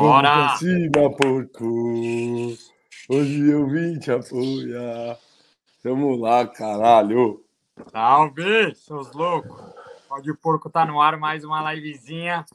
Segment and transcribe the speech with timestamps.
[0.00, 0.56] Bora!
[0.56, 2.56] Cima, porco!
[3.06, 5.18] Hoje eu vim te apoiar.
[5.84, 7.44] Vamos lá, caralho!
[7.92, 9.60] Salve, seus loucos!
[10.08, 12.46] Pode o porco tá no ar, mais uma livezinha.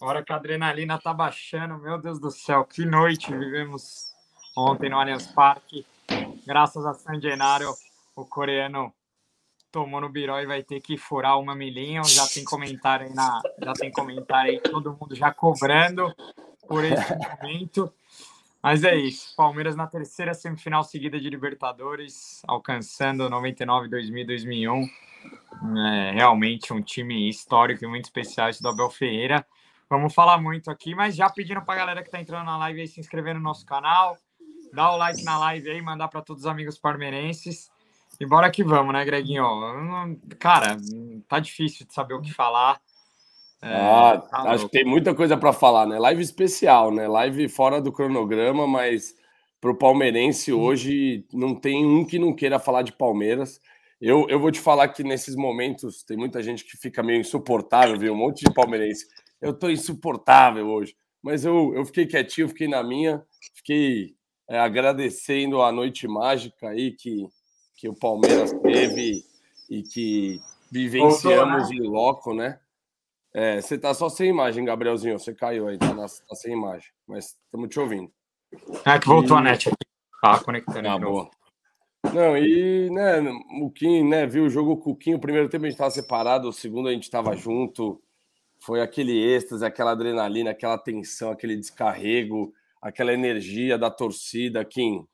[0.00, 4.12] Hora que a adrenalina tá baixando, meu Deus do céu, que noite vivemos
[4.56, 5.84] ontem no Allianz Parque.
[6.46, 7.74] Graças a San Gennaro,
[8.14, 8.94] o coreano
[9.72, 12.04] tomou no biró e vai ter que furar uma milinha.
[12.04, 16.14] Já tem comentário aí na, já tem comentário aí, todo mundo já cobrando
[16.66, 17.92] por esse momento.
[18.62, 19.34] Mas é isso.
[19.36, 24.88] Palmeiras na terceira semifinal seguida de Libertadores, alcançando 99, 2000, 2001.
[25.78, 29.46] É realmente um time histórico e muito especial esse do Abel Ferreira.
[29.88, 32.80] Vamos falar muito aqui, mas já pedindo para a galera que está entrando na live
[32.80, 34.18] aí se inscrever no nosso canal,
[34.72, 37.70] dar o like na live aí, mandar para todos os amigos parmeirenses.
[38.18, 39.44] E bora que vamos, né, Greginho?
[40.38, 40.76] Cara,
[41.28, 42.80] tá difícil de saber o que falar.
[43.62, 45.98] É, ah, tá acho que tem muita coisa para falar, né?
[45.98, 47.08] Live especial, né?
[47.08, 49.14] Live fora do cronograma, mas
[49.60, 53.60] para o palmeirense hoje não tem um que não queira falar de Palmeiras.
[54.00, 57.98] Eu, eu vou te falar que nesses momentos tem muita gente que fica meio insuportável,
[57.98, 58.12] viu?
[58.12, 59.06] Um monte de palmeirense.
[59.40, 64.14] Eu tô insuportável hoje, mas eu, eu fiquei quietinho, fiquei na minha, fiquei
[64.48, 67.26] é, agradecendo a noite mágica aí que,
[67.74, 69.24] que o Palmeiras teve
[69.68, 70.40] e que
[70.70, 72.58] vivenciamos em loco, né?
[73.38, 75.18] É, você tá só sem imagem, Gabrielzinho.
[75.18, 76.88] Você caiu aí, tá, na, tá sem imagem.
[77.06, 78.10] Mas estamos te ouvindo.
[78.82, 79.40] É que voltou e...
[79.40, 79.76] a net aqui.
[80.22, 80.88] Tá conectando.
[80.88, 81.30] Ah, boa.
[82.14, 83.20] Não, e, né,
[83.60, 85.12] o Kim, né, viu o jogo com o Kim.
[85.12, 88.02] O primeiro tempo a gente tava separado, o segundo a gente tava junto.
[88.58, 94.64] Foi aquele êxtase, aquela adrenalina, aquela tensão, aquele descarrego, aquela energia da torcida.
[94.64, 95.06] Kim,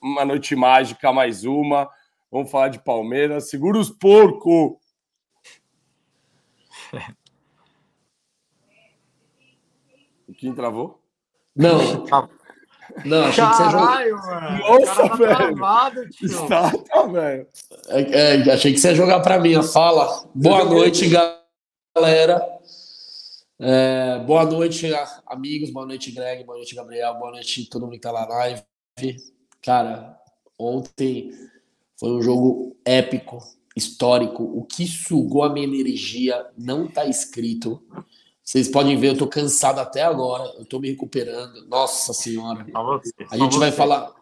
[0.00, 1.90] uma noite mágica, mais uma.
[2.30, 3.50] Vamos falar de Palmeiras.
[3.50, 4.78] Segura os porcos!
[10.25, 11.00] O Kim travou?
[11.54, 11.78] Não.
[13.04, 14.58] Não, achei Caralho, que você jogar.
[14.58, 15.36] Nossa, tá velho.
[15.36, 17.46] Travado, Está, tá, velho.
[17.88, 19.60] É, é, achei que você ia jogar para mim.
[19.62, 20.24] Fala.
[20.34, 21.10] Boa noite,
[21.94, 22.46] galera.
[23.58, 24.88] É, boa noite,
[25.26, 25.70] amigos.
[25.70, 26.44] Boa noite, Greg.
[26.44, 27.14] Boa noite, Gabriel.
[27.14, 28.62] Boa noite, todo mundo que tá lá na live.
[29.60, 30.16] Cara,
[30.58, 31.32] ontem
[31.98, 33.38] foi um jogo épico,
[33.74, 34.42] histórico.
[34.42, 37.82] O que sugou a minha energia não tá escrito.
[38.46, 41.66] Vocês podem ver, eu tô cansado até agora, eu tô me recuperando.
[41.66, 42.64] Nossa senhora.
[43.28, 44.14] A gente vai falar.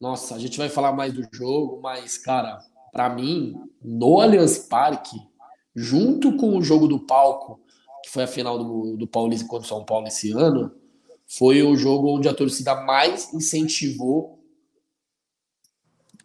[0.00, 2.58] Nossa, a gente vai falar mais do jogo, mas, cara,
[2.90, 3.54] para mim,
[3.84, 5.14] no Allianz Parque,
[5.76, 7.60] junto com o jogo do palco,
[8.02, 10.74] que foi a final do, do Paulista contra o São Paulo esse ano,
[11.26, 14.42] foi o jogo onde a torcida mais incentivou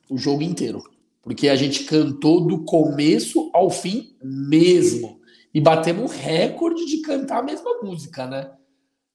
[0.09, 0.81] o jogo inteiro.
[1.21, 5.19] Porque a gente cantou do começo ao fim mesmo
[5.55, 8.51] e batemos um recorde de cantar a mesma música, né?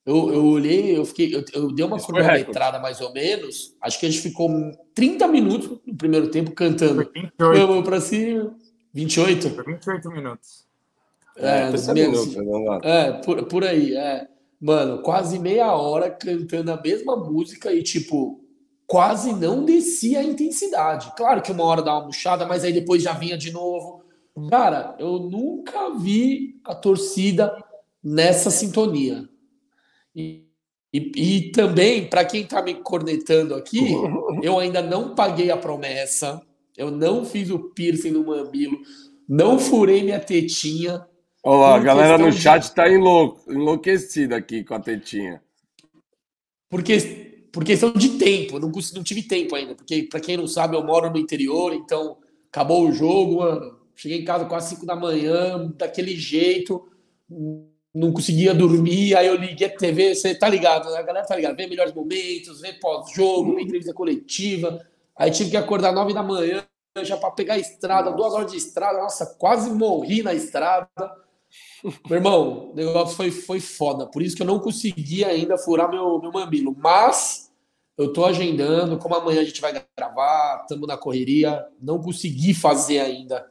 [0.06, 3.76] Eu, eu olhei, eu fiquei, eu, eu dei uma cronometrada mais ou menos.
[3.78, 4.48] Acho que a gente ficou
[4.94, 7.06] 30 minutos no primeiro tempo cantando.
[7.38, 8.56] Vamos pra cima.
[8.94, 9.50] 28?
[9.66, 10.66] 28 minutos.
[11.36, 12.34] É, é, minutos,
[12.84, 14.26] é por, por aí, é.
[14.58, 18.42] Mano, quase meia hora cantando a mesma música e, tipo,
[18.86, 21.12] quase não descia a intensidade.
[21.18, 24.00] Claro que uma hora dá uma murchada, mas aí depois já vinha de novo.
[24.48, 27.52] Cara, eu nunca vi a torcida
[28.02, 29.28] nessa sintonia.
[30.14, 30.46] E,
[30.92, 33.92] e, e também, para quem está me cornetando aqui,
[34.42, 36.40] eu ainda não paguei a promessa,
[36.76, 38.78] eu não fiz o piercing no mamilo,
[39.28, 41.04] não furei minha tetinha.
[41.42, 42.94] Olá, a galera no chat está de...
[42.94, 43.38] enlou...
[43.48, 45.42] enlouquecida aqui com a tetinha.
[46.68, 49.74] Porque, por questão de tempo, eu não, não tive tempo ainda.
[49.74, 52.18] Porque, para quem não sabe, eu moro no interior, então
[52.48, 56.88] acabou o jogo, mano Cheguei em casa quase 5 da manhã, daquele jeito,
[57.94, 59.14] não conseguia dormir.
[59.14, 60.96] Aí eu liguei a TV, você tá ligado, né?
[60.96, 64.80] a galera tá ligada, vê melhores momentos, vê pós-jogo, vê entrevista coletiva.
[65.14, 66.64] Aí tive que acordar 9 da manhã
[67.02, 69.02] já para pegar a estrada, duas horas de estrada.
[69.02, 70.88] Nossa, quase morri na estrada.
[72.08, 74.06] Meu irmão, o negócio foi, foi foda.
[74.06, 76.74] Por isso que eu não consegui ainda furar meu, meu mamilo.
[76.74, 77.52] Mas
[77.98, 83.00] eu tô agendando, como amanhã a gente vai gravar, estamos na correria, não consegui fazer
[83.00, 83.49] ainda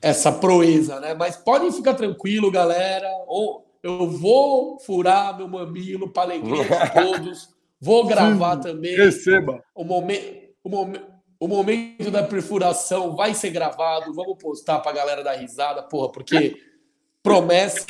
[0.00, 1.14] essa proeza, né?
[1.14, 3.08] Mas podem ficar tranquilo, galera.
[3.26, 7.48] Ou eu vou furar meu mamilo para alegria de todos.
[7.80, 8.96] Vou gravar Sim, também.
[8.96, 9.62] Receba.
[9.74, 11.00] O momento, o, momen
[11.38, 14.12] o momento da perfuração vai ser gravado.
[14.12, 16.56] Vamos postar para a galera dar risada, porra, porque
[17.22, 17.86] promessa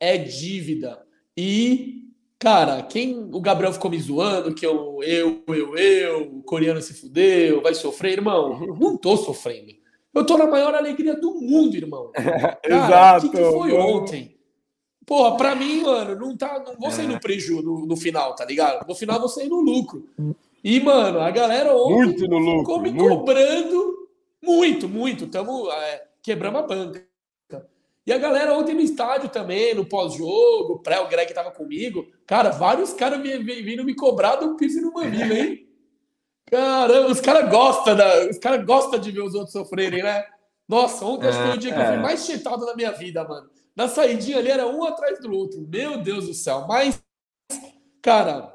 [0.00, 0.98] é dívida.
[1.36, 2.04] E,
[2.38, 6.94] cara, quem o Gabriel ficou me zoando, que eu, eu, eu, eu, o coreano se
[6.94, 8.66] fudeu, vai sofrer, irmão.
[8.80, 9.78] Não tô sofrendo.
[10.18, 12.10] Eu tô na maior alegria do mundo, irmão.
[12.14, 13.26] Cara, Exato.
[13.26, 14.38] O que, que, foi ontem?
[15.06, 18.44] Porra, pra mim, mano, não, tá, não vou sair no prejuízo no, no, final, tá
[18.44, 18.86] ligado?
[18.86, 20.04] No final vou sair no lucro.
[20.62, 23.16] E, mano, a galera ontem muito no lucro, ficou me muito.
[23.16, 24.08] cobrando
[24.42, 25.26] muito, muito.
[25.26, 27.06] Tamo, é, quebramos a banca.
[28.06, 32.06] E a galera ontem no estádio também, no pós-jogo, pré, o Greg tava comigo.
[32.26, 35.67] Cara, vários caras vindo me cobrar do piso no mamilo, hein?
[36.50, 40.24] Caramba, os caras gostam da, os cara gostam de ver os outros sofrerem, né?
[40.68, 41.82] Nossa, ontem é, acho que foi o dia que é.
[41.82, 42.02] eu fui é.
[42.02, 43.48] mais chetado na minha vida, mano.
[43.74, 45.66] Na saidinha ali era um atrás do outro.
[45.66, 46.66] Meu Deus do céu.
[46.66, 47.02] Mas,
[48.02, 48.54] cara,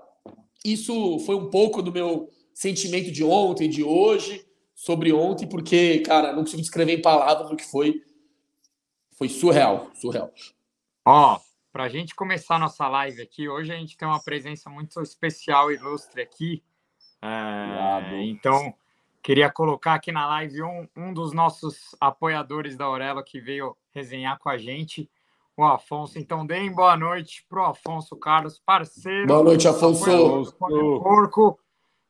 [0.64, 4.46] isso foi um pouco do meu sentimento de ontem, de hoje,
[4.76, 8.04] sobre ontem, porque, cara, não consigo descrever em palavras o que foi.
[9.18, 10.32] Foi surreal, surreal.
[11.06, 11.40] Ó,
[11.72, 15.76] pra gente começar nossa live aqui, hoje a gente tem uma presença muito especial e
[15.76, 16.64] ilustre aqui.
[17.26, 18.74] É, então,
[19.22, 24.38] queria colocar aqui na live um, um dos nossos apoiadores da Aurela que veio resenhar
[24.38, 25.10] com a gente,
[25.56, 26.20] o Afonso.
[26.20, 29.28] Então, deem boa noite pro Afonso Carlos, parceiro.
[29.28, 30.54] Boa noite, Afonso.
[30.58, 31.58] Porco.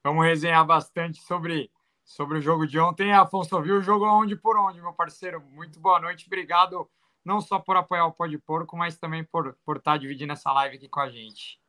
[0.04, 1.70] Vamos resenhar bastante sobre,
[2.04, 3.14] sobre o jogo de ontem.
[3.14, 5.42] Afonso, viu o jogo onde por onde, meu parceiro?
[5.52, 6.90] Muito boa noite, obrigado
[7.24, 10.76] não só por apoiar o Pode Porco, mas também por, por estar dividindo essa live
[10.76, 11.60] aqui com a gente.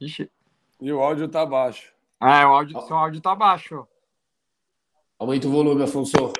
[0.00, 0.30] Ixi.
[0.84, 1.94] E o áudio tá baixo.
[2.20, 3.88] É, o áudio, seu áudio tá baixo.
[5.18, 6.30] Aumenta o volume, Afonso.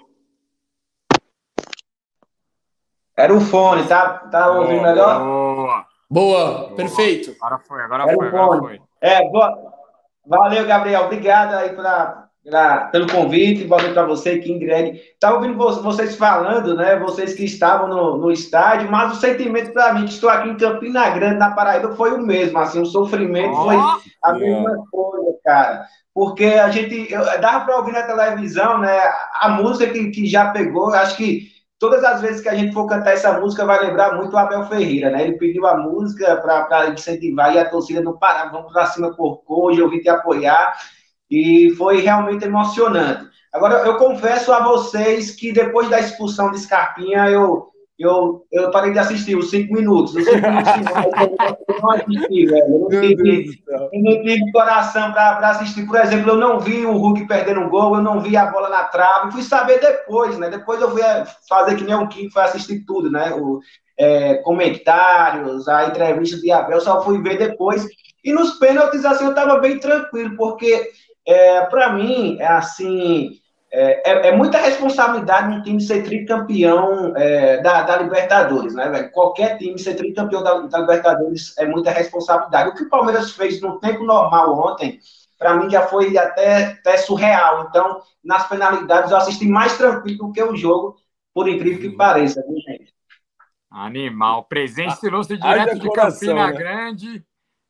[3.17, 5.25] Era o fone, tá, tá ouvindo boa, melhor?
[5.25, 5.87] Boa.
[6.11, 7.35] Boa, perfeito.
[7.41, 8.82] Agora foi, agora Era foi, agora foi.
[9.00, 9.73] É, boa.
[10.26, 11.05] Valeu, Gabriel.
[11.05, 13.64] Obrigado aí pra, pra, pelo convite.
[13.64, 15.00] Boa noite para você, Kim Greg.
[15.19, 16.96] Tá ouvindo vocês falando, né?
[16.96, 20.56] Vocês que estavam no, no estádio, mas o sentimento para mim, que estou aqui em
[20.56, 22.58] Campina Grande, na Paraíba, foi o mesmo.
[22.58, 23.76] Assim, o sofrimento oh, foi
[24.23, 25.87] a mesma coisa, cara.
[26.12, 27.12] Porque a gente.
[27.12, 29.00] Eu, dava para ouvir na televisão, né?
[29.40, 32.87] A música que, que já pegou, acho que todas as vezes que a gente for
[32.87, 35.23] cantar essa música, vai lembrar muito o Abel Ferreira, né?
[35.23, 39.43] Ele pediu a música para incentivar e a torcida não parar, vamos para cima por
[39.47, 40.73] hoje, eu vim te apoiar
[41.31, 43.26] e foi realmente emocionante.
[43.53, 48.93] Agora, eu confesso a vocês que depois da expulsão de Scarpinha, eu, eu, eu parei
[48.93, 50.15] de assistir os cinco minutos.
[50.17, 50.73] Os cinco minutos
[51.69, 52.65] eu não assisti, velho.
[52.69, 55.87] Eu não tive, eu não tive coração para assistir.
[55.87, 58.69] Por exemplo, eu não vi o Hulk perdendo um gol, eu não vi a bola
[58.69, 59.31] na trave.
[59.31, 60.50] Fui saber depois, né?
[60.50, 61.03] Depois eu fui
[61.49, 63.32] fazer que nem um Kim, foi assistir tudo, né?
[63.35, 63.61] O,
[63.97, 67.87] é, comentários, a entrevista de Abel, só fui ver depois.
[68.25, 70.91] E nos pênaltis, assim, eu estava bem tranquilo, porque
[71.26, 73.41] é, para mim, é assim,
[73.76, 79.11] é, é, é, muita responsabilidade um time ser tricampeão é, da, da, Libertadores, né, velho?
[79.11, 82.71] Qualquer time ser tricampeão da, da, Libertadores é muita responsabilidade.
[82.71, 85.00] O que o Palmeiras fez no tempo normal ontem,
[85.37, 87.67] para mim já foi até, até surreal.
[87.69, 90.97] Então, nas penalidades, eu assisti mais tranquilo do que o jogo,
[91.35, 92.94] por incrível que pareça, viu, gente?
[93.69, 94.44] Animal.
[94.44, 96.53] Presença ilustre direto de Campina né?
[96.53, 97.25] Grande.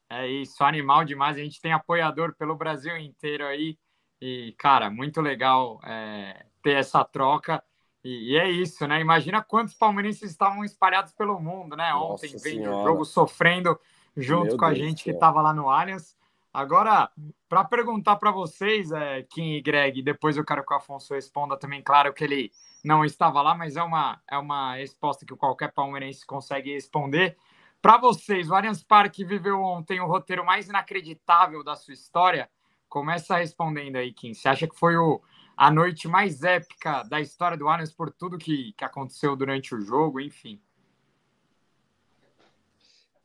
[0.08, 1.36] É isso, animal demais.
[1.36, 3.78] A gente tem apoiador pelo Brasil inteiro aí.
[4.20, 7.62] E, cara, muito legal é, ter essa troca.
[8.02, 9.00] E, e, é isso, né?
[9.00, 11.90] Imagina quantos palmeirenses estavam espalhados pelo mundo, né?
[11.92, 13.78] Nossa Ontem, vendo o jogo, sofrendo
[14.16, 16.16] junto Meu com a Deus gente que estava lá no Allianz.
[16.52, 17.10] Agora,
[17.48, 21.56] para perguntar para vocês, é, Kim e Greg, depois eu quero que o Afonso responda
[21.56, 21.82] também.
[21.82, 22.52] Claro que ele
[22.84, 27.36] não estava lá, mas é uma, é uma resposta que qualquer palmeirense consegue responder.
[27.84, 32.48] Para vocês, o Allianz Parque viveu ontem o roteiro mais inacreditável da sua história.
[32.88, 34.32] Começa respondendo aí, Kim.
[34.32, 35.20] Você acha que foi o,
[35.54, 39.82] a noite mais épica da história do Allianz por tudo que, que aconteceu durante o
[39.82, 40.58] jogo, enfim?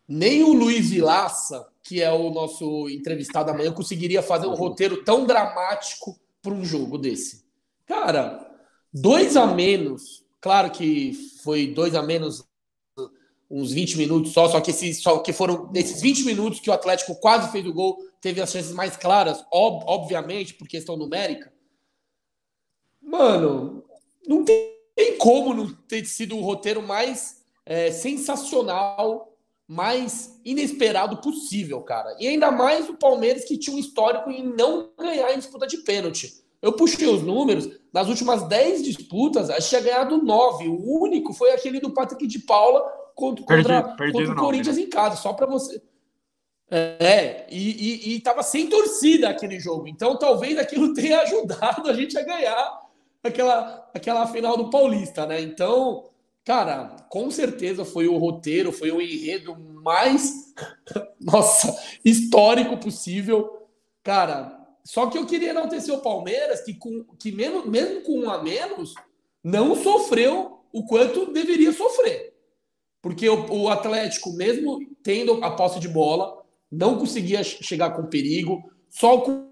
[0.05, 5.25] Nem o Luiz Vilaça, que é o nosso entrevistado amanhã, conseguiria fazer um roteiro tão
[5.25, 7.45] dramático para um jogo desse.
[7.85, 8.45] Cara,
[8.93, 10.25] dois a menos.
[10.41, 11.13] Claro que
[11.45, 12.48] foi dois a menos
[13.49, 16.73] uns 20 minutos só, só que, esses, só que foram nesses 20 minutos que o
[16.73, 21.51] Atlético quase fez o gol, teve as chances mais claras, ob, obviamente, por questão numérica.
[23.01, 23.83] Mano,
[24.27, 29.35] não tem, tem como não ter sido o roteiro mais é, sensacional,
[29.67, 32.15] mais inesperado possível, cara.
[32.19, 35.77] E ainda mais o Palmeiras que tinha um histórico em não ganhar em disputa de
[35.77, 36.43] pênalti.
[36.61, 40.67] Eu puxei os números, nas últimas 10 disputas, a gente tinha ganhado 9.
[40.67, 42.83] O único foi aquele do Patrick de Paula,
[43.19, 45.81] contra, perdi, perdi contra o Corinthians em casa, só para você.
[46.71, 49.87] É, e, e, e tava sem torcida aquele jogo.
[49.87, 52.79] Então talvez aquilo tenha ajudado a gente a ganhar
[53.23, 55.41] aquela, aquela final do Paulista, né?
[55.41, 56.09] Então,
[56.45, 60.53] cara, com certeza foi o roteiro, foi o enredo mais,
[61.19, 63.67] nossa, histórico possível.
[64.03, 68.29] Cara, só que eu queria enaltecer o Palmeiras, que, com, que mesmo, mesmo com um
[68.29, 68.93] a menos,
[69.43, 72.28] não sofreu o quanto deveria sofrer.
[73.01, 78.69] Porque o, o Atlético, mesmo tendo a posse de bola, não conseguia chegar com perigo,
[78.89, 79.49] só com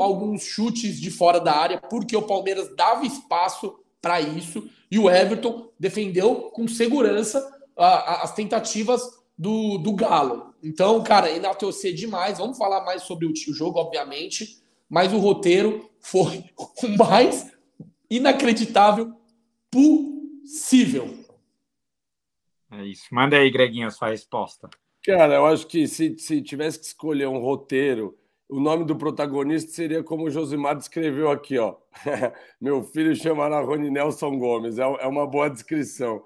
[0.00, 5.08] alguns chutes de fora da área, porque o Palmeiras dava espaço para isso e o
[5.08, 7.38] Everton defendeu com segurança
[7.76, 9.02] a, a, as tentativas
[9.38, 10.54] do, do Galo.
[10.62, 12.38] Então, cara, enaltecer demais.
[12.38, 16.44] Vamos falar mais sobre o, o jogo, obviamente, mas o roteiro foi
[16.82, 17.50] o mais
[18.10, 19.12] inacreditável
[19.70, 21.19] possível.
[22.72, 23.06] É isso.
[23.12, 24.68] Manda aí, Greguinho, a sua resposta.
[25.04, 28.16] Cara, eu acho que se, se tivesse que escolher um roteiro,
[28.48, 31.76] o nome do protagonista seria como o Josimar descreveu aqui, ó.
[32.60, 34.78] Meu filho chamará Rony Nelson Gomes.
[34.78, 36.22] É, é uma boa descrição.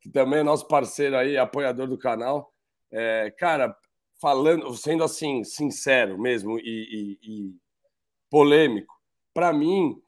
[0.00, 2.52] Que também é nosso parceiro aí, apoiador do canal.
[2.90, 3.76] É, cara,
[4.20, 7.54] falando, sendo assim, sincero mesmo e, e, e
[8.30, 8.94] polêmico,
[9.34, 10.00] para mim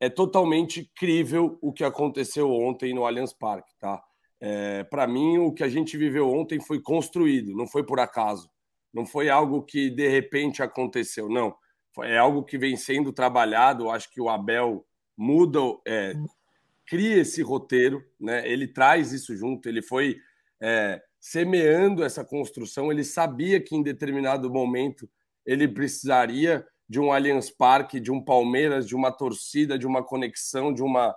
[0.00, 4.02] é totalmente crível o que aconteceu ontem no Allianz Parque, tá?
[4.46, 8.50] É, para mim, o que a gente viveu ontem foi construído, não foi por acaso.
[8.92, 11.56] Não foi algo que de repente aconteceu, não.
[12.02, 13.88] É algo que vem sendo trabalhado.
[13.88, 14.84] Acho que o Abel
[15.16, 16.12] muda, é,
[16.86, 18.46] cria esse roteiro, né?
[18.46, 19.66] ele traz isso junto.
[19.66, 20.18] Ele foi
[20.60, 22.92] é, semeando essa construção.
[22.92, 25.08] Ele sabia que em determinado momento
[25.46, 30.70] ele precisaria de um Allianz Parque, de um Palmeiras, de uma torcida, de uma conexão,
[30.70, 31.16] de uma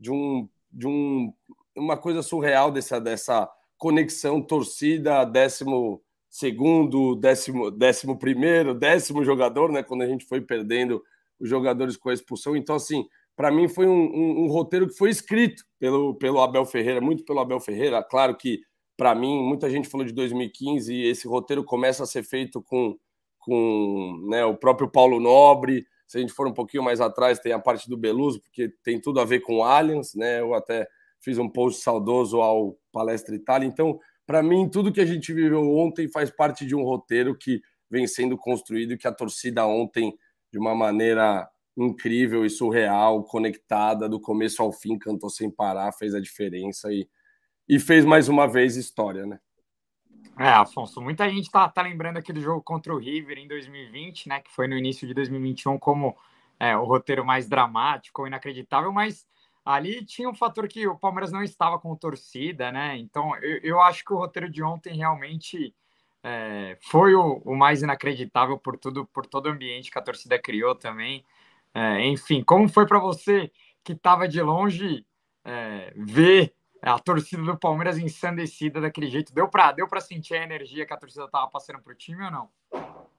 [0.00, 1.32] de um de um
[1.76, 9.82] uma coisa surreal dessa, dessa conexão torcida, décimo segundo, décimo, décimo primeiro, décimo jogador, né?
[9.82, 11.02] Quando a gente foi perdendo
[11.38, 12.56] os jogadores com a expulsão.
[12.56, 16.64] Então, assim, para mim foi um, um, um, roteiro que foi escrito pelo, pelo Abel
[16.64, 18.02] Ferreira, muito pelo Abel Ferreira.
[18.02, 18.62] Claro que,
[18.96, 22.96] para mim, muita gente falou de 2015 e esse roteiro começa a ser feito com,
[23.38, 25.86] com né, o próprio Paulo Nobre.
[26.06, 29.00] Se a gente for um pouquinho mais atrás, tem a parte do Beluso, porque tem
[29.00, 30.40] tudo a ver com Aliens, né?
[30.40, 30.86] Eu até
[31.24, 33.66] fiz um post saudoso ao Palestra Itália.
[33.66, 37.62] Então, para mim, tudo que a gente viveu ontem faz parte de um roteiro que
[37.90, 40.14] vem sendo construído que a torcida ontem,
[40.52, 46.14] de uma maneira incrível e surreal, conectada do começo ao fim, cantou sem parar, fez
[46.14, 47.08] a diferença e,
[47.68, 49.40] e fez mais uma vez história, né?
[50.38, 54.28] É, Afonso, muita gente tá, tá lembrando aqui do jogo contra o River em 2020,
[54.28, 54.40] né?
[54.40, 56.16] Que foi no início de 2021 como
[56.58, 59.26] é, o roteiro mais dramático inacreditável, mas
[59.64, 62.96] ali tinha um fator que o Palmeiras não estava com torcida, né?
[62.98, 65.74] Então eu, eu acho que o roteiro de ontem realmente
[66.22, 70.38] é, foi o, o, mais inacreditável por tudo, por todo o ambiente que a torcida
[70.38, 71.24] criou também.
[71.74, 73.50] É, enfim, como foi para você
[73.82, 75.06] que estava de longe
[75.44, 79.34] é, ver a torcida do Palmeiras ensandecida daquele jeito?
[79.34, 82.24] Deu para deu para sentir a energia que a torcida estava passando para o time
[82.24, 82.50] ou não?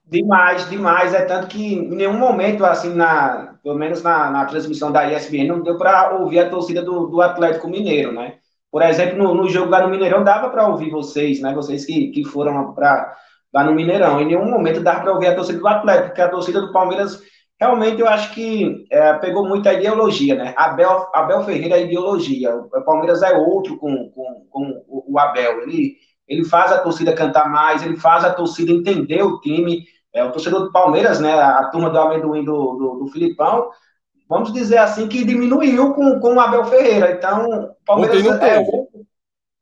[0.08, 1.14] Demais, demais.
[1.14, 5.48] É tanto que em nenhum momento, assim, na, pelo menos na, na transmissão da ESPN,
[5.48, 8.36] não deu para ouvir a torcida do, do Atlético Mineiro, né?
[8.72, 11.54] Por exemplo, no, no jogo lá no Mineirão, dava para ouvir vocês, né?
[11.54, 13.16] Vocês que, que foram para
[13.54, 14.22] lá no Mineirão.
[14.22, 17.22] Em nenhum momento dava para ouvir a torcida do Atlético, porque a torcida do Palmeiras
[17.60, 20.54] realmente eu acho que é, pegou muita ideologia, né?
[20.58, 22.54] Abel, Abel Ferreira é ideologia.
[22.54, 25.64] O Palmeiras é outro com, com, com o Abel.
[25.64, 25.96] Ele,
[26.28, 29.86] ele faz a torcida cantar mais, ele faz a torcida entender o time.
[30.16, 33.70] É, o torcedor do Palmeiras, né, a turma do amendoim do, do, do Filipão,
[34.30, 37.12] vamos dizer assim, que diminuiu com, com o Abel Ferreira.
[37.12, 38.72] Então, o Palmeiras ontem não é, teve.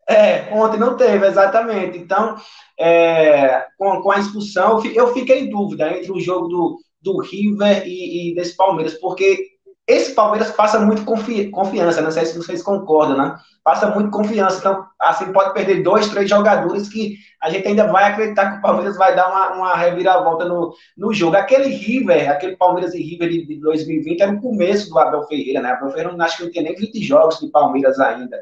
[0.08, 1.98] É, ontem não teve, exatamente.
[1.98, 2.36] Então,
[2.80, 7.88] é, com, com a expulsão, eu fiquei em dúvida entre o jogo do, do River
[7.88, 9.53] e, e desse Palmeiras, porque
[9.88, 13.36] esse Palmeiras passa muito confi confiança, não sei se vocês concordam, né?
[13.64, 18.06] Passa muito confiança, então assim pode perder dois, três jogadores que a gente ainda vai
[18.06, 21.36] acreditar que o Palmeiras vai dar uma, uma reviravolta no, no jogo.
[21.36, 25.62] Aquele River, aquele Palmeiras e River de, de 2020 era o começo do Abel Ferreira,
[25.62, 25.72] né?
[25.72, 28.38] Abel Ferreira acho que não tinha nem 20 jogos de Palmeiras ainda.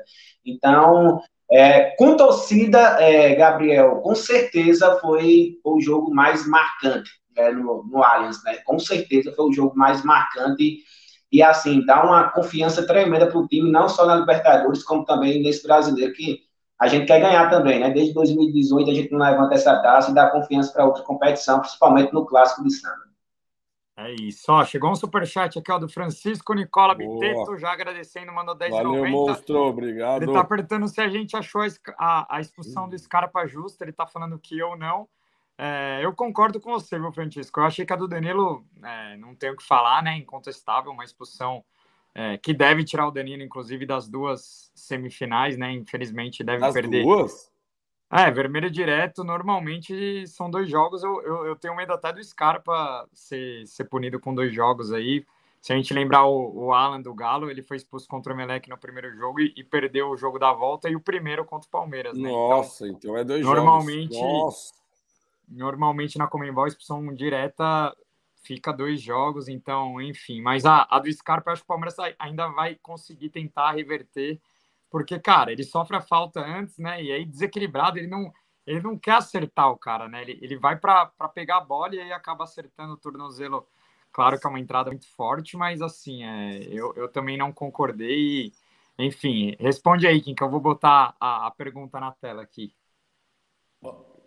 [0.46, 1.22] Então,
[1.52, 8.04] é, com torcida, é, Gabriel, com certeza foi o jogo mais marcante né, no, no
[8.04, 8.58] Allianz, né?
[8.64, 10.84] Com certeza foi o jogo mais marcante
[11.32, 15.42] e assim, dá uma confiança tremenda para o time, não só na Libertadores, como também
[15.42, 16.42] nesse brasileiro, que
[16.78, 17.90] a gente quer ganhar também, né?
[17.92, 22.12] Desde 2018 a gente não levanta essa taça e dá confiança para outra competição, principalmente
[22.12, 23.12] no clássico de samba.
[23.96, 28.56] É isso, ó, chegou um superchat aqui, ó, do Francisco Nicola Biteto, já agradecendo, mandou
[28.56, 30.24] 10 Valeu, monstro, obrigado.
[30.24, 31.62] Ele tá perguntando se a gente achou
[32.00, 35.08] a, a expulsão do Scarpa justa, ele tá falando que eu não.
[35.64, 37.60] É, eu concordo com você, meu Francisco.
[37.60, 40.18] Eu achei que a do Danilo é, não tem o que falar, né?
[40.18, 41.64] Incontestável, uma expulsão
[42.16, 45.72] é, que deve tirar o Danilo, inclusive, das duas semifinais, né?
[45.72, 47.04] Infelizmente deve As perder.
[47.04, 47.52] Duas?
[48.12, 51.04] É, vermelho direto, normalmente são dois jogos.
[51.04, 55.24] Eu, eu, eu, tenho medo até do Scarpa ser, ser punido com dois jogos aí.
[55.62, 58.68] se a gente lembrar o, o Alan do Galo, ele foi expulso contra o Melec
[58.68, 61.72] no primeiro jogo e, e, perdeu o jogo da volta e o primeiro contra o
[61.72, 62.18] Palmeiras.
[62.18, 62.32] Né?
[62.32, 64.44] Nossa, então, então, é dois normalmente, jogos.
[64.44, 64.81] Nossa.
[65.52, 67.96] Normalmente na Comembol, expulsão direta
[68.44, 70.42] fica dois jogos, então, enfim.
[70.42, 74.42] Mas a, a do Scarpa, acho que o Palmeiras ainda vai conseguir tentar reverter,
[74.90, 77.04] porque, cara, ele sofre a falta antes, né?
[77.04, 78.34] E aí, desequilibrado, ele não,
[78.66, 80.22] ele não quer acertar o cara, né?
[80.24, 83.68] Ele, ele vai para pegar a bola e aí acaba acertando o tornozelo
[84.12, 88.52] Claro que é uma entrada muito forte, mas assim, é, eu, eu também não concordei.
[89.00, 92.76] Enfim, responde aí, Kim, que eu vou botar a, a pergunta na tela aqui.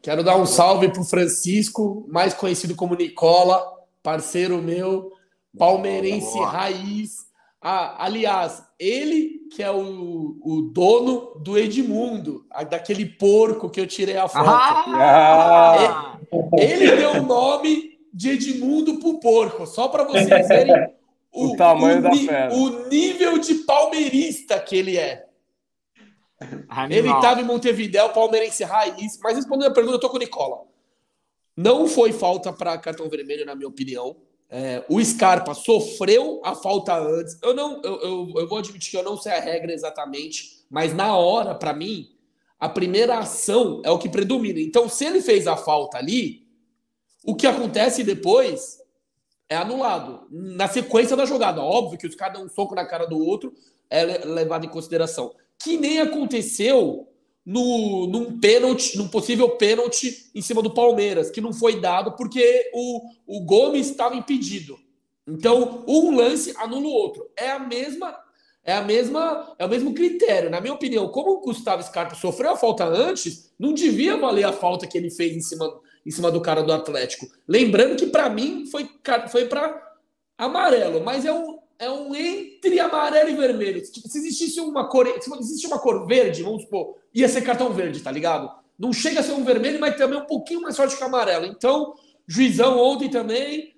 [0.04, 3.66] Quero dar um salve para o Francisco, mais conhecido como Nicola,
[4.02, 5.11] parceiro meu,
[5.56, 6.46] palmeirense Boa.
[6.46, 7.25] raiz.
[7.58, 14.18] Ah, aliás, ele que é o, o dono do Edmundo, daquele porco que eu tirei
[14.18, 14.44] a foto.
[14.46, 16.18] Ah!
[16.52, 20.87] Ele, ele deu o nome de Edmundo pro porco, só para vocês verem
[21.32, 22.54] o, o, tamanho o, da fera.
[22.54, 25.25] O nível de palmeirista que ele é.
[26.68, 26.90] Animal.
[26.90, 29.18] Ele estava em Montevidéu, palmeirense raiz.
[29.22, 30.62] Mas respondendo a pergunta, eu tô com o Nicola.
[31.56, 34.16] Não foi falta para cartão vermelho, na minha opinião.
[34.50, 37.38] É, o Scarpa sofreu a falta antes.
[37.42, 40.94] Eu não, eu, eu, eu, vou admitir que eu não sei a regra exatamente, mas
[40.94, 42.10] na hora, para mim,
[42.58, 44.60] a primeira ação é o que predomina.
[44.60, 46.46] Então, se ele fez a falta ali,
[47.24, 48.78] o que acontece depois
[49.48, 50.26] é anulado.
[50.30, 51.60] Na sequência da jogada.
[51.60, 53.54] Óbvio que os caras dão um soco na cara do outro,
[53.90, 55.34] é levado em consideração.
[55.64, 57.09] Que nem aconteceu
[57.44, 62.71] no, num pênalti, num possível pênalti em cima do Palmeiras, que não foi dado porque
[62.73, 64.78] o, o Gomes estava impedido.
[65.26, 67.30] Então, um lance anula o outro.
[67.37, 68.14] É a mesma.
[68.62, 70.50] É a mesma, é o mesmo critério.
[70.50, 74.52] Na minha opinião, como o Gustavo Scarpa sofreu a falta antes, não devia valer a
[74.52, 77.26] falta que ele fez em cima em cima do cara do Atlético.
[77.49, 78.88] Lembrando que para mim foi,
[79.30, 79.83] foi para
[80.37, 83.84] amarelo, mas é um, é um entre amarelo e vermelho.
[83.84, 88.00] Se existisse uma cor, se existisse uma cor verde, vamos supor, ia ser cartão verde,
[88.00, 88.50] tá ligado?
[88.78, 91.47] Não chega a ser um vermelho, mas também um pouquinho mais forte que o amarelo.
[91.47, 91.95] Então,
[92.26, 93.75] juizão ontem também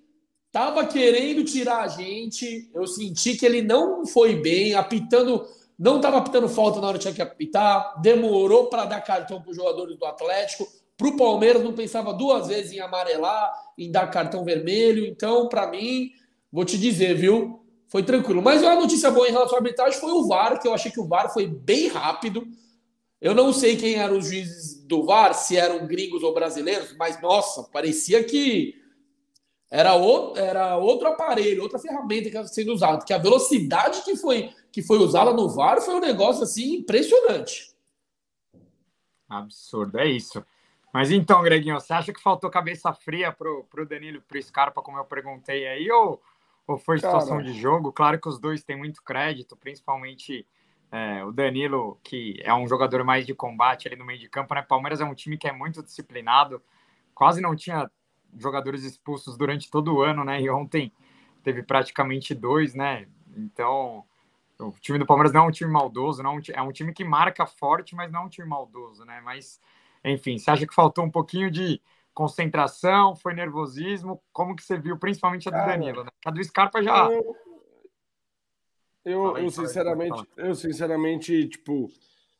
[0.51, 2.71] tava querendo tirar a gente.
[2.75, 5.47] Eu senti que ele não foi bem, apitando,
[5.79, 9.51] não tava apitando falta na hora que tinha que apitar, demorou para dar cartão para
[9.51, 10.67] os jogadores do Atlético.
[10.97, 15.05] Para o Palmeiras, não pensava duas vezes em amarelar, em dar cartão vermelho.
[15.05, 16.11] Então, para mim,
[16.51, 17.66] vou te dizer, viu?
[17.89, 18.43] Foi tranquilo.
[18.43, 21.01] Mas uma notícia boa em relação à arbitragem foi o VAR, que eu achei que
[21.01, 22.47] o VAR foi bem rápido.
[23.21, 27.21] Eu não sei quem eram os juízes do VAR, se eram gringos ou brasileiros, mas
[27.21, 28.75] nossa, parecia que
[29.71, 34.17] era outro, era outro aparelho, outra ferramenta que estava sendo usada, que a velocidade que
[34.17, 37.75] foi que foi usada no VAR foi um negócio assim impressionante.
[39.29, 40.45] Absurdo, é isso.
[40.93, 44.99] Mas então, Greginho, você acha que faltou cabeça fria pro, pro Danilo pro Scarpa, como
[44.99, 46.21] eu perguntei aí, ou,
[46.67, 47.45] ou foi situação Cara.
[47.45, 47.93] de jogo?
[47.93, 50.47] Claro que os dois têm muito crédito, principalmente
[50.91, 54.55] é, o Danilo, que é um jogador mais de combate ali no meio de campo,
[54.55, 54.63] né?
[54.63, 56.63] Palmeiras é um time que é muito disciplinado,
[57.15, 57.91] quase não tinha
[58.37, 60.41] jogadores expulsos durante todo o ano, né?
[60.41, 60.93] E ontem
[61.43, 63.07] teve praticamente dois, né?
[63.37, 64.05] Então,
[64.59, 67.47] o time do Palmeiras não é um time maldoso, não é um time que marca
[67.47, 69.21] forte, mas não é um time maldoso, né?
[69.25, 69.61] Mas
[70.05, 71.81] enfim, você acha que faltou um pouquinho de
[72.17, 74.23] concentração, foi nervosismo?
[74.33, 76.11] Como que você viu, principalmente a do Cara, Danilo, né?
[76.25, 77.11] A do Scarpa já...
[77.11, 77.37] Eu,
[79.05, 81.91] eu, eu sinceramente, eu sinceramente, tipo,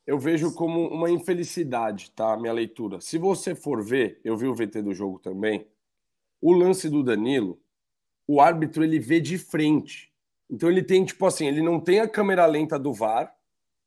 [0.07, 2.39] eu vejo como uma infelicidade, tá?
[2.39, 3.03] Minha leitura.
[3.03, 5.69] Se você for ver, eu vi o VT do jogo também,
[6.41, 7.61] o lance do Danilo,
[8.27, 10.11] o árbitro ele vê de frente.
[10.49, 13.37] Então ele tem, tipo assim, ele não tem a câmera lenta do VAR,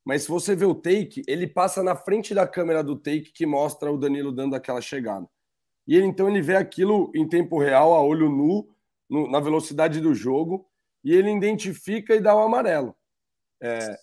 [0.05, 3.47] mas se você vê o take, ele passa na frente da câmera do take que
[3.47, 5.27] mostra o Danilo dando aquela chegada.
[5.89, 8.69] E ele então ele vê aquilo em tempo real, a olho nu,
[9.09, 10.69] no, na velocidade do jogo,
[11.03, 12.95] e ele identifica e dá o amarelo.
[13.59, 13.97] É,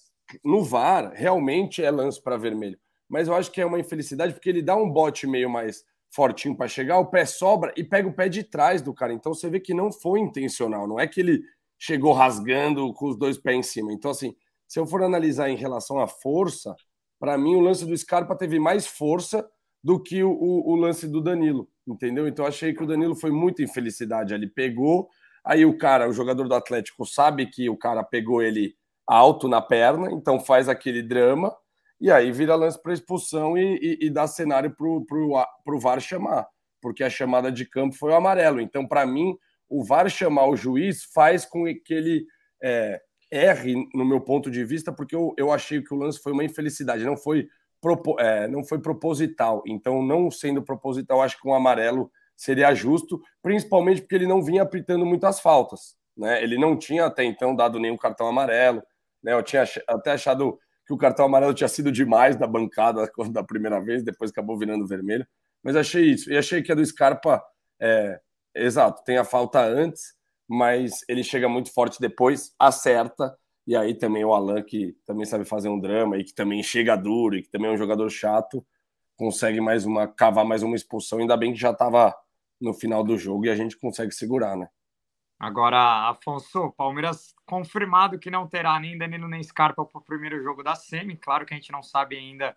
[0.44, 2.76] no VAR, realmente é lance para vermelho.
[3.08, 6.56] Mas eu acho que é uma infelicidade porque ele dá um bote meio mais fortinho
[6.56, 9.12] para chegar, o pé sobra e pega o pé de trás do cara.
[9.12, 11.40] Então você vê que não foi intencional, não é que ele
[11.78, 13.92] chegou rasgando com os dois pés em cima.
[13.92, 14.34] Então, assim,
[14.66, 16.74] se eu for analisar em relação à força,
[17.16, 19.48] para mim o lance do Scarpa teve mais força
[19.86, 22.26] do que o, o, o, lance do Danilo, entendeu?
[22.26, 24.34] Então achei que o Danilo foi muita infelicidade.
[24.34, 25.08] Ele pegou,
[25.44, 28.74] aí o cara, o jogador do Atlético, sabe que o cara pegou ele
[29.06, 31.54] alto na perna, então faz aquele drama,
[32.00, 36.46] e aí vira lance para expulsão e, e, e, dá cenário para o VAR chamar,
[36.82, 38.60] porque a chamada de campo foi o amarelo.
[38.60, 39.34] Então, para mim,
[39.68, 42.26] o VAR chamar o juiz faz com que ele
[42.62, 46.32] é, erre no meu ponto de vista, porque eu, eu achei que o lance foi
[46.32, 47.48] uma infelicidade, não foi,
[48.18, 49.62] é, não foi proposital.
[49.66, 54.62] Então, não sendo proposital, acho que um amarelo seria justo, principalmente porque ele não vinha
[54.62, 55.96] apitando muitas faltas.
[56.16, 56.42] né?
[56.42, 58.82] Ele não tinha até então dado nenhum cartão amarelo,
[59.22, 59.32] né?
[59.32, 63.80] Eu tinha até achado que o cartão amarelo tinha sido demais da bancada da primeira
[63.80, 65.26] vez, depois acabou virando vermelho.
[65.62, 66.30] Mas achei isso.
[66.30, 67.42] E achei que a do Scarpa,
[67.80, 68.20] é,
[68.54, 70.14] exato, tem a falta antes,
[70.48, 73.36] mas ele chega muito forte depois, acerta.
[73.66, 76.96] E aí também o Alan, que também sabe fazer um drama e que também chega
[76.96, 78.64] duro e que também é um jogador chato,
[79.16, 81.18] consegue mais uma, cavar mais uma expulsão.
[81.18, 82.14] Ainda bem que já estava
[82.60, 84.68] no final do jogo e a gente consegue segurar, né?
[85.38, 90.62] Agora, Afonso, Palmeiras confirmado que não terá nem Danilo nem Scarpa para o primeiro jogo
[90.62, 91.16] da Semi.
[91.16, 92.56] Claro que a gente não sabe ainda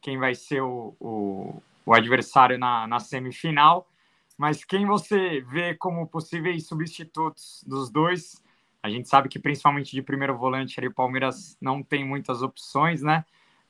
[0.00, 3.88] quem vai ser o, o, o adversário na, na semifinal,
[4.38, 8.42] mas quem você vê como possíveis substitutos dos dois?
[8.82, 13.02] A gente sabe que principalmente de primeiro volante ali, o Palmeiras não tem muitas opções,
[13.02, 13.24] né?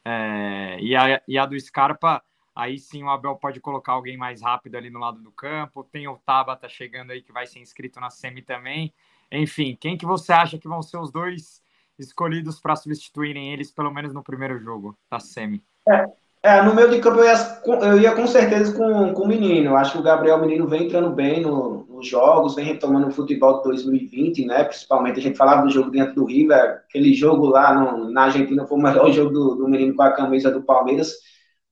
[0.04, 2.22] É, e, a, e a do Scarpa
[2.54, 5.84] Aí sim o Abel pode colocar alguém mais rápido ali no lado do campo.
[5.84, 8.92] Tem o Tabata chegando aí que vai ser inscrito na semi também.
[9.32, 11.62] Enfim, quem que você acha que vão ser os dois
[11.98, 15.64] escolhidos para substituírem eles, pelo menos no primeiro jogo da semi?
[15.88, 16.04] É,
[16.42, 19.76] é, no meio de campo eu ia, eu ia com certeza com, com o menino.
[19.76, 23.58] Acho que o Gabriel Menino vem entrando bem no, nos jogos, vem retomando o futebol
[23.58, 24.64] de 2020, né?
[24.64, 28.66] Principalmente a gente falava do jogo dentro do River, aquele jogo lá no, na Argentina
[28.66, 31.12] foi o melhor jogo do, do menino com a camisa do Palmeiras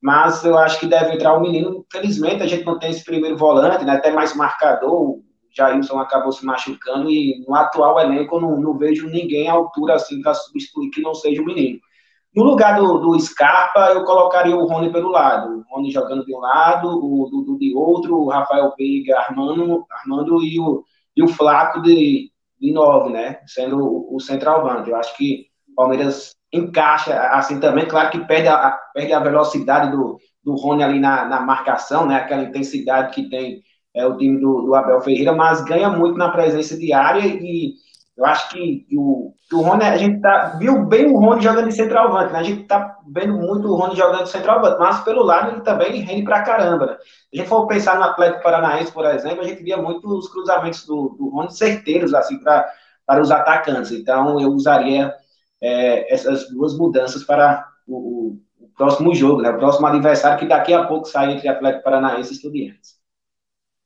[0.00, 1.84] mas eu acho que deve entrar o menino.
[1.90, 4.92] Felizmente, a gente não tem esse primeiro volante, né, até mais marcador.
[4.92, 9.52] O Jailson acabou se machucando e no atual elenco eu não, não vejo ninguém à
[9.52, 11.80] altura assim para substituir que não seja o menino.
[12.38, 15.58] No lugar do, do Scarpa, eu colocaria o Rony pelo lado.
[15.58, 20.40] O Rony jogando de um lado, o Dudu de outro, o Rafael Veiga armando, armando
[20.40, 20.84] e, o,
[21.16, 23.40] e o Flaco de, de nove, né?
[23.44, 24.88] Sendo o, o centralvante.
[24.88, 29.90] Eu acho que o Palmeiras encaixa assim também, claro que perde a, perde a velocidade
[29.90, 34.40] do, do Rony ali na, na marcação, né, aquela intensidade que tem é, o time
[34.40, 37.74] do, do, Abel Ferreira, mas ganha muito na presença diária e
[38.18, 41.68] eu acho que, o, que o Rony, a gente tá, viu bem o Rony jogando
[41.68, 42.40] de centralvante, né?
[42.40, 46.00] a gente tá vendo muito o Rony jogando de centralvante, mas pelo lado ele também
[46.00, 46.96] rende pra caramba, né?
[47.32, 50.84] a gente for pensar no Atlético Paranaense, por exemplo, a gente via muito os cruzamentos
[50.84, 52.68] do, do Rony certeiros, assim, pra,
[53.06, 55.14] para os atacantes, então eu usaria
[55.62, 59.50] é, essas duas mudanças para o, o, próximo jogo, né?
[59.50, 62.97] o próximo adversário, que daqui a pouco sai entre Atlético Paranaense e Estudiantes.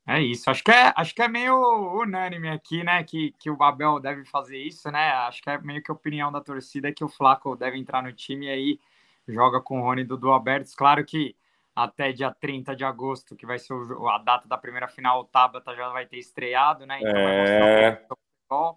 [0.06, 1.54] É isso, acho que é, acho que é meio
[2.00, 3.04] unânime aqui, né?
[3.04, 5.10] Que, que o Abel deve fazer isso, né?
[5.12, 8.12] Acho que é meio que a opinião da torcida que o Flaco deve entrar no
[8.12, 8.80] time e aí
[9.28, 10.74] joga com o Rony e Dudu Abertos.
[10.74, 11.36] Claro que
[11.74, 15.74] até dia 30 de agosto, que vai ser a data da primeira final, o Tabata
[15.74, 16.98] já vai ter estreado, né?
[16.98, 18.02] Então é...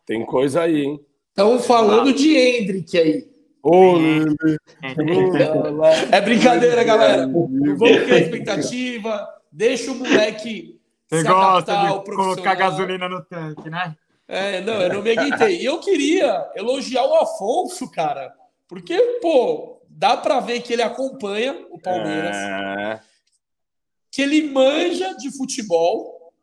[0.05, 1.05] Tem coisa aí, hein?
[1.29, 3.27] Estão falando de Hendrick aí.
[3.61, 3.97] Ô,
[6.11, 7.27] é brincadeira, galera.
[7.27, 9.27] Vamos criar expectativa.
[9.51, 10.74] Deixa o moleque
[11.09, 13.95] Você gosta de colocar gasolina no tanque, né?
[14.27, 15.61] É, não, eu não me aguentei.
[15.61, 18.33] E eu queria elogiar o Afonso, cara,
[18.67, 22.99] porque, pô, dá para ver que ele acompanha o Palmeiras, é...
[24.11, 26.33] que ele manja de futebol,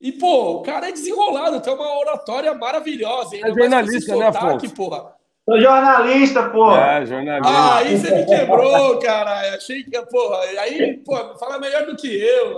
[0.00, 3.36] e, pô, o cara é desenrolado, tem uma oratória maravilhosa.
[3.36, 4.74] É jornalista, né, Afonso?
[4.74, 5.14] Porra.
[5.44, 6.98] Sou jornalista, porra.
[6.98, 7.50] É, jornalista.
[7.52, 9.54] Ah, aí você me quebrou, cara.
[9.56, 12.54] Achei que, porra, aí, pô, fala melhor do que eu.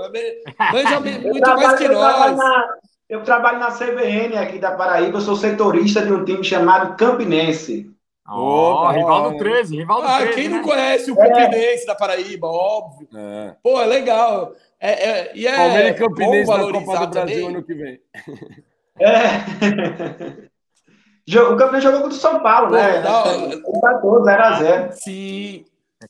[0.72, 2.14] Manja muito trabalho, mais que eu nós.
[2.14, 2.74] Trabalho na,
[3.08, 7.90] eu trabalho na CBN aqui da Paraíba, eu sou setorista de um time chamado Campinense.
[8.26, 10.34] Oh, rival do 13, rival do ah, 13.
[10.34, 10.56] Quem né?
[10.56, 11.86] não conhece o Campinense é.
[11.86, 13.08] da Paraíba, óbvio.
[13.14, 13.54] É.
[13.62, 14.52] Pô, é legal.
[14.80, 17.46] É, é, e é Palmeiras e Campinense na Copa do Brasil também.
[17.46, 18.00] ano que vem.
[18.98, 20.43] É.
[21.26, 23.02] o Campinense jogou contra o São Paulo, Pô, né?
[23.76, 24.92] Empatou 0x0.
[24.92, 25.64] Sim.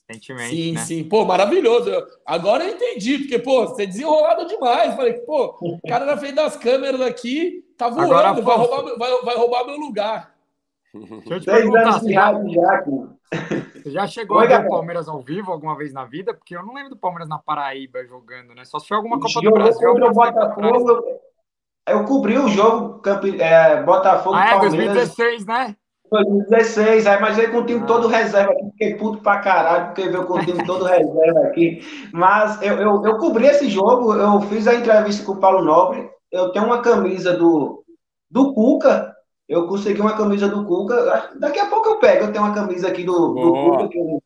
[0.09, 0.81] Recentemente, sim, né?
[0.81, 1.05] sim.
[1.05, 1.91] Pô, maravilhoso.
[2.27, 4.95] Agora eu entendi, porque, pô, você é desenrolado demais.
[4.95, 9.23] Falei, pô, o cara na frente das câmeras aqui tá voando, Agora, vai, roubar, vai,
[9.23, 10.35] vai roubar meu lugar.
[10.95, 15.21] Deixa eu te perguntar, você já, você já chegou Oi, a ver o Palmeiras ao
[15.21, 16.33] vivo alguma vez na vida?
[16.33, 18.65] Porque eu não lembro do Palmeiras na Paraíba jogando, né?
[18.65, 19.89] Só se foi alguma Copa do Brasil.
[19.89, 21.05] Contra o Botafogo,
[21.89, 25.17] eu cobri o jogo Campi, é, Botafogo ah, é, Palmeiras.
[25.17, 25.77] 2016, né?
[26.11, 27.87] 2016, aí, mas veio com o time ah.
[27.87, 31.81] todo reserva aqui, fiquei puto pra caralho, porque veio com o time todo reserva aqui.
[32.13, 36.09] Mas eu, eu, eu cobri esse jogo, eu fiz a entrevista com o Paulo Nobre,
[36.31, 37.85] eu tenho uma camisa do,
[38.31, 39.15] do Cuca,
[39.49, 41.31] eu consegui uma camisa do Cuca.
[41.39, 42.25] Daqui a pouco eu pego.
[42.25, 44.19] Eu tenho uma camisa aqui do, do Cuca que ele,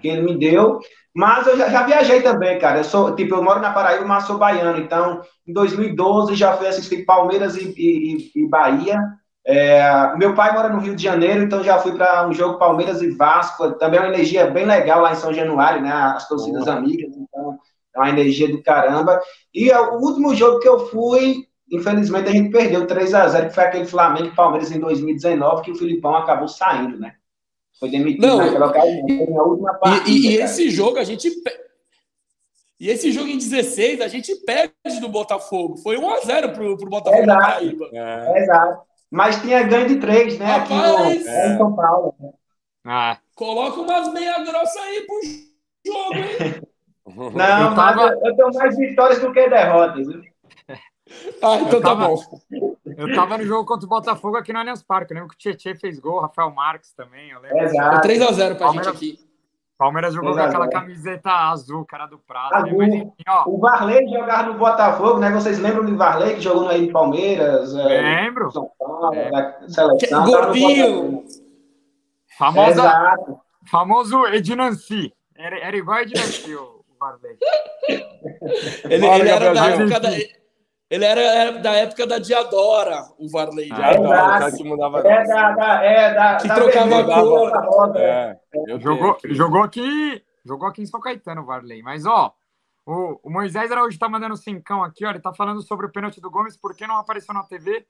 [0.00, 0.80] que ele, me deu.
[1.14, 2.78] Mas eu já, já, viajei também, cara.
[2.78, 4.78] Eu sou, tipo, eu moro na Paraíba, mas sou baiano.
[4.78, 9.00] Então, em 2012 já fui assistir Palmeiras e, e, e Bahia.
[9.46, 13.00] É, meu pai mora no Rio de Janeiro, então já fui para um jogo Palmeiras
[13.00, 13.72] e Vasco.
[13.72, 15.92] Também é uma energia bem legal lá em São Januário, né?
[15.92, 17.16] As torcidas amigas.
[17.16, 17.58] Então,
[17.94, 19.20] é uma energia do caramba.
[19.54, 23.54] E o último jogo que eu fui infelizmente a gente perdeu 3 a 0 que
[23.54, 27.14] foi aquele Flamengo e Palmeiras em 2019, que o Filipão acabou saindo, né?
[27.78, 29.06] Foi demitido Não, naquela ocasião.
[29.06, 30.10] Foi a última partida.
[30.10, 31.30] E, e esse jogo a gente.
[31.42, 31.60] pe-
[32.80, 35.76] E esse jogo em 16 a gente perde do Botafogo.
[35.78, 37.52] Foi 1x0 pro, pro Botafogo da Exato.
[37.52, 37.88] Paraíba.
[37.92, 38.38] É.
[38.42, 38.82] Exato.
[39.10, 40.56] Mas tinha ganho de três, né?
[40.56, 41.24] Aqui Rapaz!
[41.24, 42.14] no, em São Paulo.
[42.84, 45.20] Ah, Coloca umas meia grossa aí pro
[45.92, 46.62] jogo, hein?
[47.34, 50.06] Não, Eu tava- mas eu, eu tenho mais vitórias do que derrotas.
[51.40, 52.16] Ah, então tá bom.
[52.96, 55.12] Eu tava no jogo contra o Botafogo aqui no Allianz Parque.
[55.12, 57.30] Eu lembro que o Tietchan fez gol, o Rafael Marques também.
[57.30, 57.58] Eu lembro.
[57.58, 58.06] Exato.
[58.06, 59.18] 3x0 pra gente Palmeiras- aqui.
[59.78, 62.64] Palmeiras jogou com aquela camiseta azul, cara do prato.
[62.64, 62.72] né?
[62.74, 63.44] Mas enfim, ó.
[63.46, 65.30] O Varley jogava no Botafogo, né?
[65.32, 67.74] Vocês lembram do Varley que jogou no aí Palmeiras?
[67.76, 67.84] é,
[68.22, 68.50] Lembro.
[68.52, 69.30] São Paulo, É.
[69.30, 70.20] da seleção.
[70.24, 71.24] No gordinho.
[72.38, 73.40] Famosa, Exato.
[73.70, 75.12] famoso Ednanci.
[75.36, 77.36] Era, era igual Ednanci, o o Varley.
[78.84, 80.35] Ele, ele era da época da, ele
[80.90, 83.68] era, era da época da Diadora, o Varley.
[83.68, 85.00] Já adoro, o cara que mudava.
[85.00, 87.96] É da, da, é da, Que da trocava a cor.
[87.96, 90.22] É, eu Jogou, jogou aqui.
[90.44, 91.82] Jogou aqui em São Caetano, o Varley.
[91.82, 92.32] Mas, ó,
[92.86, 95.10] o, o Moisés Araújo tá mandando cincão aqui, ó.
[95.10, 97.84] Ele tá falando sobre o pênalti do Gomes, por que não apareceu na TV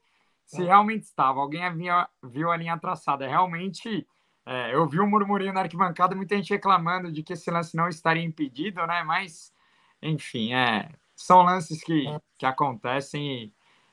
[0.47, 1.41] se realmente estava.
[1.41, 3.27] Alguém havia, viu a linha traçada.
[3.27, 4.07] Realmente,
[4.47, 7.89] é, eu vi um murmurinho na arquibancada, muita gente reclamando de que esse lance não
[7.89, 9.03] estaria impedido, né?
[9.03, 9.53] Mas,
[10.01, 12.05] enfim, é, são lances que,
[12.39, 13.53] que acontecem e,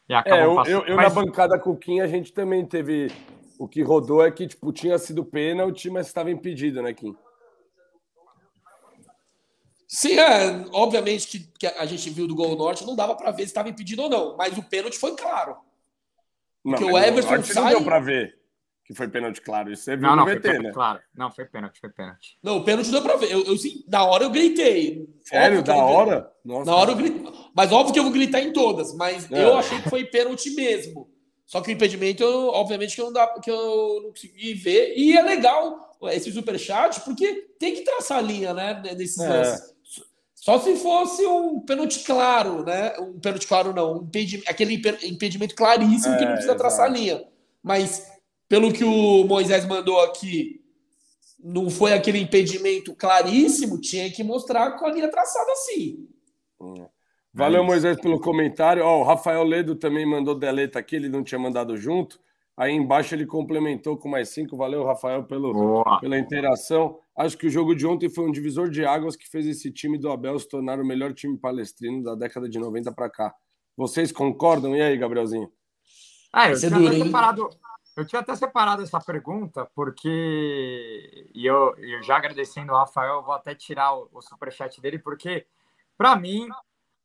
[0.10, 0.74] e acabam É, eu, passando.
[0.74, 3.10] eu, eu Mas- na bancada Cuquinha, a gente também teve.
[3.58, 7.16] O que rodou é que, tipo, tinha sido pênalti, mas estava impedido, né, Kim?
[9.88, 13.44] Sim, é, obviamente que, que a gente viu do Gol Norte, não dava pra ver
[13.44, 15.56] se estava impedido ou não, mas o pênalti foi claro.
[16.64, 18.40] Porque mas o no Everton Norte sai- Não deu pra ver
[18.86, 19.72] que foi pênalti, claro.
[19.72, 20.72] Isso você viu Não, no não, foi VT, pênalti, né?
[20.74, 21.00] claro.
[21.16, 22.38] Não, foi pênalti, foi pênalti.
[22.44, 23.32] Não, o pênalti deu pra ver.
[23.32, 25.08] Eu, eu, sim, na hora eu gritei.
[25.24, 25.60] Sério?
[25.60, 26.32] Óbvio que Da hora?
[26.44, 26.66] Nossa.
[26.72, 27.24] Na hora eu gritei.
[27.56, 29.44] Mas óbvio que eu vou gritar em todas, mas É.
[29.44, 31.10] eu achei que foi pênalti mesmo.
[31.46, 34.94] Só que o impedimento, eu, obviamente, que eu, não dá, que eu não consegui ver.
[34.98, 38.82] E é legal esse superchat, porque tem que traçar a linha, né?
[38.98, 39.30] Nesses É.
[39.30, 39.74] lances.
[40.36, 42.98] Só se fosse um pênalti claro, né?
[43.00, 43.94] Um pênalti claro, não.
[44.00, 47.24] Um impedi- aquele impe- impedimento claríssimo que É, não precisa traçar a linha.
[47.62, 48.12] Mas,
[48.54, 50.62] pelo que o Moisés mandou aqui,
[51.44, 56.08] não foi aquele impedimento claríssimo, tinha que mostrar com a linha traçada sim.
[57.34, 58.86] Valeu, Moisés, pelo comentário.
[58.86, 62.20] Ó, o Rafael Ledo também mandou deleta aqui, ele não tinha mandado junto.
[62.56, 64.56] Aí embaixo ele complementou com mais cinco.
[64.56, 66.00] Valeu, Rafael, pelo, Boa.
[66.00, 67.00] pela interação.
[67.18, 69.98] Acho que o jogo de ontem foi um divisor de águas que fez esse time
[69.98, 73.34] do Abel se tornar o melhor time palestrino da década de 90 para cá.
[73.76, 74.76] Vocês concordam?
[74.76, 75.52] E aí, Gabrielzinho?
[76.32, 77.06] Ah, eu é duro, até hein?
[77.06, 77.50] separado,
[77.96, 81.30] eu tinha até separado essa pergunta, porque.
[81.34, 85.46] E eu, eu já agradecendo o Rafael, vou até tirar o, o superchat dele, porque,
[85.98, 86.48] para mim,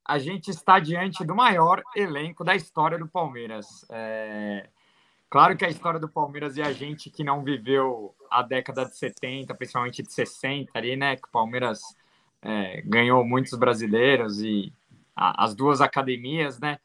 [0.05, 3.85] a gente está diante do maior elenco da história do Palmeiras.
[3.91, 4.69] É,
[5.31, 8.97] Claro que a história do Palmeiras e a gente que não viveu a década de
[8.97, 11.17] 70, principalmente de 60 ali, né?
[11.17, 11.81] Que o Palmeiras
[12.41, 14.73] é, ganhou muitos brasileiros e
[15.15, 16.79] a- as duas academias, né?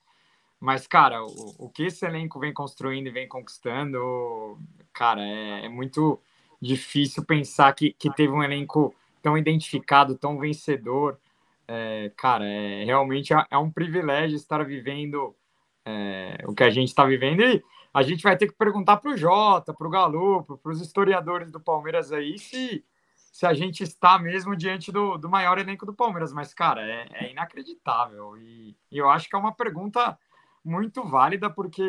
[0.64, 4.58] Mas, cara, o, o que esse elenco vem construindo e vem conquistando,
[4.94, 6.18] cara, é, é muito
[6.62, 11.20] difícil pensar que, que teve um elenco tão identificado, tão vencedor.
[11.68, 15.36] É, cara, é, realmente é, é um privilégio estar vivendo
[15.84, 17.62] é, o que a gente está vivendo e
[17.94, 21.52] a gente vai ter que perguntar para o Jota, para o Galupo, para os historiadores
[21.52, 22.86] do Palmeiras aí se,
[23.18, 26.32] se a gente está mesmo diante do, do maior elenco do Palmeiras.
[26.32, 28.38] Mas, cara, é, é inacreditável.
[28.38, 30.18] E, e eu acho que é uma pergunta
[30.64, 31.84] muito válida, porque.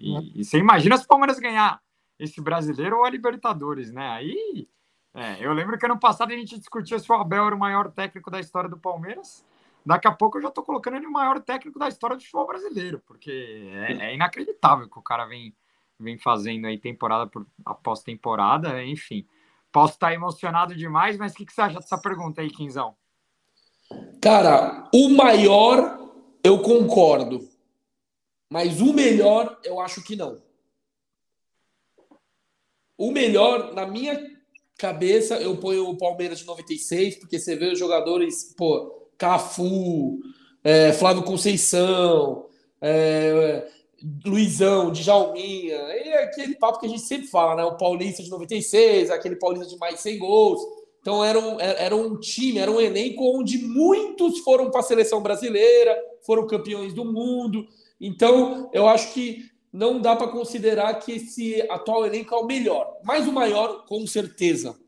[0.00, 1.80] E, e você imagina se o Palmeiras ganhar
[2.18, 4.08] esse brasileiro ou a Libertadores, né?
[4.08, 4.68] Aí.
[5.14, 7.90] é, eu lembro que ano passado a gente discutia se o Abel era o maior
[7.90, 9.44] técnico da história do Palmeiras.
[9.84, 12.46] Daqui a pouco eu já tô colocando ele o maior técnico da história do futebol
[12.46, 15.54] brasileiro, porque é, é inacreditável o que o cara vem,
[15.98, 19.26] vem fazendo aí temporada por, após temporada, enfim.
[19.72, 22.96] Posso estar emocionado demais, mas o que, que você acha dessa pergunta aí, Quinzão?
[24.20, 25.98] Cara, o maior
[26.44, 27.47] eu concordo.
[28.48, 30.40] Mas o melhor eu acho que não.
[32.96, 34.20] O melhor, na minha
[34.76, 40.18] cabeça, eu ponho o Palmeiras de 96, porque você vê os jogadores, pô, Cafu,
[40.64, 42.46] é, Flávio Conceição,
[42.80, 43.68] é,
[44.24, 47.64] Luizão, Djalminha, e aquele papo que a gente sempre fala, né?
[47.64, 50.60] O Paulista de 96, aquele Paulista de mais 100 gols.
[51.00, 55.20] Então era um, era um time, era um elenco onde muitos foram para a seleção
[55.20, 57.66] brasileira, foram campeões do mundo.
[58.00, 62.98] Então eu acho que não dá para considerar que esse atual elenco é o melhor,
[63.04, 64.78] mas o maior, com certeza.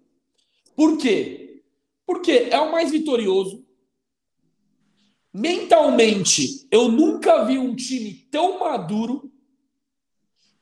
[0.75, 1.63] Por quê?
[2.07, 3.65] Porque é o mais vitorioso,
[5.33, 9.31] mentalmente, eu nunca vi um time tão maduro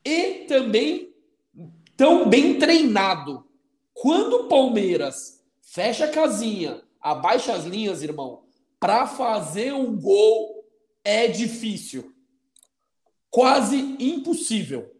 [0.04, 1.14] e também
[1.96, 3.46] tão bem treinado.
[3.94, 8.44] Quando o Palmeiras fecha a casinha, abaixa as linhas, irmão,
[8.78, 10.64] para fazer um gol
[11.04, 12.14] é difícil.
[13.38, 14.90] Quase impossível.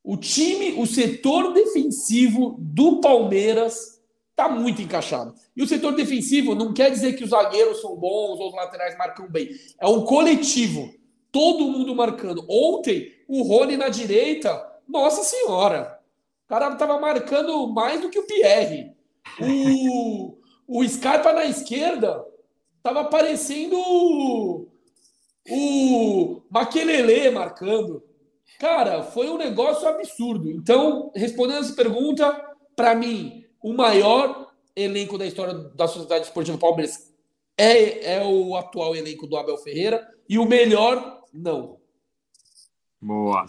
[0.00, 4.00] O time, o setor defensivo do Palmeiras
[4.36, 5.34] tá muito encaixado.
[5.56, 8.96] E o setor defensivo não quer dizer que os zagueiros são bons ou os laterais
[8.96, 9.50] marcam bem.
[9.80, 10.94] É um coletivo.
[11.32, 12.46] Todo mundo marcando.
[12.48, 15.98] Ontem, o Rony na direita, nossa senhora.
[16.44, 18.92] O cara tava marcando mais do que o Pierre.
[19.40, 22.24] O, o Scarpa na esquerda
[22.80, 24.68] tava parecendo
[25.50, 28.02] o, Maquelele marcando.
[28.58, 30.50] Cara, foi um negócio absurdo.
[30.50, 32.32] Então, respondendo essa pergunta,
[32.74, 37.14] para mim, o maior elenco da história da Sociedade Esportiva Palmeiras
[37.56, 41.78] é, é o atual elenco do Abel Ferreira e o melhor, não.
[43.00, 43.46] Boa.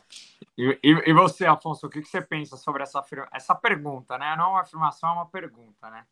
[0.57, 4.35] E, e, e você, Afonso, o que, que você pensa sobre essa, essa pergunta, né?
[4.37, 6.03] Não é uma afirmação, é uma pergunta, né?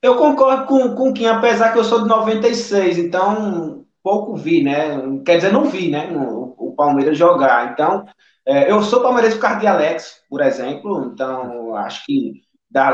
[0.00, 4.62] Eu concordo com, com o Kim, apesar que eu sou de 96, então pouco vi,
[4.62, 5.00] né?
[5.24, 6.10] Quer dizer, não vi, né?
[6.12, 7.72] O, Palmeiras jogar.
[7.72, 8.04] Então,
[8.46, 12.42] é, eu sou palmeirense por causa de Alex, por exemplo, então acho que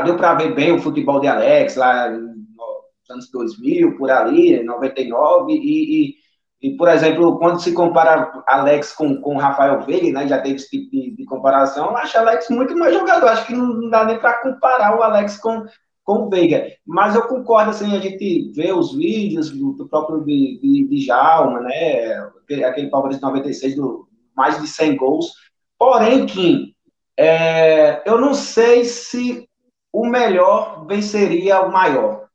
[0.05, 5.53] deu para ver bem o futebol de Alex lá nos anos 2000, por ali, 99,
[5.53, 6.15] e, e,
[6.61, 10.69] e por exemplo, quando se compara Alex com, com Rafael Veiga, né, já teve esse
[10.69, 14.19] tipo de, de comparação, eu acho Alex muito mais jogador, acho que não dá nem
[14.19, 15.63] para comparar o Alex com,
[16.09, 20.25] com o Veiga, mas eu concordo, assim, a gente vê os vídeos do, do próprio
[20.25, 22.17] de, de, de Jalma, né,
[22.65, 25.33] aquele Palmeiras de 96, do mais de 100 gols,
[25.77, 26.73] porém, Kim,
[27.15, 29.47] é, eu não sei se
[29.93, 32.27] o melhor venceria o maior.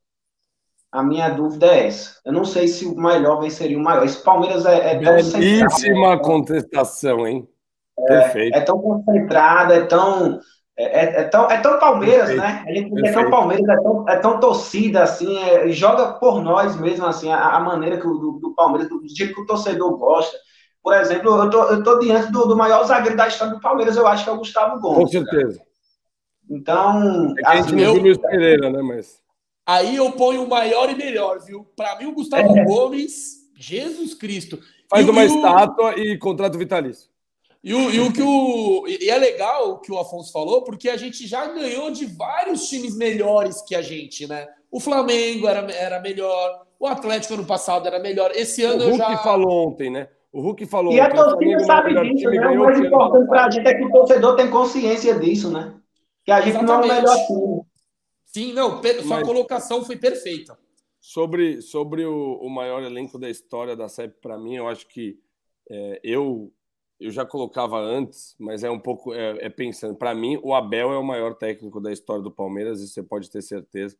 [0.89, 2.21] A minha dúvida é essa.
[2.23, 4.05] Eu não sei se o melhor venceria o maior.
[4.05, 6.21] Esse Palmeiras é, é tão Belíssima né?
[6.23, 7.45] contestação, hein?
[7.99, 8.57] É, Perfeito.
[8.57, 10.39] É tão concentrado, é tão.
[10.77, 12.41] É, é, é tão, é tão Palmeiras, Perfeito.
[12.41, 12.65] né?
[12.67, 16.75] A gente é tão Palmeiras, é tão, é tão torcida, assim, é, joga por nós
[16.75, 19.97] mesmo, assim, a, a maneira que o do, do Palmeiras, do jeito que o torcedor
[19.97, 20.37] gosta.
[20.83, 23.95] Por exemplo, eu tô, eu tô diante do, do maior zagueiro da história do Palmeiras,
[23.95, 24.97] eu acho que é o Gustavo Gomes.
[24.97, 25.57] Com certeza.
[25.57, 25.69] Cara.
[26.49, 27.33] Então.
[27.37, 28.81] É que a gente assim, Luiz Pereira, né?
[28.81, 29.19] Mas.
[29.65, 31.65] Aí eu ponho o maior e melhor, viu?
[31.75, 32.65] Para mim, o Gustavo é.
[32.65, 34.59] Gomes, Jesus Cristo.
[34.87, 37.09] Faz e uma o, estátua e contrato vitalício.
[37.65, 38.85] E, o, e o que o.
[38.87, 42.69] E é legal o que o Afonso falou, porque a gente já ganhou de vários
[42.69, 44.47] times melhores que a gente, né?
[44.69, 48.29] O Flamengo era, era melhor, o Atlético ano passado era melhor.
[48.35, 49.17] Esse ano o Hulk já.
[49.17, 50.07] falou ontem, né?
[50.31, 50.93] O Hulk falou.
[50.93, 52.47] E a torcida sabe disso, né?
[52.49, 55.73] O mais importante para a gente é que o torcedor tem consciência disso, né?
[56.23, 56.87] Que a gente Exatamente.
[56.87, 57.61] não é o melhor time.
[58.25, 59.27] Sim, não, sua Mas...
[59.27, 60.55] colocação foi perfeita.
[61.01, 65.17] Sobre, sobre o, o maior elenco da história da CEP, para mim, eu acho que
[65.69, 66.51] é, eu,
[66.99, 69.95] eu já colocava antes, mas é um pouco é, é pensando.
[69.95, 73.29] Para mim, o Abel é o maior técnico da história do Palmeiras, isso você pode
[73.29, 73.97] ter certeza.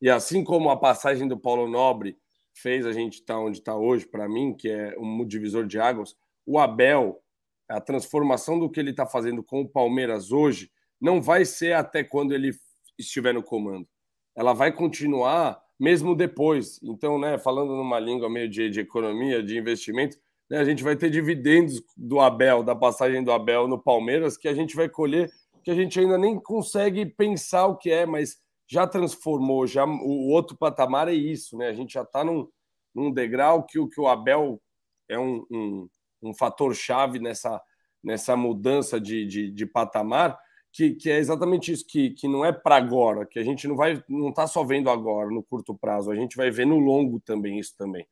[0.00, 2.18] E assim como a passagem do Paulo Nobre
[2.52, 5.78] fez a gente estar tá onde está hoje, para mim, que é um divisor de
[5.78, 7.22] águas, o Abel,
[7.68, 12.02] a transformação do que ele está fazendo com o Palmeiras hoje, não vai ser até
[12.02, 12.52] quando ele
[12.98, 13.86] estiver no comando.
[14.34, 16.80] Ela vai continuar mesmo depois.
[16.82, 20.16] Então, né, falando numa língua meio de, de economia, de investimento,
[20.52, 24.46] né, a gente vai ter dividendos do Abel, da passagem do Abel no Palmeiras, que
[24.46, 25.32] a gente vai colher,
[25.64, 28.36] que a gente ainda nem consegue pensar o que é, mas
[28.68, 31.68] já transformou, já o outro patamar é isso, né?
[31.68, 32.46] A gente já está num,
[32.94, 34.60] num degrau que, que o Abel
[35.08, 35.88] é um, um,
[36.22, 37.58] um fator chave nessa,
[38.04, 40.38] nessa mudança de, de, de patamar
[40.70, 43.74] que, que é exatamente isso, que, que não é para agora, que a gente não
[43.74, 47.20] vai, não está só vendo agora, no curto prazo, a gente vai ver no longo
[47.20, 48.06] também isso também.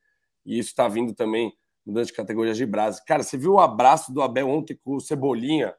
[0.46, 1.52] E isso está vindo também
[1.84, 3.02] mudando de categorias de brasa.
[3.06, 5.74] Cara, você viu o abraço do Abel ontem com o Cebolinha?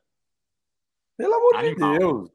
[1.17, 1.91] Pelo amor Animal.
[1.93, 2.31] de Deus.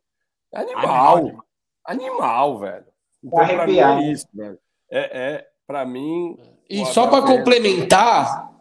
[0.54, 1.16] Animal.
[1.18, 1.44] Animal,
[1.84, 2.86] Animal velho.
[3.22, 4.58] Então, para mim é isso, velho.
[4.90, 6.38] É, é para mim.
[6.68, 8.52] E só para complementar.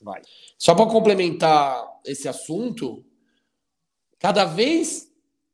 [0.00, 0.20] Vai.
[0.58, 3.04] Só para complementar esse assunto,
[4.24, 5.12] Cada vez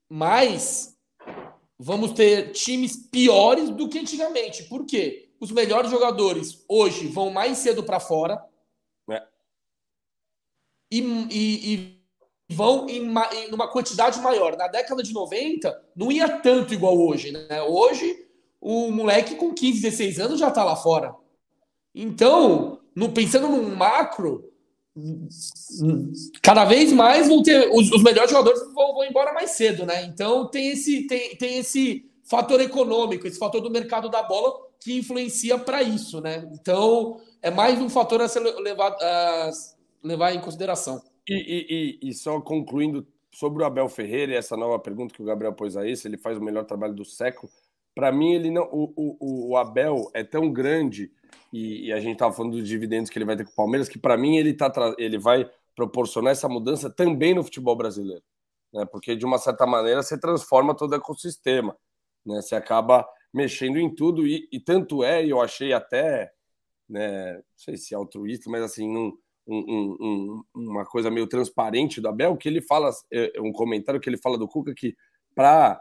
[0.08, 0.96] mais
[1.76, 4.62] vamos ter times piores do que antigamente.
[4.68, 5.32] Por quê?
[5.40, 8.40] Os melhores jogadores hoje vão mais cedo para fora.
[10.90, 11.74] E, e,
[12.48, 14.56] e, vão em, em uma quantidade maior.
[14.56, 17.30] Na década de 90, não ia tanto igual hoje.
[17.30, 17.62] Né?
[17.62, 18.16] Hoje,
[18.60, 21.14] o moleque com 15, 16 anos já está lá fora.
[21.94, 24.50] Então, no, pensando num macro,
[26.42, 30.04] cada vez mais vão ter os, os melhores jogadores vão, vão, embora mais cedo, né?
[30.04, 34.98] Então tem esse tem, tem esse fator econômico, esse fator do mercado da bola que
[34.98, 36.48] influencia para isso, né?
[36.54, 38.96] Então, é mais um fator a ser levado,
[40.02, 41.02] levar em consideração.
[41.28, 45.24] E, e, e, só concluindo sobre o Abel Ferreira e essa nova pergunta que o
[45.24, 47.50] Gabriel pôs aí, se ele faz o melhor trabalho do século,
[47.94, 51.12] para mim ele não, o, o, o, Abel é tão grande
[51.52, 53.88] e, e a gente estava falando dos dividendos que ele vai ter com o Palmeiras
[53.88, 58.22] que para mim ele tá ele vai proporcionar essa mudança também no futebol brasileiro,
[58.72, 58.84] né?
[58.86, 61.76] Porque de uma certa maneira você transforma todo o ecossistema,
[62.24, 62.40] né?
[62.40, 66.32] Você acaba mexendo em tudo e, e tanto é, eu achei até,
[66.88, 69.16] né, não sei se é altruísta, mas assim, um,
[69.54, 74.00] um, um, uma coisa meio transparente do Abel, que ele fala, é, é um comentário
[74.00, 74.96] que ele fala do Cuca que
[75.34, 75.80] para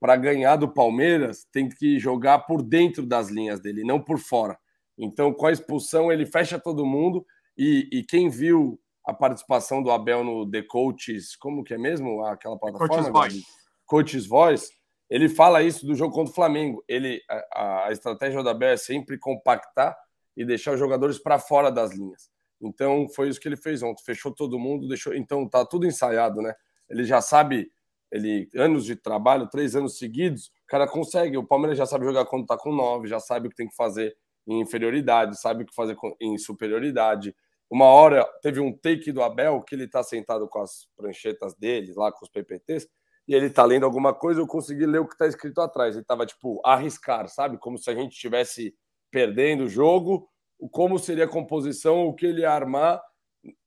[0.00, 4.58] para ganhar do Palmeiras tem que jogar por dentro das linhas dele, não por fora.
[4.96, 7.26] Então, com a expulsão, ele fecha todo mundo.
[7.58, 12.24] E, e quem viu a participação do Abel no The Coaches, como que é mesmo
[12.24, 12.88] aquela plataforma?
[12.88, 13.44] Coaches Voice.
[13.84, 14.70] Coaches Voice
[15.08, 16.84] ele fala isso do jogo contra o Flamengo.
[16.88, 17.22] Ele,
[17.52, 19.96] a, a estratégia do Abel é sempre compactar
[20.36, 22.28] e deixar os jogadores para fora das linhas.
[22.60, 25.14] Então foi isso que ele fez ontem, fechou todo mundo, deixou.
[25.14, 26.54] Então tá tudo ensaiado, né?
[26.88, 27.70] Ele já sabe,
[28.10, 31.36] ele anos de trabalho, três anos seguidos, o cara consegue.
[31.36, 33.76] O Palmeiras já sabe jogar quando tá com nove, já sabe o que tem que
[33.76, 37.34] fazer em inferioridade, sabe o que fazer em superioridade.
[37.68, 41.92] Uma hora teve um take do Abel que ele tá sentado com as pranchetas dele,
[41.96, 42.88] lá com os PPTs,
[43.26, 45.96] e ele tá lendo alguma coisa, eu consegui ler o que tá escrito atrás.
[45.96, 47.58] Ele tava tipo arriscar, sabe?
[47.58, 48.72] Como se a gente estivesse
[49.10, 50.28] perdendo o jogo,
[50.70, 53.00] como seria a composição, o que ele ia armar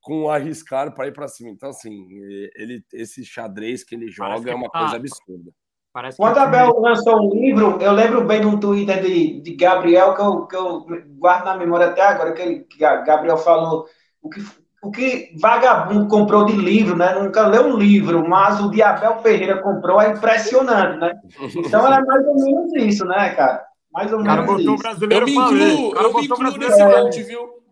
[0.02, 1.50] com arriscar para ir para cima.
[1.50, 2.08] Então assim,
[2.56, 4.80] ele esse xadrez que ele joga que é uma tá...
[4.80, 5.52] coisa absurda.
[5.92, 10.14] Parece Quando a Abel lançou um livro, eu lembro bem no Twitter de, de Gabriel,
[10.14, 10.86] que eu, que eu
[11.18, 13.88] guardo na memória até agora, que, ele, que Gabriel falou
[14.22, 14.40] o que
[14.82, 17.14] o que vagabundo comprou de livro, né?
[17.14, 21.20] Nunca leu um livro, mas o de Abel Ferreira comprou é impressionante, né?
[21.66, 23.66] Então é mais ou menos isso, né, cara?
[23.92, 24.84] Mais ou cara menos botou isso.
[24.84, 27.64] brasileiro eu me incluo, eu me incluo nesse monte, viu?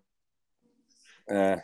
[1.29, 1.63] É.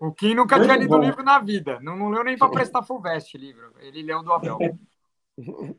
[0.00, 1.02] O Kim nunca Muito tinha lido bom.
[1.02, 1.78] livro na vida.
[1.80, 3.72] Não, não leu nem para prestar Fulvestre livro.
[3.80, 4.58] Ele leu do Abel.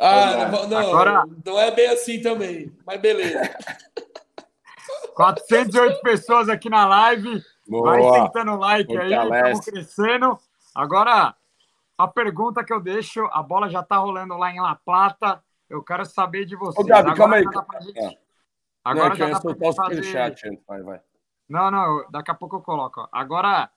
[0.00, 1.24] Ah, não, não, Agora...
[1.44, 3.40] não é bem assim também, mas beleza.
[5.16, 7.42] 408 pessoas aqui na live.
[7.66, 7.90] Boa.
[7.90, 10.38] Vai sentando o like aí, estamos crescendo.
[10.72, 11.34] Agora,
[11.98, 15.42] a pergunta que eu deixo, a bola já está rolando lá em La Plata.
[15.68, 16.84] Eu quero saber de vocês.
[16.84, 17.44] Ô, Gabi, calma aí.
[17.82, 17.98] Gente...
[17.98, 18.18] É.
[18.84, 20.02] Agora não, já dá pra fazer...
[20.02, 21.00] chat, vai, vai.
[21.48, 23.08] Não, não, daqui a pouco eu coloco.
[23.12, 23.70] Agora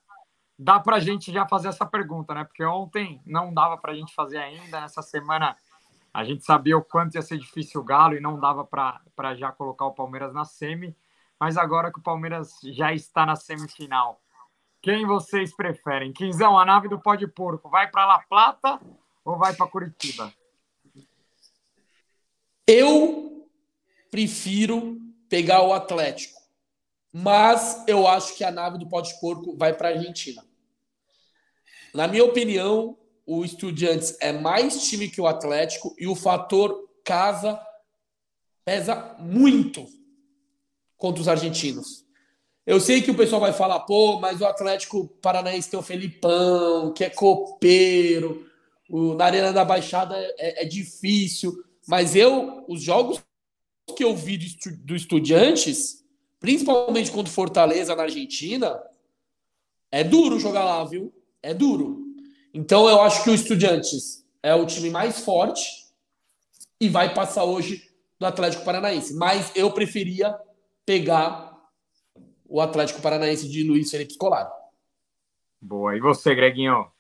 [0.58, 2.44] dá para a gente já fazer essa pergunta, né?
[2.44, 4.82] Porque ontem não dava para a gente fazer ainda.
[4.82, 5.56] Nessa semana
[6.14, 9.52] a gente sabia o quanto ia ser difícil o Galo e não dava para já
[9.52, 10.96] colocar o Palmeiras na semi.
[11.40, 14.22] Mas agora que o Palmeiras já está na semifinal,
[14.82, 16.14] quem vocês preferem?
[16.14, 18.80] Quinzão, a nave do pó de porco, vai para La Plata
[19.26, 20.32] ou vai para Curitiba?
[22.74, 23.50] Eu
[24.10, 24.98] prefiro
[25.28, 26.40] pegar o Atlético,
[27.12, 30.42] mas eu acho que a nave do pó de porco vai para a Argentina.
[31.94, 37.60] Na minha opinião, o Estudiantes é mais time que o Atlético e o fator casa
[38.64, 39.86] pesa muito
[40.96, 42.06] contra os argentinos.
[42.66, 46.94] Eu sei que o pessoal vai falar, pô, mas o Atlético Paranaense tem o Felipão,
[46.94, 48.50] que é copeiro,
[48.90, 53.22] o, na Arena da Baixada é, é, difícil, mas eu, os jogos
[53.96, 54.38] que eu vi
[54.84, 56.06] do, Estudiantes,
[56.40, 58.82] principalmente contra o Fortaleza na Argentina,
[59.92, 61.14] é duro jogar lá, viu?
[61.42, 62.06] É duro.
[62.54, 65.88] Então eu acho que o Estudiantes é o time mais forte
[66.80, 69.14] e vai passar hoje do Atlético Paranaense.
[69.14, 70.38] Mas eu preferia
[70.86, 71.52] pegar
[72.48, 74.50] o Atlético Paranaense de Luiz Felipe Scolari.
[75.62, 75.96] Boa.
[75.96, 76.92] E você, Greginho?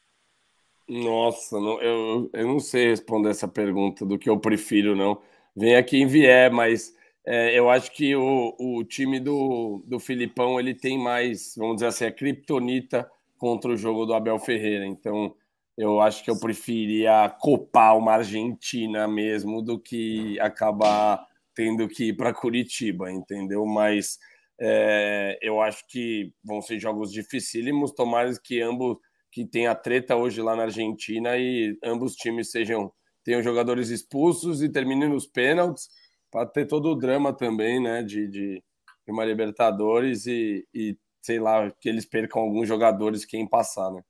[0.93, 5.21] Nossa, não, eu, eu não sei responder essa pergunta do que eu prefiro, não.
[5.55, 6.93] Vem aqui em vier, mas
[7.25, 11.87] é, eu acho que o, o time do, do Filipão ele tem mais, vamos dizer
[11.87, 14.85] assim, a criptonita contra o jogo do Abel Ferreira.
[14.85, 15.33] Então,
[15.77, 21.25] eu acho que eu preferia copar uma Argentina mesmo do que acabar
[21.55, 23.65] tendo que ir para Curitiba, entendeu?
[23.65, 24.19] Mas
[24.59, 28.97] é, eu acho que vão ser jogos dificílimos, tomara que ambos
[29.31, 32.91] que tem a treta hoje lá na Argentina e ambos times sejam
[33.23, 35.89] tenham jogadores expulsos e terminem nos pênaltis
[36.31, 38.63] para ter todo o drama também, né, de, de,
[39.05, 44.01] de uma Libertadores e, e, sei lá, que eles percam alguns jogadores quem passar, né?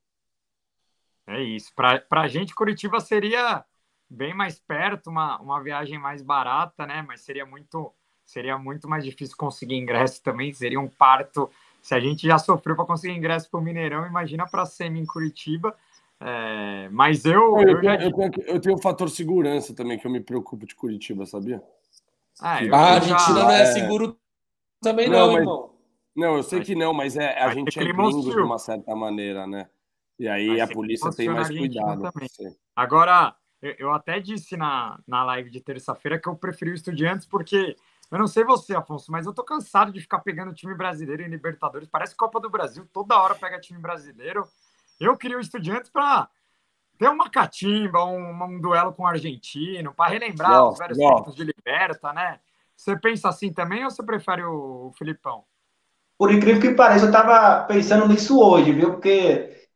[1.26, 1.72] É isso.
[1.74, 3.64] Para a gente, Curitiba seria
[4.08, 7.02] bem mais perto, uma, uma viagem mais barata, né?
[7.02, 7.92] Mas seria muito
[8.24, 11.50] seria muito mais difícil conseguir ingresso também, seria um parto.
[11.82, 15.00] Se a gente já sofreu para conseguir ingresso para o Mineirão, imagina para a Semi
[15.00, 15.76] em Curitiba.
[16.20, 17.58] É, mas eu.
[17.58, 17.96] Eu, eu, já...
[17.96, 21.60] eu, tenho, eu tenho o fator segurança também, que eu me preocupo de Curitiba, sabia?
[22.40, 23.44] Ah, a Argentina já...
[23.44, 24.16] não é, é seguro
[24.80, 25.42] também, não, não mas...
[25.42, 25.72] irmão.
[26.14, 29.46] Não, eu sei que não, mas é, a gente é gringo de uma certa maneira,
[29.46, 29.68] né?
[30.18, 32.02] E aí a polícia tem mais cuidado.
[32.76, 37.76] Agora, eu até disse na, na live de terça-feira que eu preferi o Estudiantes porque
[38.12, 41.28] eu não sei você, Afonso, mas eu tô cansado de ficar pegando time brasileiro em
[41.28, 41.88] Libertadores.
[41.88, 44.46] Parece Copa do Brasil, toda hora pega time brasileiro.
[45.00, 46.28] Eu queria o Estudiantes para
[46.98, 51.34] ter uma catimba, um, um, duelo com o argentino, para relembrar não, os velhos tempos
[51.34, 52.38] de Liberta, né?
[52.76, 55.44] Você pensa assim também ou você prefere o, o Filipão?
[56.18, 58.90] Por incrível que pareça, eu estava pensando nisso hoje, viu?
[58.90, 59.68] Porque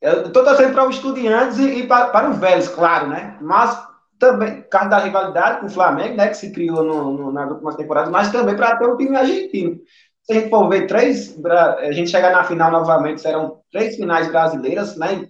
[0.00, 3.36] eu estou torcendo para os estudiantes e, e para, para os velhos, claro, né?
[3.42, 3.93] Mas
[4.24, 7.50] também, por causa da rivalidade com o Flamengo, né, que se criou no, no, nas
[7.50, 9.78] últimas temporadas, mas também para ter um time argentino.
[10.22, 14.28] Se a gente for ver três, a gente chegar na final novamente, serão três finais
[14.28, 15.28] brasileiras, né?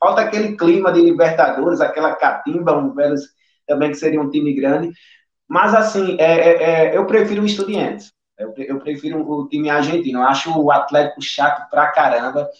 [0.00, 3.22] Falta aquele clima de Libertadores, aquela catimba, um velhos
[3.68, 4.90] também que seria um time grande.
[5.48, 8.12] Mas, assim, é, é, é eu prefiro o Estudiantes.
[8.36, 10.18] Eu, eu, prefiro o time argentino.
[10.18, 12.50] Eu acho o Atlético chato pra caramba.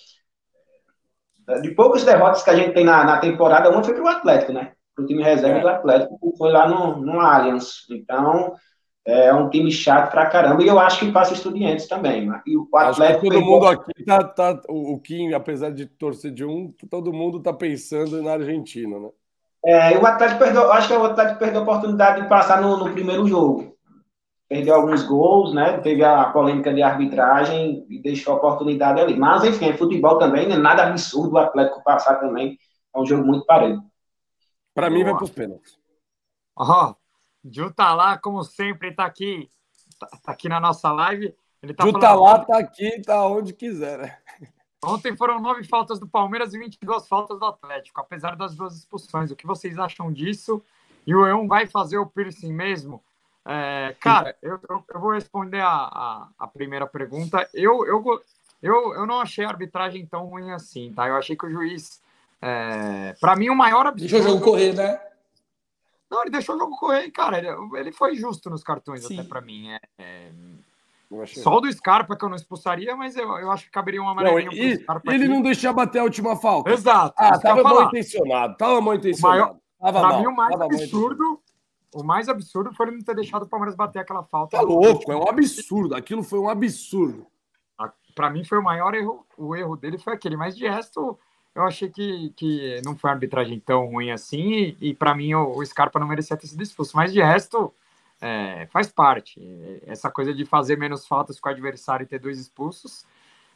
[1.61, 4.72] De poucas derrotas que a gente tem na, na temporada, uma foi pro Atlético, né?
[5.03, 5.61] O time reserva é.
[5.61, 7.87] do Atlético, foi lá no, no Allianz.
[7.91, 8.55] Então,
[9.05, 12.29] é um time chato pra caramba, e eu acho que passa estudiantes também.
[12.29, 12.41] Né?
[12.47, 16.73] E o Atlético todo mundo aqui tá, tá, o Kim, apesar de torcer de um,
[16.89, 19.09] todo mundo tá pensando na Argentina, né?
[19.65, 22.93] É, o Atlético perdeu, acho que o Atlético perdeu a oportunidade de passar no, no
[22.93, 23.77] primeiro jogo.
[24.49, 25.79] Perdeu alguns gols, né?
[25.79, 29.17] Teve a polêmica de arbitragem e deixou a oportunidade ali.
[29.17, 32.59] Mas, enfim, é futebol também, não é nada absurdo o Atlético passar também.
[32.95, 33.81] É um jogo muito parelho.
[34.75, 35.79] Para mim, vai para os pênaltis.
[36.57, 36.97] Ó, oh,
[37.51, 39.51] Ju tá lá, como sempre, tá aqui,
[39.99, 41.35] tá, tá aqui na nossa live.
[41.62, 44.18] Ele tá Ju tá lá, tá aqui, tá onde quiser, né?
[44.85, 49.31] Ontem foram nove faltas do Palmeiras e 22 faltas do Atlético, apesar das duas expulsões.
[49.31, 50.61] O que vocês acham disso?
[51.07, 53.03] E o E1 vai fazer o piercing mesmo?
[53.45, 57.49] É, cara, eu, eu, eu, vou responder a, a, a, primeira pergunta.
[57.55, 58.23] Eu, eu,
[58.61, 61.07] eu, eu não achei a arbitragem tão ruim assim, tá?
[61.09, 62.02] Eu achei que o juiz
[62.43, 64.11] é, para mim, o maior absurdo.
[64.11, 65.01] Deixou o jogo correr, né?
[66.11, 67.38] Não, ele deixou o jogo correr, cara.
[67.38, 69.18] Ele, ele foi justo nos cartões, Sim.
[69.18, 69.70] até para mim.
[69.70, 70.32] É, é...
[71.26, 74.12] Só o do Scarpa que eu não expulsaria, mas eu, eu acho que caberia uma
[74.12, 75.14] amarelinha não, e, Scarpa.
[75.14, 75.32] Ele aqui.
[75.32, 76.70] não deixou bater a última falta.
[76.70, 77.14] Exato.
[77.16, 78.57] Ah, tava mal intencionado.
[78.57, 79.61] Tava mal intencionado.
[79.78, 81.40] Para pra mim, o mais absurdo.
[81.95, 84.57] O mais absurdo foi ele não ter deixado o Palmeiras bater aquela falta.
[84.57, 85.95] Tá louco, é um absurdo.
[85.95, 87.26] Aquilo foi um absurdo.
[88.14, 89.26] Para mim foi o maior erro.
[89.36, 91.18] O erro dele foi aquele, mas de resto,
[91.55, 95.35] eu achei que, que não foi uma arbitragem tão ruim assim, e, e para mim
[95.35, 97.73] o, o, Scarpa não merecia ter sido expulso, mas de resto
[98.21, 99.41] é, faz parte.
[99.87, 103.05] Essa coisa de fazer menos faltas com o adversário e ter dois expulsos,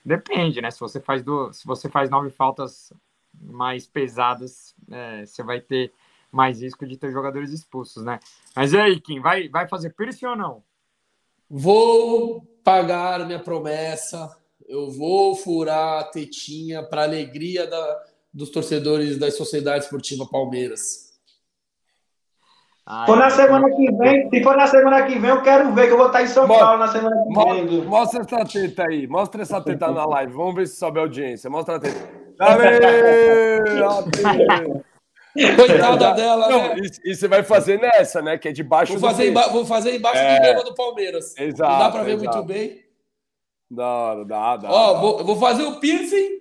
[0.04, 0.70] depende, né?
[0.70, 2.92] Se você faz, do, se você faz nove faltas
[3.32, 5.92] mais pesadas, é, você vai ter
[6.30, 8.20] mais risco de ter jogadores expulsos, né?
[8.54, 10.62] Mas e aí, Kim, vai, vai fazer piercing ou não?
[11.48, 14.36] Vou pagar minha promessa
[14.68, 18.02] eu vou furar a tetinha para alegria da,
[18.32, 21.06] dos torcedores da Sociedade Esportiva Palmeiras.
[22.88, 25.86] Ai, for na semana que vem, se for na semana que vem, eu quero ver
[25.86, 27.84] que eu vou estar em São mostra, Paulo na semana que vem.
[27.84, 30.32] Mostra essa teta aí, mostra essa teta na live.
[30.32, 31.50] Vamos ver se sobe a audiência.
[31.50, 32.26] Mostra a teta.
[35.56, 36.76] Coitada dela, Não, né?
[37.04, 38.38] E, você vai fazer nessa, né?
[38.38, 39.52] Que é debaixo vou fazer do.
[39.52, 40.36] Vou fazer embaixo é...
[40.36, 41.36] do grama do Palmeiras.
[41.36, 41.72] Exato.
[41.72, 42.36] Não dá para ver exato.
[42.36, 42.85] muito bem.
[43.70, 44.70] Dá, dá, dá.
[44.70, 45.00] Ó, dá.
[45.00, 46.40] Vou, vou fazer o piercing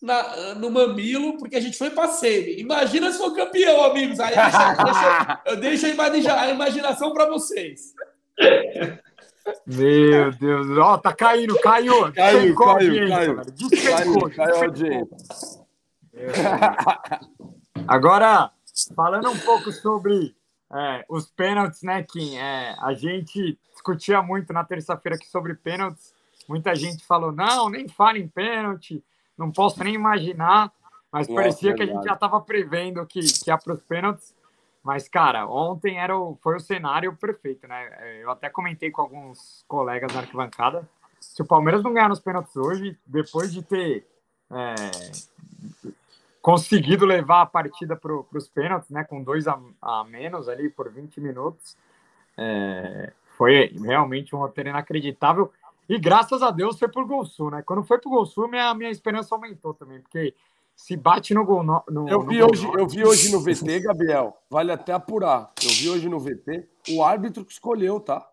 [0.00, 2.58] na, no mamilo, porque a gente foi pra semi.
[2.60, 4.18] Imagina se for campeão, amigos.
[4.20, 7.92] Aí deixa, deixa, eu deixo a, imagina, a imaginação para vocês.
[9.66, 12.12] Meu Deus, ó, tá caindo, caiu.
[12.12, 13.36] Caiu, caiu, caiu.
[13.36, 15.16] Caiu, caiu audiência.
[17.86, 18.50] Agora,
[18.94, 20.34] falando um pouco sobre
[20.72, 22.36] é, os pênaltis, né, Kim?
[22.36, 26.14] É, a gente discutia muito na terça-feira aqui sobre pênaltis.
[26.50, 29.04] Muita gente falou: não, nem fala em pênalti,
[29.38, 30.72] não posso nem imaginar.
[31.12, 34.34] Mas Nossa, parecia que a gente já estava prevendo que, que ia para os pênaltis.
[34.82, 37.88] Mas, cara, ontem era o, foi o cenário perfeito, né?
[38.00, 40.88] É, eu até comentei com alguns colegas na arquibancada.
[41.20, 44.04] Se o Palmeiras não ganhar nos pênaltis hoje, depois de ter
[44.50, 44.74] é,
[46.42, 49.04] conseguido levar a partida para os pênaltis, né?
[49.04, 51.76] Com dois a, a, menos ali por 20 minutos,
[52.36, 55.52] é, foi realmente um roteiro inacreditável.
[55.90, 57.62] E graças a Deus foi por Gol Sul, né?
[57.66, 60.32] Quando foi pro Gol Sul, minha, minha esperança aumentou também, porque
[60.76, 61.64] se bate no gol.
[61.64, 65.50] No, no eu, vi no hoje, eu vi hoje no VT, Gabriel, vale até apurar.
[65.60, 68.24] Eu vi hoje no VT o árbitro que escolheu, tá?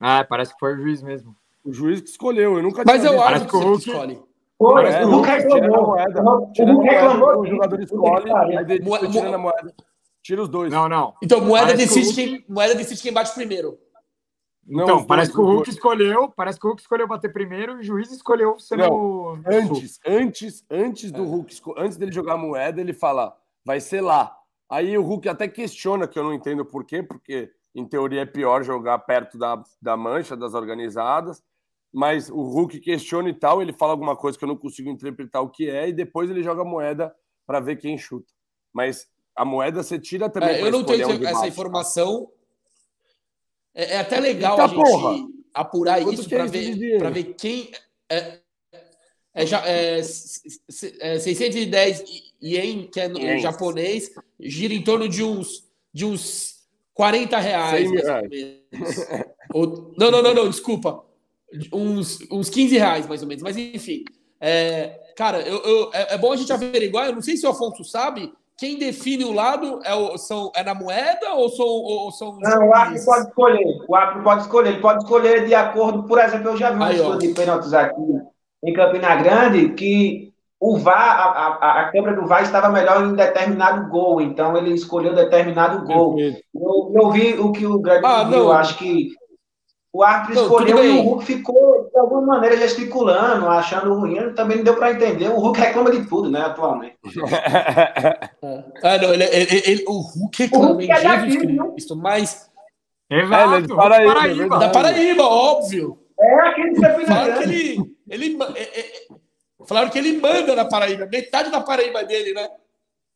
[0.00, 1.36] Ah, parece que foi o juiz mesmo.
[1.64, 4.20] O juiz que escolheu, eu nunca Mas é o árbitro que, que escolhe.
[4.58, 5.86] Pô, é, o Hulk reclamou.
[5.86, 6.74] Moeda, tira a
[7.14, 9.74] moeda, o jogador escolhe, aí tira a moeda.
[10.22, 10.72] Tira os dois.
[10.72, 11.14] Não, não.
[11.22, 13.78] Então, moeda decide, quem, moeda decide quem bate primeiro.
[14.66, 17.80] Não, então, parece que o Hulk escolheu, parece que o Hulk escolheu bater primeiro e
[17.80, 19.42] o juiz escolheu ser não.
[19.46, 21.26] Antes, antes, antes do é.
[21.26, 24.36] Hulk, antes dele jogar a moeda, ele fala, vai ser lá.
[24.68, 28.26] Aí o Hulk até questiona, que eu não entendo por quê, porque em teoria é
[28.26, 31.42] pior jogar perto da, da mancha das organizadas,
[31.92, 35.42] mas o Hulk questiona e tal, ele fala alguma coisa que eu não consigo interpretar
[35.42, 37.12] o que é, e depois ele joga a moeda
[37.46, 38.32] para ver quem chuta.
[38.72, 40.50] Mas a moeda você tira também.
[40.50, 42.30] É, eu não tenho essa baixo, informação.
[43.74, 45.28] É, é, até legal Eita, a gente porra.
[45.54, 47.70] apurar Quanto isso para é ver, ver quem.
[48.08, 48.38] É,
[49.32, 52.04] é, é, 610
[52.42, 53.38] ien, que é ien.
[53.38, 54.10] japonês,
[54.40, 56.60] gira em torno de uns, de uns
[56.94, 57.90] 40 reais.
[59.54, 61.04] Ou, não, não, não, não, desculpa.
[61.72, 63.42] Uns, uns 15 reais, mais ou menos.
[63.42, 64.04] Mas, enfim.
[64.40, 67.06] É, cara, eu, eu, é, é, bom a gente averiguar.
[67.06, 68.32] Eu não sei se o Afonso sabe.
[68.60, 72.68] Quem define o lado é, o, são, é na moeda ou são, ou são Não,
[72.68, 73.84] o árbitro pode escolher.
[73.88, 74.68] O árbitro pode escolher.
[74.68, 76.02] Ele pode escolher de acordo.
[76.02, 78.20] Por exemplo, eu já vi uma escolha de pênaltis aqui
[78.62, 80.30] em Campina Grande que
[80.60, 84.74] o VAR, a, a, a, câmera do VAR estava melhor em determinado gol, então ele
[84.74, 86.18] escolheu determinado gol.
[86.20, 89.08] Eu, eu vi o que o Greg ah, viu, acho que
[89.92, 94.32] o árbitro não, escolheu e o Hulk ficou, de alguma maneira, gesticulando, achando ruim.
[94.34, 95.28] Também não deu para entender.
[95.28, 96.96] O Hulk reclama de tudo, né, atualmente.
[98.84, 101.36] ah, não, ele, ele, ele, o Hulk reclama o Hulk é Jesus
[101.72, 102.50] Cristo, mas...
[103.10, 104.58] Exato, é, Paraíba, Paraíba.
[104.58, 105.98] Da Paraíba, óbvio.
[106.20, 109.08] É aquele que Falaram que ele, ele, é, é,
[109.66, 112.48] falaram que ele manda na Paraíba, metade da Paraíba dele, né?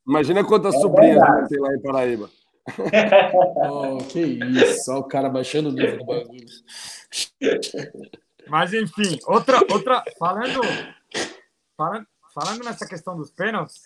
[0.08, 2.28] Imagina quantas é sobrinhas tem lá em Paraíba.
[3.70, 6.46] oh, que isso, olha o cara baixando o nível do bagulho.
[8.48, 10.60] Mas enfim, outra, outra, falando,
[11.76, 13.82] falando, falando nessa questão dos pênaltis,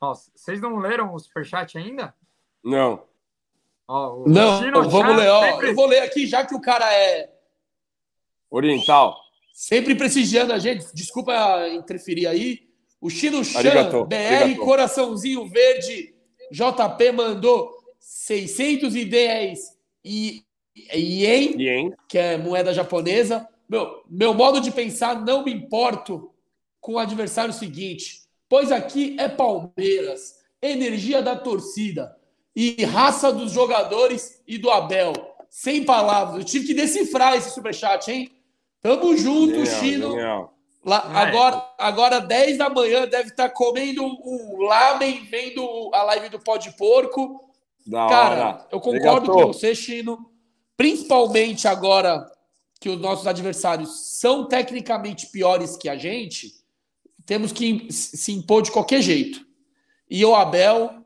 [0.00, 2.14] ó, vocês não leram o superchat ainda?
[2.64, 3.04] Não.
[3.86, 5.68] Ó, não, vamos ler, ó, sempre...
[5.68, 7.30] eu vou ler aqui, já que o cara é
[8.50, 9.16] oriental,
[9.52, 12.66] sempre prestigiando a gente, desculpa interferir aí,
[13.00, 13.62] o Chino Chan,
[14.06, 14.64] BR, Arigato.
[14.64, 16.15] coraçãozinho verde,
[16.50, 20.42] JP mandou 610 e
[20.94, 23.48] ien, ien, que é moeda japonesa.
[23.68, 26.30] Meu, meu modo de pensar, não me importo
[26.80, 32.16] com o adversário seguinte, pois aqui é Palmeiras, energia da torcida
[32.54, 35.12] e raça dos jogadores e do Abel.
[35.50, 38.30] Sem palavras, eu tive que decifrar esse superchat, hein?
[38.80, 40.10] Tamo junto, genial, Chino.
[40.10, 40.55] Genial.
[40.86, 41.16] Lá, é.
[41.16, 46.38] agora, agora, 10 da manhã, deve estar tá comendo um lamen, vendo a live do
[46.38, 47.44] Pó de Porco.
[47.84, 48.68] Da Cara, hora.
[48.70, 50.30] eu concordo com você, Chino.
[50.76, 52.30] Principalmente agora
[52.80, 56.54] que os nossos adversários são tecnicamente piores que a gente,
[57.24, 59.44] temos que se impor de qualquer jeito.
[60.08, 61.04] E o Abel,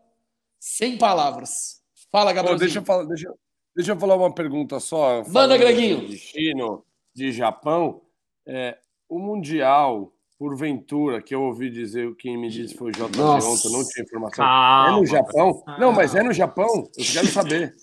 [0.58, 1.80] sem palavras.
[2.10, 2.58] Fala, Gabriel.
[2.58, 3.32] Deixa, eu falar, deixa,
[3.74, 5.24] deixa eu falar uma pergunta só.
[5.28, 6.06] Manda, Greguinho.
[6.06, 8.02] De Chino, de Japão.
[8.44, 8.76] É,
[9.10, 13.72] o Mundial, porventura, que eu ouvi dizer, quem me disse foi o JG ontem, eu
[13.72, 14.44] não tinha informação.
[14.44, 14.88] Calma.
[14.88, 15.64] É no Japão?
[15.78, 17.74] Não, mas é no Japão, eu quero saber.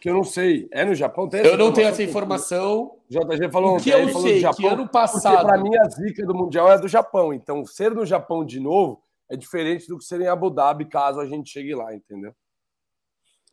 [0.00, 0.68] Que eu não sei.
[0.72, 1.28] É no Japão?
[1.28, 2.96] Tem eu não tenho essa informação.
[3.08, 5.46] JG falou ontem, que eu falou sei, Japão, que ano passado.
[5.46, 7.32] Para mim, a zica do Mundial é do Japão.
[7.32, 11.20] Então, ser no Japão de novo é diferente do que ser em Abu Dhabi, caso
[11.20, 12.34] a gente chegue lá, entendeu?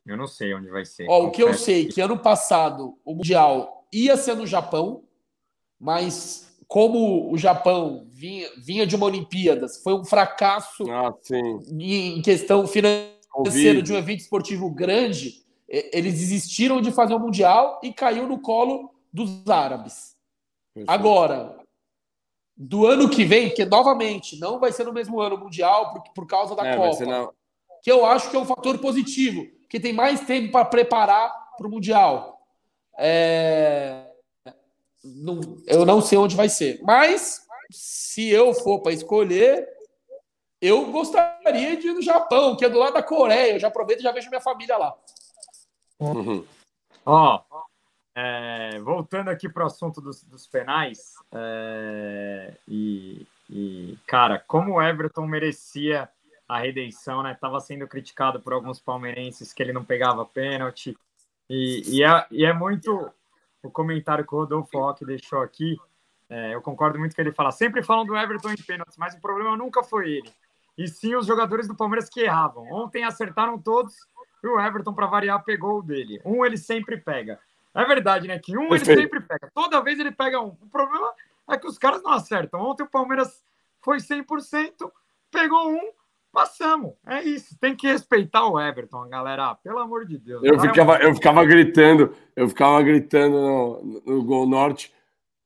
[0.07, 1.05] Eu não sei onde vai ser.
[1.07, 5.03] Ó, o que eu sei que ano passado o Mundial ia ser no Japão,
[5.79, 11.11] mas como o Japão vinha, vinha de uma Olimpíadas, foi um fracasso ah,
[11.71, 17.91] em questão financeira de um evento esportivo grande, eles desistiram de fazer o Mundial e
[17.91, 20.15] caiu no colo dos árabes.
[20.85, 21.57] Agora,
[22.55, 26.27] do ano que vem, que novamente não vai ser no mesmo ano Mundial por, por
[26.27, 27.33] causa da é, Copa,
[27.81, 31.67] que eu acho que é um fator positivo, que tem mais tempo para preparar para
[31.67, 32.39] o Mundial.
[32.95, 34.08] É
[35.03, 36.79] não, eu não sei onde vai ser.
[36.83, 39.67] Mas, se eu for para escolher,
[40.61, 43.53] eu gostaria de ir no Japão, que é do lado da Coreia.
[43.53, 44.95] Eu já aproveito e já vejo minha família lá.
[45.99, 46.45] Uhum.
[47.05, 47.41] Ó,
[48.15, 54.81] é, voltando aqui para o assunto dos, dos penais, é, e, e, cara, como o
[54.81, 56.09] Everton merecia
[56.47, 57.37] a redenção, né?
[57.39, 60.97] Tava sendo criticado por alguns palmeirenses que ele não pegava pênalti.
[61.49, 63.11] E, e, é, e é muito
[63.63, 65.77] o comentário que o Rodolfo Roque deixou aqui,
[66.29, 67.51] é, eu concordo muito que ele fala.
[67.51, 70.33] Sempre falam do Everton em pênaltis, mas o problema nunca foi ele.
[70.77, 72.63] E sim os jogadores do Palmeiras que erravam.
[72.71, 73.95] Ontem acertaram todos
[74.43, 76.21] e o Everton, para variar, pegou o dele.
[76.23, 77.39] Um ele sempre pega.
[77.73, 78.39] É verdade, né?
[78.39, 79.51] Que um ele sempre pega.
[79.53, 80.55] Toda vez ele pega um.
[80.61, 81.11] O problema
[81.49, 82.61] é que os caras não acertam.
[82.61, 83.43] Ontem o Palmeiras
[83.81, 84.91] foi 100%,
[85.31, 85.91] pegou um,
[86.31, 87.57] Passamos, é isso.
[87.59, 89.55] Tem que respeitar o Everton, galera.
[89.55, 90.43] Pelo amor de Deus.
[90.43, 94.93] Eu ficava, eu ficava gritando, eu ficava gritando no, no Gol Norte.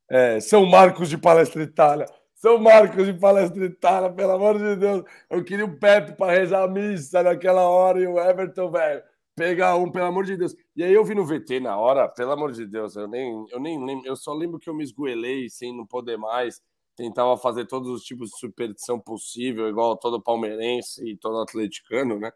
[0.09, 2.05] É, São Marcos de Palestra Itália.
[2.35, 5.05] São Marcos de Palestra Itália, pelo amor de Deus.
[5.29, 9.01] Eu queria o Pepe para rezar a missa naquela hora e o Everton, velho.
[9.33, 10.53] Pegar um, pelo amor de Deus.
[10.75, 13.59] E aí eu vi no VT na hora, pelo amor de Deus, eu nem, eu
[13.59, 16.61] nem lembro, eu só lembro que eu me esgoelei sem não poder mais
[16.95, 22.31] tentava fazer todos os tipos de superstição possível, igual todo palmeirense e todo atleticano, né?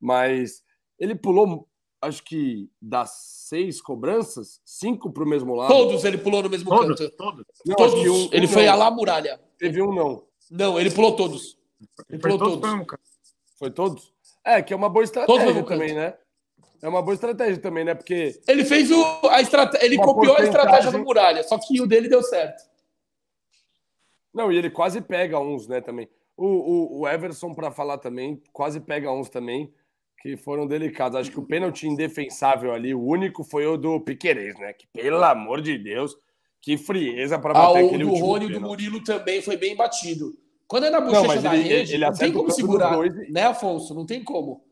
[0.00, 0.62] Mas
[0.98, 1.68] ele pulou,
[2.00, 3.10] acho que das
[3.48, 5.68] seis cobranças, cinco para o mesmo lado.
[5.68, 7.16] Todos ele pulou no mesmo todos, canto.
[7.16, 7.44] Todos.
[7.64, 7.94] Não, todos.
[7.94, 8.72] Um, ele um foi não.
[8.72, 9.40] a lá muralha.
[9.58, 10.24] Teve um não.
[10.50, 11.58] Não, ele pulou todos.
[12.08, 12.60] Ele pulou todos.
[12.60, 12.98] todos.
[13.58, 14.14] Foi todos?
[14.44, 16.14] É, que é uma boa estratégia também, né?
[16.82, 17.94] É uma boa estratégia também, né?
[17.94, 18.40] Porque.
[18.46, 19.84] Ele fez o, a estratégia.
[19.84, 22.62] Ele copiou a estratégia do Muralha, só que o dele deu certo.
[24.36, 26.06] Não, e ele quase pega uns, né, também.
[26.36, 29.72] O, o, o Everson, para falar também, quase pega uns também,
[30.20, 31.18] que foram delicados.
[31.18, 34.74] Acho que o pênalti indefensável ali, o único foi o do Piquerez, né?
[34.74, 36.14] Que, pelo amor de Deus,
[36.60, 39.74] que frieza para bater ah, aquele o do Rony e do Murilo também foi bem
[39.74, 40.34] batido.
[40.68, 43.32] Quando é na bochecha da ele, rede, ele não tem como segurar, dois...
[43.32, 43.94] né, Afonso?
[43.94, 44.62] Não tem como.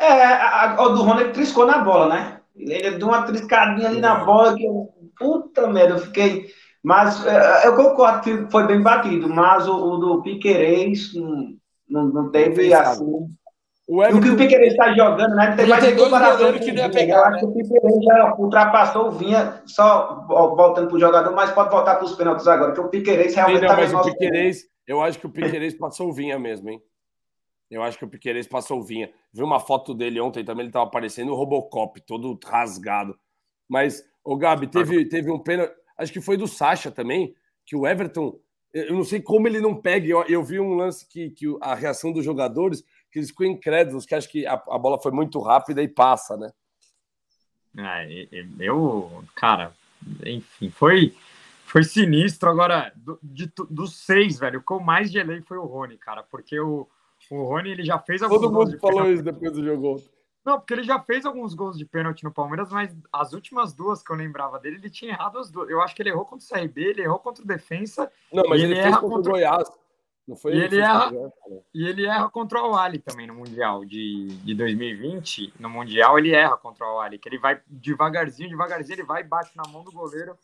[0.00, 2.40] É, a, a, o do Rony ele triscou na bola, né?
[2.56, 4.00] Ele deu uma triscadinha ali é.
[4.00, 6.50] na bola que eu, puta merda, eu fiquei
[6.86, 11.56] mas é, eu concordo que foi bem batido, mas o, o do Piquerez não,
[11.90, 13.28] não, não teve assim.
[13.88, 14.18] O, Everton...
[14.18, 15.56] o que o Piquerez está jogando, né?
[15.56, 17.16] Tem mais tem comparação que não ia pegar.
[17.16, 17.40] Eu acho né?
[17.40, 21.96] que o Piquerez já ultrapassou o Vinha, só voltando para o jogador, mas pode voltar
[21.96, 25.26] para os pênaltis agora, que o Piquerez realmente está mas o Piquerez, Eu acho que
[25.26, 26.80] o Piquerez passou o Vinha mesmo, hein?
[27.68, 29.10] Eu acho que o Piquerez passou o Vinha.
[29.32, 33.18] Vi uma foto dele ontem também, ele estava aparecendo o Robocop, todo rasgado.
[33.68, 37.34] Mas, o Gabi, teve, teve um pênalti acho que foi do Sacha também,
[37.64, 38.38] que o Everton,
[38.72, 40.06] eu não sei como ele não pega.
[40.06, 44.06] Eu, eu vi um lance que, que a reação dos jogadores, que eles ficam incrédulos,
[44.06, 46.52] que acho que a, a bola foi muito rápida e passa, né?
[47.78, 48.26] É,
[48.58, 49.74] eu, cara,
[50.24, 51.14] enfim, foi,
[51.64, 52.48] foi sinistro.
[52.48, 56.22] Agora, do, de, dos seis, velho, o que eu mais gelei foi o Rony, cara,
[56.22, 56.88] porque o,
[57.30, 60.02] o Rony ele já fez alguns Todo mundo falou isso depois do jogo.
[60.46, 64.00] Não, porque ele já fez alguns gols de pênalti no Palmeiras, mas as últimas duas
[64.00, 65.68] que eu lembrava dele, ele tinha errado as duas.
[65.68, 68.08] Eu acho que ele errou contra o CRB, ele errou contra o Defensa.
[68.32, 69.68] Não, mas ele, ele erra contra, contra o Goiás.
[70.28, 71.10] Não foi e ele erra,
[71.74, 75.54] e ele erra contra o Ali também no Mundial de, de 2020.
[75.58, 79.24] No Mundial ele erra contra o Ali, que ele vai devagarzinho, devagarzinho, ele vai e
[79.24, 80.38] bate na mão do goleiro.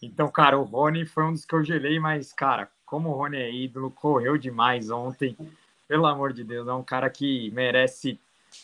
[0.00, 3.36] Então, cara, o Rony foi um dos que eu gelei, mas, cara, como o Rony
[3.36, 5.36] é ídolo, correu demais ontem.
[5.86, 8.18] Pelo amor de Deus, é um cara que merece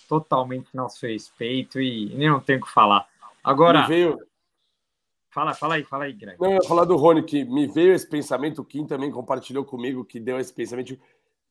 [0.08, 3.06] totalmente nosso respeito e nem não tenho o que falar.
[3.42, 3.82] Agora.
[3.82, 4.18] Me veio...
[5.32, 6.40] Fala, fala aí, fala aí, Greg.
[6.40, 9.64] Não, eu ia falar do Rony, que me veio esse pensamento, o Kim também compartilhou
[9.64, 10.98] comigo, que deu esse pensamento.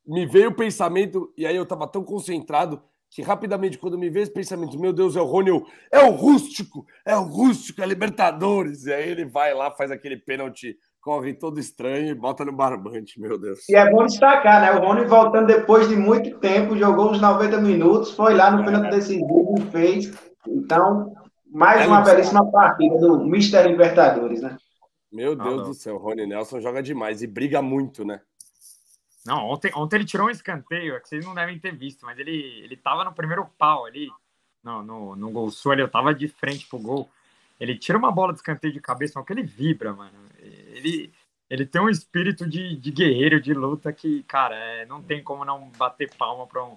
[0.05, 4.23] Me veio o pensamento, e aí eu tava tão concentrado que rapidamente, quando me veio
[4.23, 7.85] esse pensamento, meu Deus, é o Rony, eu, é o rústico, é o rústico, é
[7.85, 8.85] Libertadores.
[8.85, 13.19] E aí ele vai lá, faz aquele pênalti corre todo estranho e bota no barbante,
[13.19, 13.67] meu Deus.
[13.69, 14.71] E é bom destacar, né?
[14.71, 18.87] O Rony voltando depois de muito tempo, jogou uns 90 minutos, foi lá no pênalti
[18.87, 18.91] é.
[18.91, 20.13] decisivo e fez.
[20.47, 21.13] Então,
[21.51, 24.57] mais é uma belíssima partida do Mister Libertadores, né?
[25.11, 28.21] Meu Deus do céu, o Rony Nelson joga demais e briga muito, né?
[29.25, 32.17] Não, ontem, ontem ele tirou um escanteio, é que vocês não devem ter visto, mas
[32.19, 34.07] ele, ele tava no primeiro pau ali,
[34.63, 37.09] no, no, no gol sul, ele tava de frente pro gol.
[37.59, 40.11] Ele tira uma bola de escanteio de cabeça, que ele vibra, mano.
[40.73, 41.11] Ele,
[41.49, 45.43] ele tem um espírito de, de guerreiro, de luta que, cara, é, não tem como
[45.43, 46.75] não bater palma para um,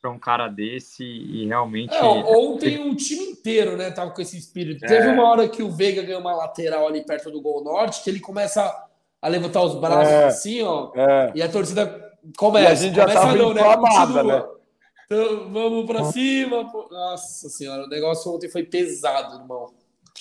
[0.00, 1.94] pra um cara desse e realmente.
[1.94, 4.84] É, ontem o time inteiro, né, tava com esse espírito.
[4.84, 4.88] É.
[4.88, 8.10] Teve uma hora que o Veiga ganhou uma lateral ali perto do Gol Norte, que
[8.10, 8.88] ele começa
[9.20, 10.24] a levantar os braços é.
[10.26, 11.32] assim, ó, é.
[11.36, 12.68] e a torcida começa.
[12.68, 14.22] E a gente já começa, tava não, né?
[14.24, 14.44] né?
[15.06, 16.62] Então, vamos para cima.
[16.90, 19.72] Nossa senhora, o negócio ontem foi pesado, irmão.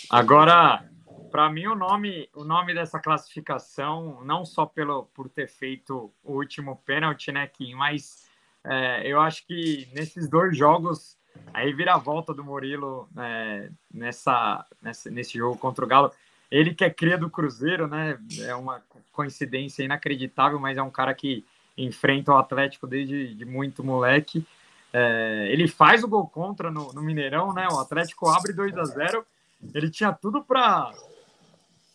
[0.09, 0.83] Agora,
[1.31, 6.33] para mim o nome, o nome dessa classificação, não só pelo por ter feito o
[6.33, 8.29] último pênalti, né, Kim, mas
[8.63, 11.17] é, eu acho que nesses dois jogos,
[11.53, 16.11] aí vira a volta do Murilo é, nessa, nessa, nesse jogo contra o Galo.
[16.51, 18.19] Ele que é cria do Cruzeiro, né?
[18.41, 21.45] É uma coincidência inacreditável, mas é um cara que
[21.77, 24.45] enfrenta o Atlético desde de muito moleque.
[24.91, 27.69] É, ele faz o gol contra no, no Mineirão, né?
[27.71, 29.25] O Atlético abre 2 a 0
[29.73, 30.91] ele tinha tudo para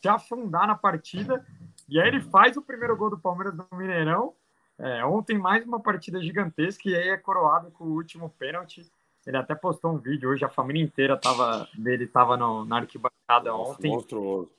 [0.07, 1.45] se afundar na partida.
[1.89, 4.33] E aí ele faz o primeiro gol do Palmeiras no Mineirão.
[4.79, 8.87] É, ontem mais uma partida gigantesca e aí é coroado com o último pênalti.
[9.27, 13.91] Ele até postou um vídeo hoje, a família inteira tava, dele estava na arquibancada ontem.
[13.91, 14.51] Monstruoso.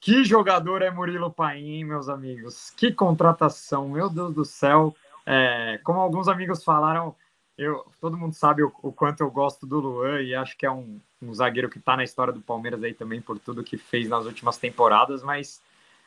[0.00, 2.70] Que jogador é Murilo Paim, meus amigos?
[2.70, 4.94] Que contratação, meu Deus do céu.
[5.24, 7.14] É, como alguns amigos falaram,
[7.58, 10.70] eu, todo mundo sabe o, o, quanto eu gosto do Luan e acho que é
[10.70, 14.08] um, um zagueiro que está na história do Palmeiras aí também por tudo que fez
[14.08, 15.62] nas últimas temporadas, mas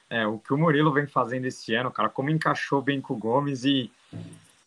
[0.10, 3.18] é, o que o Murilo vem fazendo esse ano, cara, como encaixou bem com o
[3.18, 3.92] Gomes e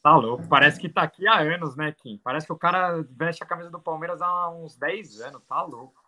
[0.02, 0.46] tá louco.
[0.48, 2.20] Parece que tá aqui há anos, né, Kim?
[2.22, 6.02] Parece que o cara veste a camisa do Palmeiras há uns 10 anos, tá louco.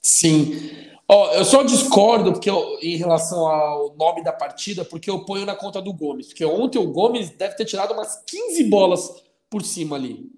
[0.00, 0.90] Sim.
[1.06, 5.44] Ó, eu só discordo porque eu, em relação ao nome da partida, porque eu ponho
[5.44, 6.28] na conta do Gomes.
[6.28, 10.30] Porque ontem o Gomes deve ter tirado umas 15 bolas por cima ali.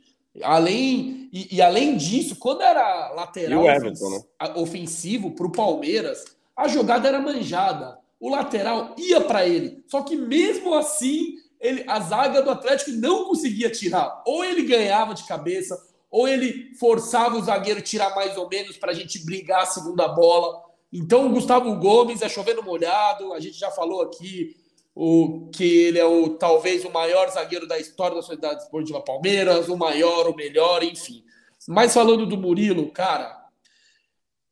[0.43, 4.23] Além, e, e além disso, quando era lateral Everton, né?
[4.57, 6.25] ofensivo para o Palmeiras,
[6.57, 7.99] a jogada era manjada.
[8.19, 9.85] O lateral ia para ele.
[9.87, 14.23] Só que mesmo assim, ele, a zaga do Atlético não conseguia tirar.
[14.27, 15.79] Ou ele ganhava de cabeça,
[16.11, 19.67] ou ele forçava o zagueiro a tirar mais ou menos para a gente brigar a
[19.67, 20.63] segunda bola.
[20.91, 23.33] Então, o Gustavo Gomes é chovendo molhado.
[23.33, 24.57] A gente já falou aqui
[24.95, 29.69] o que ele é o talvez o maior zagueiro da história da Sociedade Esportiva Palmeiras,
[29.69, 31.25] o maior, o melhor, enfim.
[31.67, 33.47] Mas falando do Murilo, cara,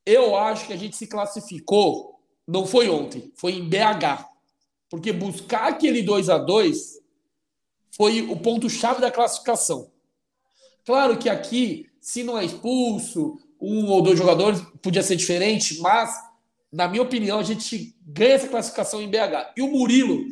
[0.06, 4.26] eu acho que a gente se classificou, não foi ontem, foi em BH.
[4.88, 6.98] Porque buscar aquele 2 a 2
[7.96, 9.90] foi o ponto-chave da classificação.
[10.84, 16.10] Claro que aqui, se não é expulso, um ou dois jogadores, podia ser diferente, mas
[16.72, 19.52] na minha opinião, a gente ganha essa classificação em BH.
[19.56, 20.24] E o Murilo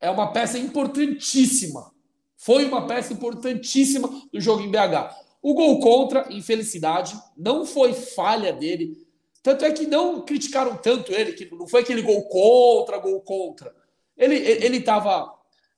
[0.00, 1.92] é uma peça importantíssima.
[2.36, 5.14] Foi uma peça importantíssima do jogo em BH.
[5.40, 9.06] O gol contra, infelicidade, não foi falha dele.
[9.42, 13.74] Tanto é que não criticaram tanto ele, que não foi aquele gol contra, gol contra.
[14.16, 15.32] Ele ele estava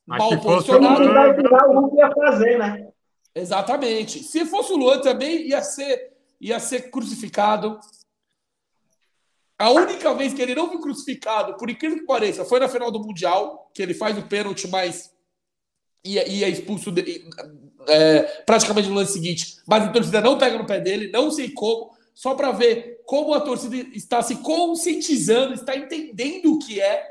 [0.07, 1.03] mal posicionado.
[1.03, 2.89] O ia fazer, né?
[3.35, 4.23] Exatamente.
[4.23, 7.79] Se fosse o Luan também ia ser ia ser crucificado.
[9.59, 12.91] A única vez que ele não foi crucificado, por incrível que pareça, foi na final
[12.91, 15.13] do Mundial, que ele faz o pênalti, mas
[16.05, 17.25] ia, ia expulso de,
[17.89, 19.57] é, praticamente no lance seguinte.
[19.67, 23.33] Mas a torcida não pega no pé dele, não sei como, só para ver como
[23.33, 27.07] a torcida está se conscientizando, está entendendo o que é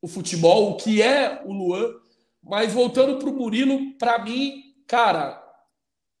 [0.00, 1.94] o futebol, o que é o Luan.
[2.42, 5.40] Mas voltando para o Murilo, para mim, cara,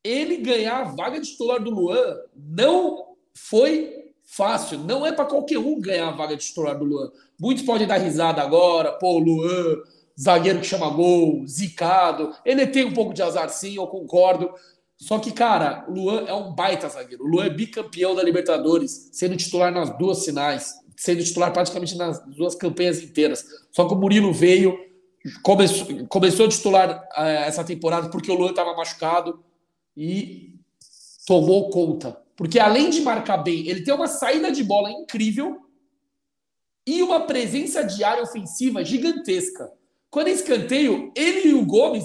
[0.04, 4.01] ele ganhar a vaga de titular do Luan não foi
[4.32, 4.78] fácil.
[4.78, 7.10] Não é para qualquer um ganhar a vaga de titular do Luan.
[7.38, 9.82] Muitos podem dar risada agora, pô, Luan,
[10.18, 12.34] zagueiro que chama gol, zicado.
[12.44, 14.50] Ele tem um pouco de azar, sim, eu concordo.
[14.96, 17.24] Só que, cara, o Luan é um baita zagueiro.
[17.24, 22.24] O Luan é bicampeão da Libertadores, sendo titular nas duas finais, sendo titular praticamente nas
[22.24, 23.44] duas campanhas inteiras.
[23.70, 24.78] Só que o Murilo veio,
[25.42, 29.42] começou, começou a titular é, essa temporada porque o Luan estava machucado
[29.94, 30.54] e
[31.26, 32.16] tomou conta.
[32.42, 35.64] Porque além de marcar bem, ele tem uma saída de bola incrível
[36.84, 39.72] e uma presença de área ofensiva gigantesca.
[40.10, 42.02] Quando é escanteio, ele e o Gomes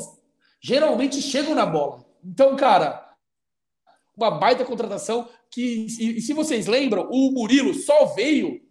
[0.62, 2.06] geralmente chegam na bola.
[2.24, 3.04] Então, cara,
[4.16, 8.62] uma baita contratação que, e, se vocês lembram, o Murilo só veio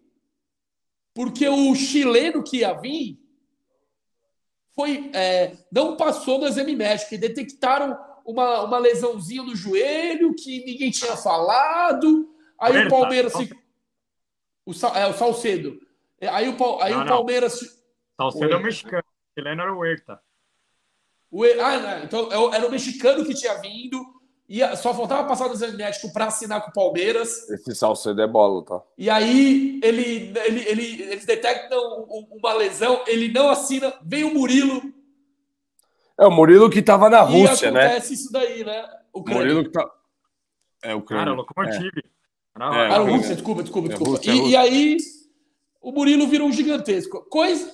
[1.12, 3.18] porque o chileno que ia vir
[4.72, 10.64] foi, é, não passou no exame médico e detectaram uma, uma lesãozinha no joelho que
[10.64, 12.28] ninguém tinha falado.
[12.58, 13.50] Aí o Palmeiras se.
[14.64, 15.80] O, é, o Salcedo.
[16.20, 17.60] Aí o, aí não, o Palmeiras.
[18.18, 18.30] Não.
[18.30, 19.04] Salcedo é o mexicano.
[19.04, 20.20] O chileno era o Huerta.
[21.30, 24.04] O, ah, não, então é era o mexicano que tinha vindo.
[24.48, 27.48] E só faltava passar no exame médico para assinar com o Palmeiras.
[27.50, 28.80] Esse Salcedo é bola, tá?
[28.96, 31.80] E aí ele, ele, ele, eles detectam
[32.30, 34.82] uma lesão, ele não assina, vem o Murilo,
[36.18, 37.86] é o Murilo que estava na Rússia, né?
[37.86, 38.88] acontece isso daí, né?
[39.12, 39.90] O Murilo que tá.
[40.82, 42.02] É o Cara, Locomotive.
[42.04, 42.16] É.
[42.58, 44.12] É, a Rússia, desculpa, desculpa, desculpa.
[44.12, 44.96] Rússia, e, e, aí
[45.80, 47.22] o Murilo virou um gigantesco.
[47.28, 47.70] Coisa,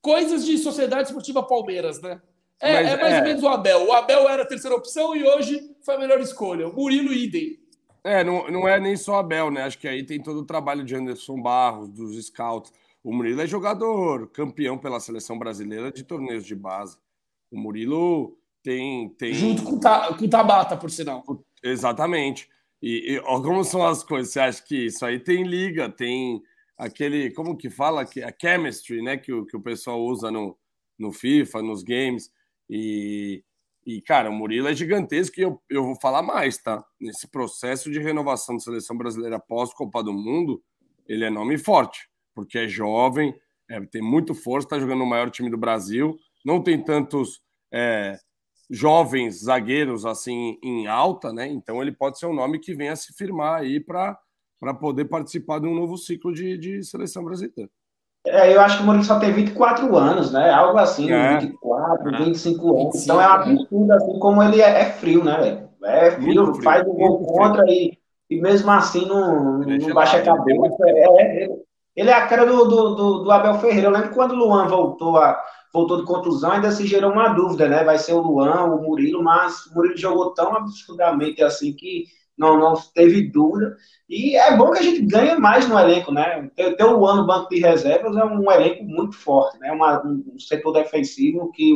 [0.00, 2.20] coisas de Sociedade Esportiva Palmeiras, né?
[2.60, 3.22] É, Mas, é mais ou é.
[3.22, 3.86] menos o Abel.
[3.88, 6.68] O Abel era a terceira opção e hoje foi a melhor escolha.
[6.68, 7.58] O Murilo idem.
[8.04, 9.62] É, não, não é nem só Abel, né?
[9.62, 12.72] Acho que aí tem todo o trabalho de Anderson Barros, dos scouts.
[13.02, 16.98] O Murilo é jogador campeão pela seleção brasileira de torneios de base.
[17.50, 19.10] O Murilo tem.
[19.10, 19.34] tem...
[19.34, 21.24] Junto com, ta, com o Tabata, por sinal.
[21.62, 22.48] Exatamente.
[22.82, 24.32] E, e ó, como são as coisas?
[24.32, 26.42] Você acha que isso aí tem liga, tem
[26.78, 27.30] aquele.
[27.32, 28.02] Como que fala?
[28.02, 29.16] A chemistry, né?
[29.16, 30.56] Que o, que o pessoal usa no,
[30.98, 32.30] no FIFA, nos games.
[32.68, 33.42] E,
[33.84, 36.84] e, cara, o Murilo é gigantesco e eu, eu vou falar mais, tá?
[37.00, 40.62] Nesse processo de renovação da seleção brasileira pós-Copa do Mundo,
[41.06, 43.34] ele é nome forte, porque é jovem,
[43.68, 47.40] é, tem muito força, está jogando no maior time do Brasil não tem tantos
[47.72, 48.18] é,
[48.70, 51.48] jovens zagueiros assim em alta, né?
[51.48, 54.16] Então ele pode ser um nome que venha se firmar aí para
[54.80, 57.70] poder participar de um novo ciclo de, de seleção brasileira.
[58.26, 60.50] É, eu acho que o Murilo só tem 24 anos, né?
[60.50, 61.38] Algo assim, é.
[61.38, 62.80] 24, 25 é.
[62.82, 63.02] anos.
[63.02, 65.70] Então é um absurdo, assim, como ele é, é frio, né, velho?
[65.82, 70.18] É frio, frio faz o um gol contra e, e mesmo assim não, não baixa
[70.18, 70.76] a cabeça.
[70.86, 71.48] É,
[71.96, 73.88] ele, é a cara do, do, do, do, Abel Ferreira.
[73.88, 75.40] Eu lembro quando o Luan voltou, a,
[75.72, 77.84] voltou de contusão, ainda se gerou uma dúvida, né?
[77.84, 82.04] Vai ser o Luan, o Murilo, mas o Murilo jogou tão absurdamente assim que
[82.38, 83.76] não, não teve dúvida.
[84.08, 86.48] E é bom que a gente ganhe mais no elenco, né?
[86.56, 89.70] Ter, ter o Luan no banco de reservas é um elenco muito forte, né?
[89.72, 91.74] Uma, um setor defensivo que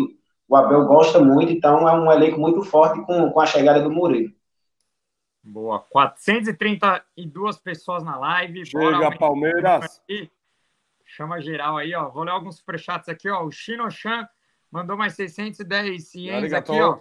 [0.49, 3.91] o Abel gosta muito, então é um elenco muito forte com, com a chegada do
[3.91, 4.33] Murilo.
[5.45, 5.81] Boa.
[5.91, 8.65] 432 pessoas na live.
[8.65, 10.01] Chega, Bora, Palmeiras.
[11.05, 12.09] Chama geral aí, ó.
[12.09, 13.45] Vou ler alguns superchats aqui, ó.
[13.45, 14.27] O Chino Chan
[14.71, 16.99] mandou mais 610 ciências aqui, ó.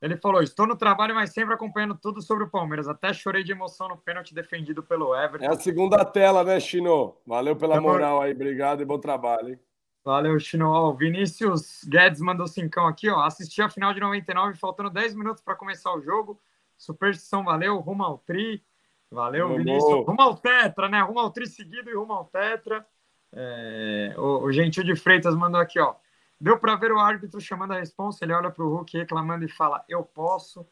[0.00, 2.86] Ele falou: Estou no trabalho, mas sempre acompanhando tudo sobre o Palmeiras.
[2.86, 5.44] Até chorei de emoção no pênalti defendido pelo Everton.
[5.44, 7.16] É a segunda tela, né, Chino?
[7.26, 9.60] Valeu pela moral aí, obrigado e bom trabalho, hein?
[10.04, 10.70] Valeu, Chino.
[10.70, 13.20] Ó, o Vinícius Guedes mandou cincão aqui, ó.
[13.20, 16.38] Assisti a final de 99, faltando 10 minutos para começar o jogo.
[16.84, 17.78] Superstição, valeu.
[17.80, 18.62] Rumo ao Tri.
[19.10, 19.64] Valeu, Vamos.
[19.64, 20.06] Vinícius.
[20.06, 21.00] Rumo ao Tetra, né?
[21.02, 22.86] Rumo ao Tri seguido e rumo ao Tetra.
[23.32, 24.14] É...
[24.18, 25.94] O, o Gentil de Freitas mandou aqui, ó.
[26.38, 28.24] Deu para ver o árbitro chamando a responsa.
[28.24, 30.66] Ele olha para o Hulk reclamando e fala: Eu posso.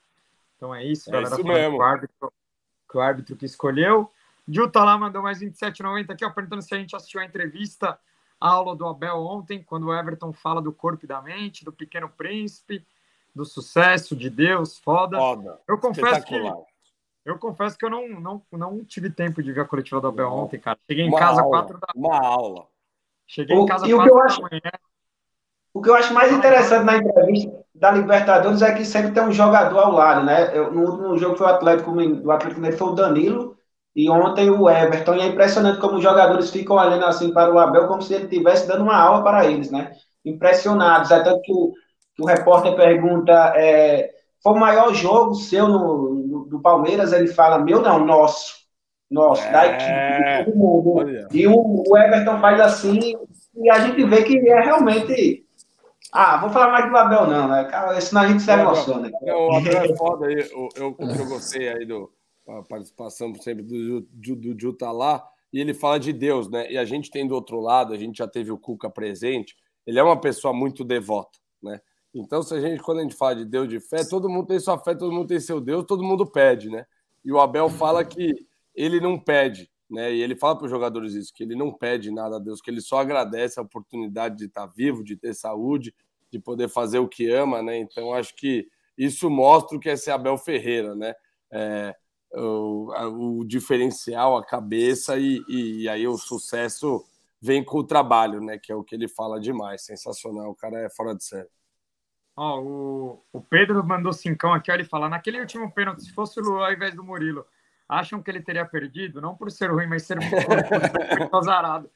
[0.57, 1.35] Então é isso, é galera.
[1.35, 1.79] Isso mesmo.
[1.79, 2.33] O árbitro,
[2.91, 4.11] que o árbitro que escolheu.
[4.47, 7.99] Juta lá mandou mais 27,90 aqui, ó, perguntando se a gente assistiu a entrevista,
[8.41, 11.73] a aula do Abel ontem, quando o Everton fala do corpo e da mente, do
[11.73, 12.85] pequeno príncipe
[13.35, 15.19] do sucesso de Deus, foda.
[15.19, 15.61] foda.
[15.67, 16.37] Eu confesso que
[17.25, 20.29] eu confesso que eu não, não, não tive tempo de ver a coletiva do Abel
[20.29, 20.79] ontem, cara.
[20.89, 22.67] Cheguei em uma casa aula, quatro da Uma aula.
[23.27, 24.73] Cheguei o, em casa quatro da acho, manhã.
[25.73, 29.33] O que eu acho mais interessante na entrevista da Libertadores é que sempre tem um
[29.33, 30.57] jogador ao lado, né?
[30.57, 33.57] Eu, no último jogo foi o Atlético, o Atlético Mineiro foi o Danilo
[33.95, 35.15] e ontem o Everton.
[35.15, 38.25] E é impressionante como os jogadores ficam olhando assim para o Abel como se ele
[38.25, 39.93] estivesse dando uma aula para eles, né?
[40.25, 41.13] Impressionados.
[41.13, 41.73] Até que o,
[42.15, 44.11] que o repórter pergunta: é,
[44.43, 47.13] foi o maior jogo seu no, no, do Palmeiras?
[47.13, 48.63] Ele fala: meu não, nosso.
[49.11, 50.95] Nosso, é, da equipe, de todo mundo.
[50.97, 51.29] Olha.
[51.31, 53.15] E o, o, Everton faz assim,
[53.55, 55.45] e a gente vê que é realmente.
[56.11, 57.65] Ah, vou falar mais do Abel, não, né?
[57.65, 59.11] Cara, senão a gente se emociona.
[59.21, 60.49] Não, o Abel é foda aí.
[60.51, 62.11] Eu, eu, gostei aí do
[62.49, 66.71] a participação sempre do, do, do Ju tá lá, e ele fala de Deus, né?
[66.71, 69.57] E a gente tem do outro lado, a gente já teve o Cuca presente,
[69.87, 71.81] ele é uma pessoa muito devota, né?
[72.15, 74.61] Então, se a gente, quando a gente fala de Deus de fé, todo mundo tem
[74.61, 76.85] sua fé, todo mundo tem seu Deus, todo mundo pede, né?
[77.25, 80.13] E o Abel fala que ele não pede, né?
[80.13, 82.71] E ele fala para os jogadores isso, que ele não pede nada a Deus, que
[82.71, 85.95] ele só agradece a oportunidade de estar vivo, de ter saúde,
[86.31, 87.79] de poder fazer o que ama, né?
[87.79, 91.15] Então, acho que isso mostra o que é ser Abel Ferreira, né?
[91.51, 91.95] É,
[92.35, 97.05] o, o, diferencial, a cabeça e, e, e aí o sucesso
[97.41, 98.59] vem com o trabalho, né?
[98.59, 99.83] Que é o que ele fala demais.
[99.83, 101.49] Sensacional, o cara é fora de série.
[102.37, 106.41] Ó, o, o Pedro mandou cincão aqui, ó, ele fala, naquele último pênalti, se fosse
[106.41, 107.45] o Luan ao invés do Murilo,
[107.89, 109.21] acham que ele teria perdido?
[109.21, 111.91] Não por ser ruim, mas ser muito azarado.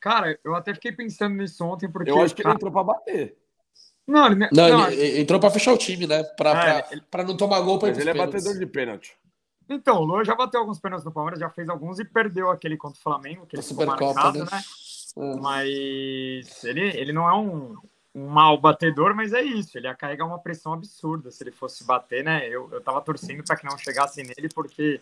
[0.00, 2.10] Cara, eu até fiquei pensando nisso ontem, porque...
[2.10, 2.54] Eu acho que cara...
[2.54, 3.36] ele entrou pra bater.
[4.06, 6.24] Não, ele, não, não ele entrou para fechar o time, né?
[6.36, 7.02] Para é, ele...
[7.24, 9.16] não tomar gol para Mas ele é batedor de pênalti.
[9.68, 12.76] Então, o Luan já bateu alguns pênaltis no Palmeiras, já fez alguns e perdeu aquele
[12.76, 14.40] contra o Flamengo, que ele Supercopa, né?
[14.40, 14.62] né?
[15.16, 15.36] É.
[15.36, 17.76] Mas ele, ele não é um,
[18.14, 21.84] um mal batedor, mas é isso, ele ia carregar uma pressão absurda se ele fosse
[21.84, 22.46] bater, né?
[22.46, 25.00] Eu, eu tava torcendo para que não chegasse nele, porque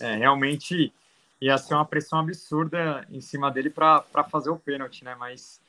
[0.00, 0.92] é, realmente
[1.40, 5.16] ia ser uma pressão absurda em cima dele para fazer o pênalti, né?
[5.16, 5.60] Mas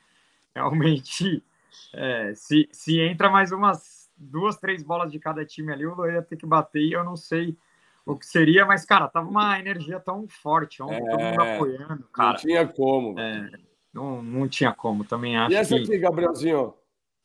[0.54, 1.44] realmente,
[1.94, 6.14] é, se, se entra mais umas duas, três bolas de cada time ali, o Luan
[6.14, 7.58] ia ter que bater e eu não sei
[8.06, 11.56] o que seria, mas, cara, tava uma energia tão forte ontem, é, todo mundo é,
[11.56, 12.30] apoiando, cara.
[12.30, 13.20] Não tinha como.
[13.20, 13.50] É,
[13.96, 15.54] não, não tinha como, também acho.
[15.54, 16.74] E essa aqui, Gabrielzinho?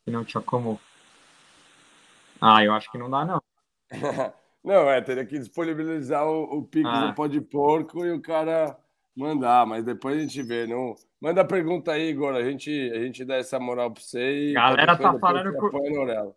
[0.05, 0.79] Que não tinha como.
[2.39, 3.41] Ah, eu acho que não dá, não.
[4.63, 7.07] não, é, teria que disponibilizar o, o Pix ah.
[7.07, 8.77] do pó de porco e o cara
[9.13, 10.65] mandar, mas depois a gente vê.
[10.65, 10.95] Não...
[11.19, 12.33] Manda a pergunta aí, Igor.
[12.33, 14.53] A gente, a gente dá essa moral pra você e.
[14.53, 16.33] Galera tá falando que.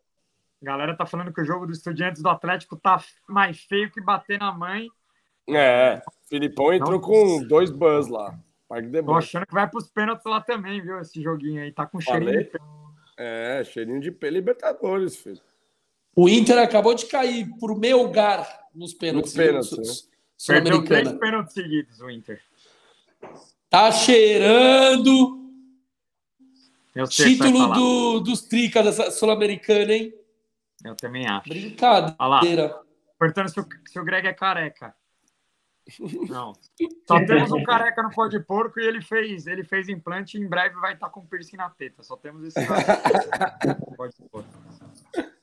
[0.61, 4.41] Galera tá falando que o jogo do Estudiantes do Atlético tá mais feio que bater
[4.41, 4.89] na mãe.
[5.49, 8.37] É, Filipão entrou não, com dois bans lá.
[9.04, 11.00] Tô achando que vai pros pênaltis lá também, viu?
[11.00, 11.72] Esse joguinho aí.
[11.72, 12.50] Tá com cheirinho de
[13.16, 15.40] É, cheirinho de P Libertadores, filho.
[16.16, 19.34] O Inter acabou de cair pro meu lugar nos pênaltis.
[19.34, 20.14] Nos pênaltis, né?
[20.46, 22.40] Perdeu três pênaltis seguidos, o Inter.
[23.68, 25.42] Tá cheirando.
[27.08, 30.14] Título do, dos Tricas dessa Sul-Americana, hein?
[30.84, 31.48] Eu também acho.
[31.48, 32.78] Brincadeira.
[33.18, 34.94] Perguntando se o, se o Greg é careca.
[36.28, 36.53] Não.
[37.07, 40.41] Só temos um careca no pó de porco e ele fez, ele fez implante e
[40.41, 42.03] em breve vai estar com piercing na teta.
[42.03, 42.59] Só temos esse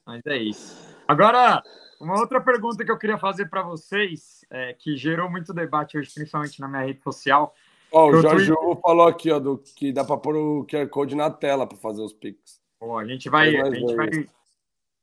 [0.06, 0.96] Mas é isso.
[1.08, 1.62] Agora,
[2.00, 6.12] uma outra pergunta que eu queria fazer para vocês, é, que gerou muito debate hoje,
[6.14, 7.54] principalmente na minha rede social.
[7.92, 11.16] Ó, o Jorge Hugo falou aqui, ó, do, que dá para pôr o QR Code
[11.16, 12.60] na tela para fazer os pics.
[12.80, 14.10] Pô, a gente vai, a gente vai,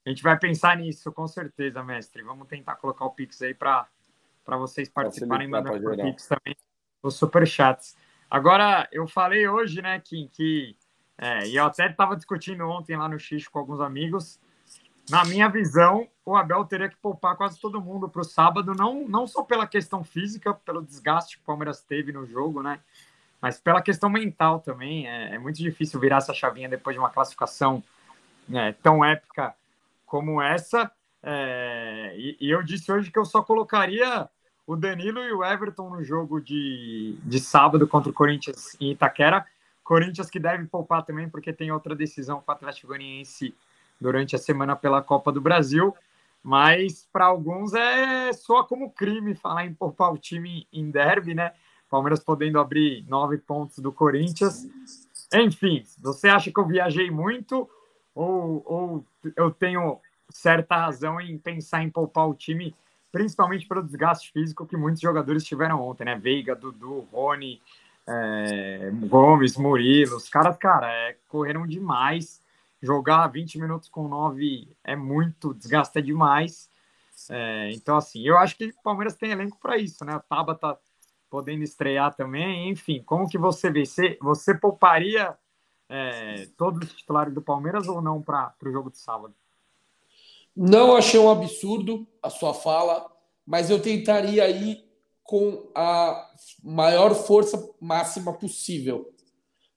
[0.05, 2.22] a gente vai pensar nisso, com certeza, mestre.
[2.22, 3.86] Vamos tentar colocar o Pix aí para
[4.57, 6.57] vocês participarem e mandar por Pix também
[7.03, 7.96] os superchats.
[8.30, 10.76] Agora, eu falei hoje, né, Kim, que.
[11.16, 14.40] É, e eu até estava discutindo ontem lá no X com alguns amigos
[15.09, 19.09] na minha visão, o Abel teria que poupar quase todo mundo para o sábado, não,
[19.09, 22.80] não só pela questão física, pelo desgaste que o Palmeiras teve no jogo, né?
[23.40, 25.09] Mas pela questão mental também.
[25.09, 27.82] É, é muito difícil virar essa chavinha depois de uma classificação
[28.46, 29.55] né, tão épica
[30.05, 30.90] como essa.
[31.22, 34.28] É, e, e, eu disse hoje que eu só colocaria
[34.68, 39.46] o Danilo e o Everton no jogo de, de sábado contra o Corinthians em Itaquera.
[39.82, 43.54] Corinthians que deve poupar também, porque tem outra decisão com o Atlético Goianiense
[43.98, 45.96] durante a semana pela Copa do Brasil,
[46.42, 51.54] mas para alguns é só como crime falar em poupar o time em derby, né?
[51.88, 54.68] Palmeiras podendo abrir nove pontos do Corinthians.
[55.32, 57.66] Enfim, você acha que eu viajei muito
[58.14, 59.04] ou, ou
[59.34, 59.98] eu tenho
[60.28, 62.74] certa razão em pensar em poupar o time,
[63.11, 66.16] principalmente pelo desgaste físico que muitos jogadores tiveram ontem, né?
[66.16, 67.61] Veiga, Dudu, Rony,
[68.06, 72.42] é, Gomes, Murilo, os caras, cara, é, correram demais
[72.80, 76.70] jogar 20 minutos com 9 é muito, desgasta demais.
[77.28, 80.16] É, então, assim, eu acho que o Palmeiras tem elenco para isso, né?
[80.16, 80.78] O Taba tá
[81.28, 83.84] podendo estrear também, enfim, como que você vê?
[83.84, 85.36] Você, você pouparia
[85.88, 89.34] é, todos os titulares do Palmeiras ou não para o jogo de sábado?
[90.61, 93.09] Não achei um absurdo a sua fala,
[93.46, 94.84] mas eu tentaria ir
[95.22, 96.28] com a
[96.64, 99.14] maior força máxima possível.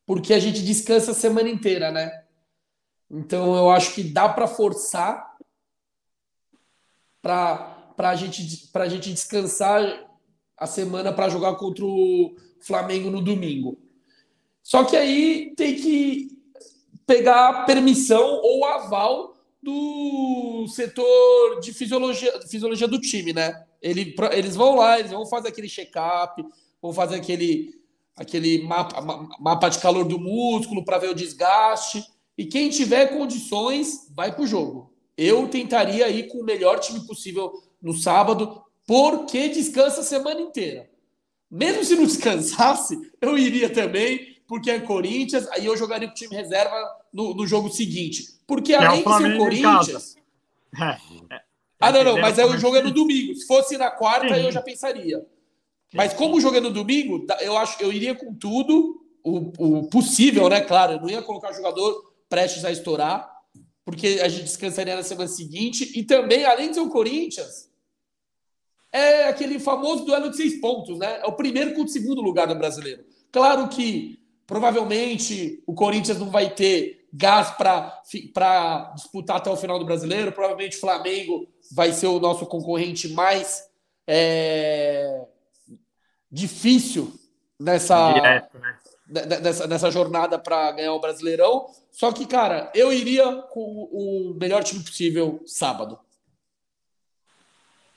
[0.08, 2.24] Porque a gente descansa a semana inteira, né?
[3.12, 5.38] Então eu acho que dá para forçar
[7.22, 8.42] para a gente,
[8.90, 10.10] gente descansar
[10.58, 13.78] a semana para jogar contra o Flamengo no domingo.
[14.64, 16.42] Só que aí tem que
[17.06, 19.31] pegar permissão ou aval
[19.62, 23.64] do setor de fisiologia, fisiologia do time, né?
[23.82, 26.44] Ele, eles vão lá, eles vão fazer aquele check-up,
[26.82, 27.74] vão fazer aquele,
[28.16, 29.02] aquele mapa,
[29.40, 32.04] mapa de calor do músculo para ver o desgaste.
[32.38, 34.92] E quem tiver condições, vai para o jogo.
[35.16, 37.52] Eu tentaria ir com o melhor time possível
[37.82, 40.90] no sábado, porque descansa a semana inteira.
[41.50, 46.18] Mesmo se não descansasse, eu iria também, porque é Corinthians, aí eu jogaria com o
[46.18, 46.76] time reserva
[47.14, 48.38] no, no jogo seguinte.
[48.46, 50.18] Porque além é de ser o Corinthians.
[50.78, 51.42] É, é,
[51.80, 53.34] ah, não, não, mas aí o jogo é no domingo.
[53.34, 54.42] Se fosse na quarta, Sim.
[54.42, 55.26] eu já pensaria.
[55.94, 59.78] Mas como o jogo é no domingo, eu acho que eu iria com tudo, o,
[59.78, 60.60] o possível, né?
[60.60, 63.32] Claro, eu não ia colocar jogador prestes a estourar,
[63.86, 65.98] porque a gente descansaria na semana seguinte.
[65.98, 67.70] E também, além de ser o Corinthians,
[68.92, 71.22] é aquele famoso duelo de seis pontos, né?
[71.22, 73.06] É o primeiro com o segundo lugar do brasileiro.
[73.32, 74.21] Claro que
[74.52, 80.34] provavelmente o Corinthians não vai ter gás para disputar até o final do brasileiro.
[80.34, 83.64] Provavelmente o Flamengo vai ser o nosso concorrente mais
[84.06, 85.26] é,
[86.30, 87.18] difícil
[87.58, 88.12] nessa.
[88.12, 88.78] Direto, né?
[89.42, 91.68] nessa, nessa jornada para ganhar o Brasileirão.
[91.90, 95.98] Só que, cara, eu iria com o melhor time possível sábado.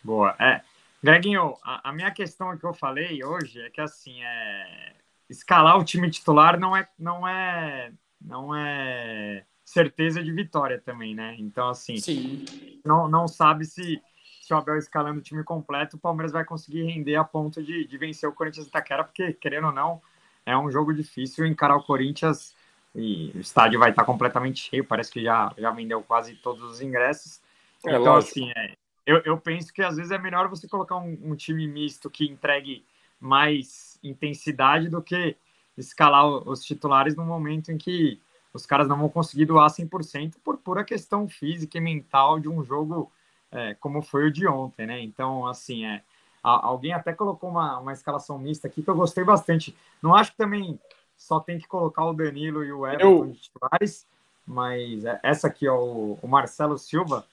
[0.05, 0.37] Boa.
[0.39, 0.61] É,
[1.03, 4.95] Greginho, a, a, minha questão que eu falei hoje é que assim é
[5.29, 11.37] escalar o time titular não é não é não é certeza de vitória também, né?
[11.39, 12.45] Então assim, Sim.
[12.85, 14.01] não não sabe se
[14.43, 17.87] se o Abel escalando o time completo, o Palmeiras vai conseguir render a ponto de,
[17.87, 20.03] de vencer o Corinthians Itaquera, porque querendo ou não,
[20.45, 22.55] é um jogo difícil encarar o Corinthians
[22.95, 26.81] e o estádio vai estar completamente cheio, parece que já, já vendeu quase todos os
[26.81, 27.41] ingressos.
[27.87, 28.33] É, então, lógico.
[28.33, 28.75] assim, é,
[29.07, 32.25] eu, eu penso que às vezes é melhor você colocar um, um, time misto que
[32.25, 32.85] entregue
[33.19, 35.37] mais intensidade do que
[35.77, 38.21] escalar os titulares no momento em que
[38.53, 42.63] os caras não vão conseguir doar 100% por pura questão física e mental de um
[42.63, 43.11] jogo
[43.51, 45.01] é, como foi o de ontem, né?
[45.01, 46.03] Então, assim, é,
[46.45, 49.75] Alguém até colocou uma, uma escalação mista aqui que eu gostei bastante.
[50.03, 50.79] Não acho que também
[51.17, 54.07] só tem que colocar o Danilo e o Everton de titulares,
[54.47, 57.25] mas é, essa aqui, ó, o, o Marcelo Silva,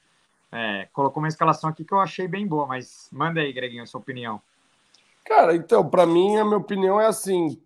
[0.50, 3.86] é, colocou uma escalação aqui que eu achei bem boa, mas manda aí, Greginho, a
[3.86, 4.42] sua opinião.
[5.26, 7.62] Cara, então, para mim, a minha opinião é assim: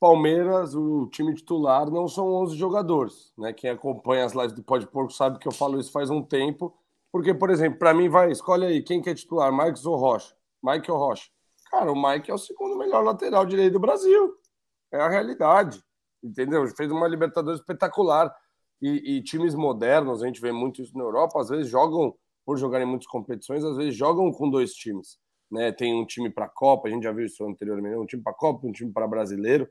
[0.00, 3.32] Palmeiras, o time titular, não são 11 jogadores.
[3.38, 3.52] Né?
[3.52, 6.76] Quem acompanha as lives do Pode Porco sabe que eu falo isso faz um tempo.
[7.10, 10.34] Porque, por exemplo, para mim, vai, escolhe aí quem quer é titular, Marcos ou Rocha.
[10.62, 11.30] Michael Rocha.
[11.70, 14.34] Cara, o Mike é o segundo melhor lateral direito do Brasil.
[14.92, 15.82] É a realidade.
[16.22, 16.66] Entendeu?
[16.76, 18.34] Fez uma Libertadores espetacular.
[18.80, 22.14] E, e, times modernos, a gente vê muito isso na Europa, às vezes jogam,
[22.44, 25.18] por jogarem muitas competições, às vezes jogam com dois times.
[25.50, 25.72] Né?
[25.72, 28.32] Tem um time para a Copa, a gente já viu isso anteriormente, um time para
[28.32, 29.68] a Copa, um time para brasileiro.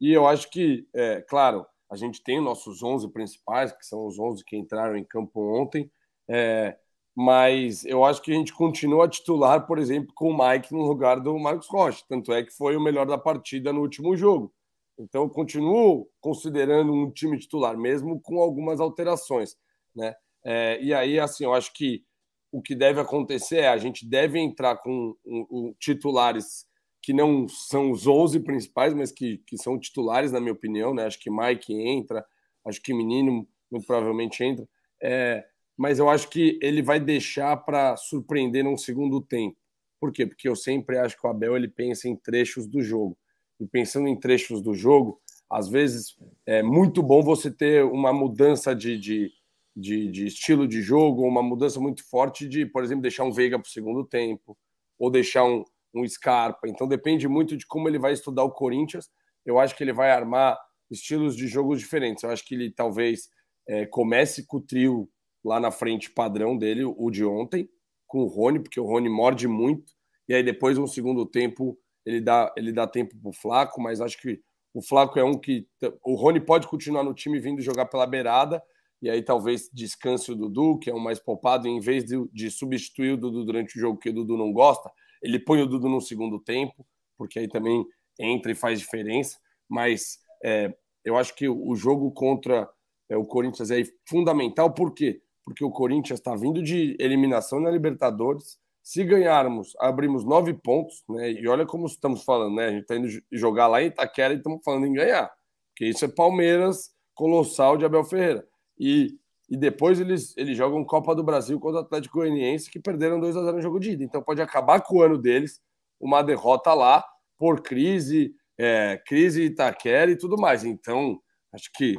[0.00, 4.18] E eu acho que, é, claro, a gente tem nossos 11 principais, que são os
[4.18, 5.90] 11 que entraram em campo ontem,
[6.28, 6.76] é,
[7.14, 11.18] mas eu acho que a gente continua titular, por exemplo, com o Mike no lugar
[11.18, 12.04] do Marcos Rocha.
[12.06, 14.52] Tanto é que foi o melhor da partida no último jogo.
[14.98, 19.56] Então, eu continuo considerando um time titular, mesmo com algumas alterações.
[19.94, 20.14] Né?
[20.44, 22.04] É, e aí, assim, eu acho que
[22.50, 26.66] o que deve acontecer é a gente deve entrar com um, um, titulares
[27.02, 30.92] que não são os 11 principais, mas que, que são titulares, na minha opinião.
[30.92, 31.04] Né?
[31.04, 32.24] Acho que Mike entra,
[32.64, 34.68] acho que Menino muito provavelmente entra.
[35.00, 35.44] É,
[35.76, 39.56] mas eu acho que ele vai deixar para surpreender num segundo tempo.
[40.00, 40.26] Por quê?
[40.26, 43.16] Porque eu sempre acho que o Abel ele pensa em trechos do jogo.
[43.60, 45.20] E pensando em trechos do jogo,
[45.50, 49.30] às vezes é muito bom você ter uma mudança de, de,
[49.76, 53.58] de, de estilo de jogo, uma mudança muito forte de, por exemplo, deixar um Veiga
[53.58, 54.56] para o segundo tempo,
[54.98, 55.62] ou deixar um,
[55.94, 56.66] um Scarpa.
[56.66, 59.10] Então depende muito de como ele vai estudar o Corinthians.
[59.44, 60.58] Eu acho que ele vai armar
[60.90, 62.22] estilos de jogos diferentes.
[62.22, 63.28] Eu acho que ele talvez
[63.68, 65.08] é, comece com o trio
[65.44, 67.68] lá na frente padrão dele, o de ontem,
[68.06, 69.92] com o Rony, porque o Rony morde muito,
[70.28, 74.00] e aí depois, no segundo tempo, ele dá, ele dá tempo para o Flaco, mas
[74.00, 74.40] acho que
[74.74, 75.66] o Flaco é um que.
[76.04, 78.62] O Rony pode continuar no time vindo jogar pela beirada,
[79.00, 82.16] e aí talvez descanse o Dudu, que é o mais poupado, e em vez de,
[82.32, 84.90] de substituir o Dudu durante o jogo, que o Dudu não gosta,
[85.22, 86.86] ele põe o Dudu no segundo tempo,
[87.16, 87.84] porque aí também
[88.18, 89.38] entra e faz diferença.
[89.68, 90.74] Mas é,
[91.04, 92.68] eu acho que o jogo contra
[93.08, 95.22] é, o Corinthians é fundamental, por quê?
[95.46, 98.58] porque o Corinthians está vindo de eliminação na Libertadores.
[98.82, 101.30] Se ganharmos, abrimos nove pontos, né?
[101.30, 102.66] E olha como estamos falando, né?
[102.66, 105.32] A gente está indo jogar lá em Itaquera e estamos falando em ganhar.
[105.70, 108.46] Porque isso é Palmeiras colossal de Abel Ferreira.
[108.78, 113.20] E, e depois eles, eles jogam Copa do Brasil contra o Atlético Goianiense, que perderam
[113.20, 114.04] 2 a 0 no jogo de ida.
[114.04, 115.60] Então pode acabar com o ano deles,
[116.00, 117.04] uma derrota lá,
[117.38, 120.64] por crise, é, crise Itaquera e tudo mais.
[120.64, 121.20] Então,
[121.52, 121.94] acho que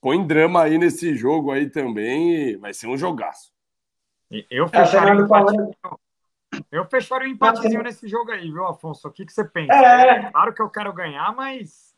[0.00, 3.52] põe drama aí nesse jogo aí também e vai ser um jogaço.
[4.50, 5.70] Eu fecharia, um empatezinho,
[6.70, 9.08] eu fecharia um empatezinho nesse jogo aí, viu, Afonso?
[9.08, 9.74] O que, que você pensa?
[9.74, 10.30] É.
[10.30, 11.89] Claro que eu quero ganhar, mas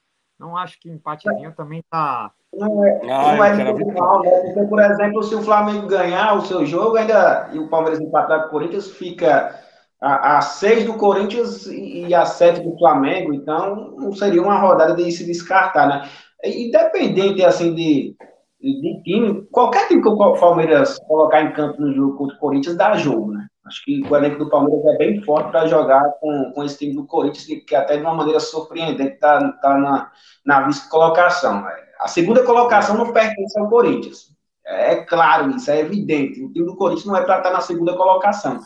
[0.43, 2.32] não acho que empatezinho também tá.
[2.52, 4.31] Não é, ah, não é mal, né?
[4.31, 8.43] Porque, por exemplo, se o Flamengo ganhar o seu jogo ainda e o Palmeiras empatar
[8.43, 9.59] com o Corinthians, fica
[10.01, 14.94] a, a seis do Corinthians e a sete do Flamengo, então não seria uma rodada
[14.94, 16.09] de se descartar, né?
[16.44, 18.16] independente assim de,
[18.60, 22.77] de time, qualquer time que o Palmeiras colocar em campo no jogo contra o Corinthians
[22.77, 23.47] dá jogo, né?
[23.73, 26.94] Acho que o elenco do Palmeiras é bem forte para jogar com, com esse time
[26.94, 30.12] do Corinthians, que, que até de uma maneira surpreendente está tá na,
[30.44, 31.66] na vice-colocação.
[31.99, 34.31] A segunda colocação não pertence ao Corinthians.
[34.66, 36.44] É, claro isso, é evidente.
[36.44, 38.61] O time do Corinthians não é para estar tá na segunda colocação.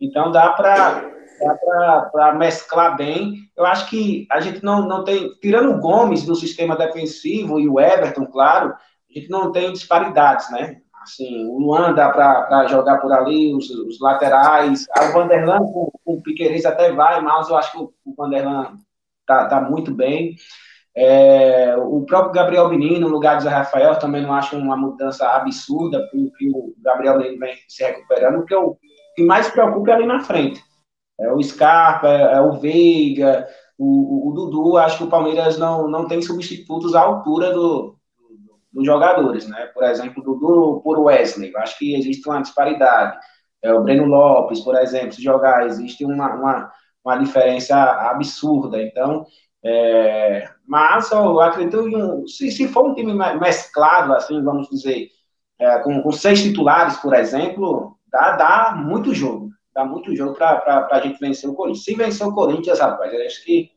[0.00, 3.34] Então dá para mesclar bem.
[3.54, 7.68] Eu acho que a gente não, não tem, tirando o Gomes no sistema defensivo e
[7.68, 10.80] o Everton, claro, a gente não tem disparidades, né?
[11.06, 14.86] Assim, o Luan dá para jogar por ali, os, os laterais.
[14.98, 18.76] O Vanderlan com, com o Piqueires até vai, mas eu acho que o, o Vanderlan
[19.24, 20.34] tá, tá muito bem.
[20.96, 25.28] É, o próprio Gabriel Menino, no lugar de Zé Rafael, também não acho uma mudança
[25.28, 28.40] absurda, porque o Gabriel Menino vem se recuperando.
[28.40, 28.78] O que, eu, o
[29.14, 30.60] que mais preocupa é ali na frente.
[31.20, 33.46] É o Scarpa, é, é o Veiga,
[33.78, 34.76] o, o, o, Dudu.
[34.76, 37.95] Acho que o Palmeiras não, não tem substitutos à altura do, do,
[38.76, 39.70] dos jogadores, né?
[39.72, 41.50] Por exemplo, Dudu por Wesley.
[41.50, 43.18] Eu acho que existe uma disparidade.
[43.62, 46.72] É, o Breno Lopes, por exemplo, se jogar, existe uma, uma,
[47.02, 48.82] uma diferença absurda.
[48.82, 49.24] Então,
[49.64, 55.08] é, mas eu acredito em um, se, se for um time mesclado, assim, vamos dizer,
[55.58, 60.88] é, com, com, seis titulares, por exemplo, dá, dá muito jogo dá muito jogo para
[60.90, 61.84] a gente vencer o Corinthians.
[61.84, 63.70] Se vencer o Corinthians, rapaz, eu acho que,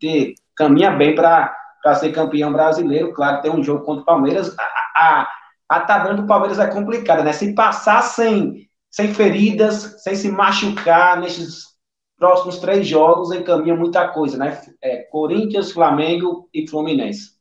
[0.00, 1.54] que caminha bem para
[1.94, 3.12] ser campeão brasileiro.
[3.12, 4.54] Claro, tem um jogo contra o Palmeiras.
[4.58, 4.62] A,
[4.96, 5.28] a,
[5.68, 7.32] a tabela do Palmeiras é complicada, né?
[7.32, 11.76] Se passar sem, sem feridas, sem se machucar nesses
[12.18, 14.60] próximos três jogos, encaminha muita coisa, né?
[14.82, 17.36] É, Corinthians, Flamengo e Fluminense.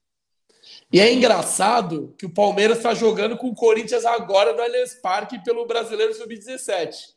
[0.92, 5.44] E é engraçado que o Palmeiras está jogando com o Corinthians agora no Allianz Parque
[5.44, 7.16] pelo Brasileiro Sub-17.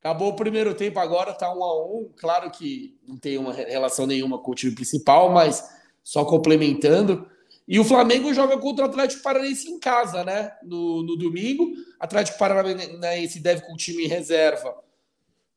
[0.00, 2.12] Acabou o primeiro tempo agora, tá um a um.
[2.16, 5.64] Claro que não tem uma relação nenhuma com o time principal, mas
[6.06, 7.26] só complementando.
[7.66, 10.52] E o Flamengo joga contra o Atlético Paranaense em casa, né?
[10.62, 11.72] No, no domingo.
[11.98, 14.72] Atlético Paranaense deve com o time em reserva,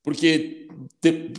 [0.01, 0.67] porque
[0.99, 1.33] te,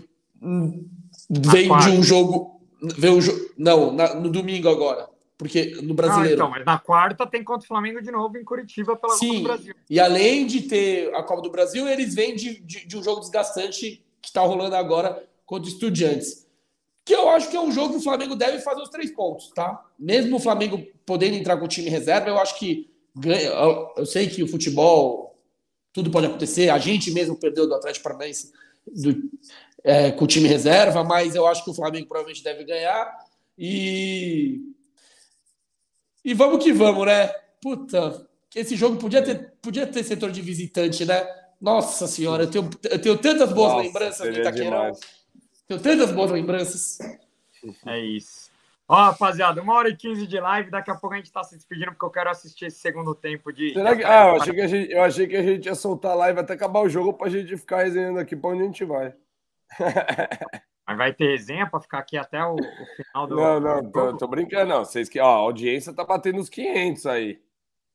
[1.28, 2.60] vem de um jogo.
[2.96, 3.32] Vem um jo...
[3.58, 5.08] Não, na, no domingo agora.
[5.36, 6.30] Porque no brasileiro.
[6.30, 9.26] Ah, então, mas na quarta tem contra o Flamengo de novo em Curitiba pela Sim,
[9.26, 9.74] Copa do Brasil.
[9.90, 13.20] E além de ter a Copa do Brasil, eles vêm de, de, de um jogo
[13.20, 16.48] desgastante que está rolando agora contra o Estudiantes.
[17.10, 19.50] Que eu acho que é um jogo que o Flamengo deve fazer os três pontos,
[19.52, 19.84] tá?
[19.98, 23.48] Mesmo o Flamengo podendo entrar com o time reserva, eu acho que ganha.
[23.96, 25.36] Eu, sei que o futebol,
[25.92, 26.68] tudo pode acontecer.
[26.68, 28.52] A gente mesmo perdeu do Atlético Paranaense
[28.86, 29.28] do,
[29.82, 33.12] é, com o time reserva, mas eu acho que o Flamengo provavelmente deve ganhar.
[33.58, 34.60] E
[36.24, 37.26] e vamos que vamos, né?
[37.60, 38.24] Puta,
[38.54, 41.26] esse jogo podia ter, podia ter setor de visitante, né?
[41.60, 44.70] Nossa senhora, eu tenho, eu tenho tantas boas Nossa, lembranças de Itaquerão.
[44.70, 45.19] Demais.
[45.70, 46.98] Tenho tantas boas lembranças.
[47.86, 48.50] É isso.
[48.88, 50.68] Ó, rapaziada, uma hora e quinze de live.
[50.68, 53.52] Daqui a pouco a gente tá se despedindo porque eu quero assistir esse segundo tempo
[53.52, 53.72] de.
[53.72, 54.02] Será que...
[54.02, 56.40] Ah, eu achei que, a gente, eu achei que a gente ia soltar a live
[56.40, 59.14] até acabar o jogo pra gente ficar resenhando aqui pra onde a gente vai.
[60.88, 63.36] Mas vai ter resenha para ficar aqui até o, o final do.
[63.36, 64.84] Não, não, tô, tô, brincando, não.
[64.84, 67.40] Vocês que, ó, a audiência tá batendo os 500 aí.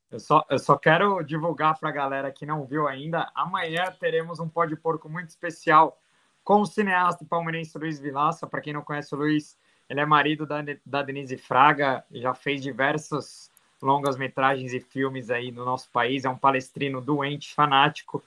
[0.09, 3.29] Eu só, eu só quero divulgar para a galera que não viu ainda.
[3.35, 5.99] Amanhã teremos um pó de porco muito especial
[6.45, 8.45] com o cineasta palmeirense Luiz Vilaça.
[8.45, 9.57] Para quem não conhece o Luiz,
[9.89, 13.51] ele é marido da, da Denise Fraga, já fez diversas
[13.81, 16.23] longas metragens e filmes aí no nosso país.
[16.23, 18.23] É um palestrino doente, fanático.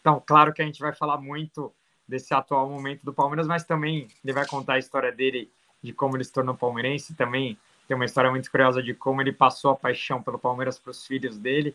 [0.00, 1.72] Então, claro que a gente vai falar muito
[2.06, 5.50] desse atual momento do Palmeiras, mas também ele vai contar a história dele,
[5.82, 7.58] de como ele se tornou palmeirense, também
[7.88, 11.06] tem uma história muito curiosa de como ele passou a paixão pelo Palmeiras para os
[11.06, 11.74] filhos dele.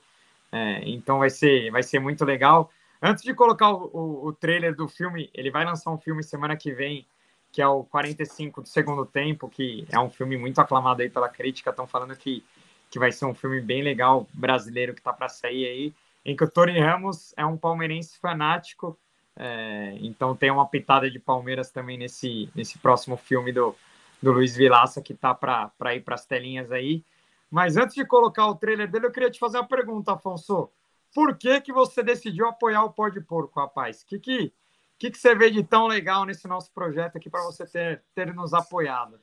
[0.52, 2.72] É, então vai ser, vai ser muito legal.
[3.02, 6.56] Antes de colocar o, o, o, trailer do filme, ele vai lançar um filme semana
[6.56, 7.06] que vem,
[7.52, 11.30] que é o 45 do segundo tempo, que é um filme muito aclamado aí pela
[11.30, 11.70] crítica.
[11.70, 12.44] Estão falando que,
[12.90, 15.94] que vai ser um filme bem legal, brasileiro, que está para sair aí,
[16.26, 18.98] em que o Tony Ramos é um palmeirense fanático
[19.40, 23.76] é, então tem uma pitada de Palmeiras também nesse, nesse próximo filme do,
[24.22, 27.04] do Luiz Vilaça, que tá para ir para as telinhas aí.
[27.50, 30.70] Mas antes de colocar o trailer dele, eu queria te fazer uma pergunta, Afonso.
[31.14, 34.02] Por que, que você decidiu apoiar o Pó de Porco, rapaz?
[34.02, 34.54] O que, que,
[35.00, 38.34] que, que você vê de tão legal nesse nosso projeto aqui para você ter, ter
[38.34, 39.20] nos apoiado?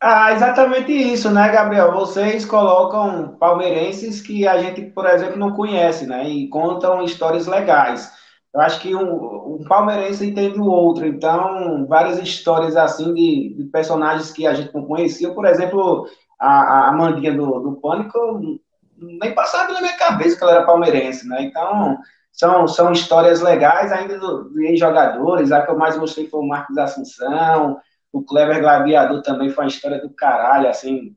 [0.00, 1.90] Ah, exatamente isso, né, Gabriel?
[1.92, 6.28] Vocês colocam palmeirenses que a gente, por exemplo, não conhece, né?
[6.28, 8.12] E contam histórias legais.
[8.54, 11.06] Eu acho que um, um palmeirense entende o outro.
[11.06, 15.32] Então, várias histórias assim de, de, personagens que a gente não conhecia.
[15.34, 16.06] Por exemplo,
[16.38, 18.60] a, a Mandinha do, do Pânico,
[18.98, 21.42] nem passava na minha cabeça que ela era palmeirense, né?
[21.42, 21.98] Então,
[22.32, 25.52] são, são histórias legais ainda de jogadores.
[25.52, 27.78] A que eu mais gostei foi o Marcos Assunção.
[28.12, 31.16] O Clever Gladiador também foi uma história do caralho, assim.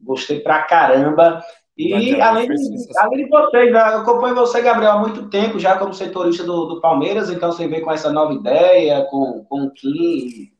[0.00, 1.42] Gostei pra caramba.
[1.76, 5.78] E além de, além de vocês, né, eu acompanho você, Gabriel, há muito tempo já
[5.78, 9.70] como setorista do, do Palmeiras, então você vem com essa nova ideia, com, com o
[9.70, 10.52] Kim,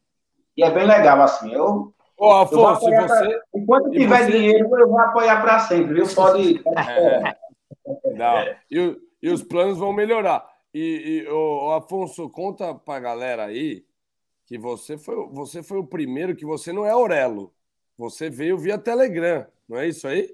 [0.56, 1.52] e é bem legal, assim.
[1.52, 1.91] Eu,
[2.22, 3.06] Ô, Afonso, você...
[3.06, 4.30] Pra, enquanto tiver você...
[4.30, 6.14] dinheiro, eu vou apoiar para sempre, viu?
[6.14, 6.62] Pode.
[6.78, 7.36] É.
[8.14, 8.44] Não.
[8.70, 10.46] E, e, os planos vão melhorar.
[10.72, 13.84] E, e ô, Afonso, conta para a galera aí
[14.46, 17.52] que você foi, você foi o primeiro, que você não é Aurelo.
[17.98, 20.30] Você veio via Telegram, não é isso aí?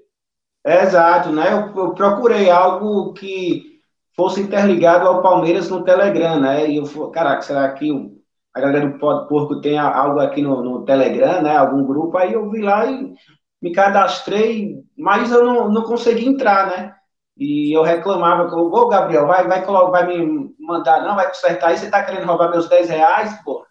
[0.63, 1.51] exato, né?
[1.51, 3.81] Eu, eu, procurei algo que
[4.15, 6.69] fosse interligado ao Palmeiras no Telegram, né?
[6.69, 8.18] E eu falei, caraca, será que o,
[8.59, 11.55] a galera do Porco tem algo aqui no, no, Telegram, né?
[11.57, 12.17] Algum grupo?
[12.17, 13.13] Aí eu vi lá e
[13.61, 16.93] me cadastrei, mas eu não, não consegui entrar, né?
[17.37, 21.89] E eu reclamava, ô Gabriel, vai, vai, vai me mandar, não, vai consertar aí, você
[21.89, 23.65] tá querendo roubar meus 10 reais, pô?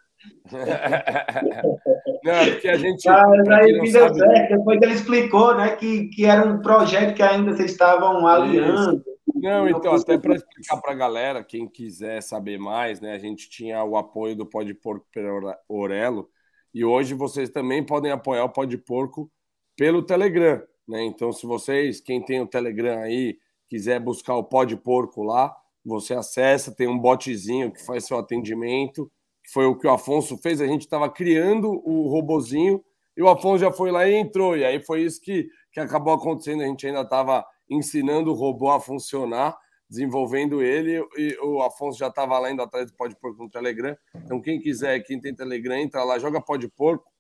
[2.25, 3.07] não, é porque a gente.
[3.07, 4.57] Mas aí deu certo.
[4.57, 9.03] Depois ele explicou né, que, que era um projeto que ainda vocês estavam alinhando.
[9.41, 13.13] Não, então, até para explicar para a galera, quem quiser saber mais, né?
[13.13, 16.29] A gente tinha o apoio do Pode Porco pelo Orelo,
[16.73, 19.31] e hoje vocês também podem apoiar o Pode Porco
[19.77, 21.05] pelo Telegram, né?
[21.05, 23.39] Então, se vocês, quem tem o Telegram aí,
[23.69, 25.55] quiser buscar o Pode Porco lá,
[25.85, 29.11] você acessa, tem um botzinho que faz seu atendimento
[29.53, 30.61] foi o que o Afonso fez.
[30.61, 32.85] A gente estava criando o robozinho
[33.17, 34.57] e o Afonso já foi lá e entrou.
[34.57, 36.63] E aí foi isso que, que acabou acontecendo.
[36.63, 39.57] A gente ainda estava ensinando o robô a funcionar,
[39.89, 43.97] desenvolvendo ele, e o Afonso já estava lá indo atrás do Pode Porco no Telegram.
[44.17, 47.11] Então, quem quiser, quem tem Telegram, entra lá, joga Pode Porco,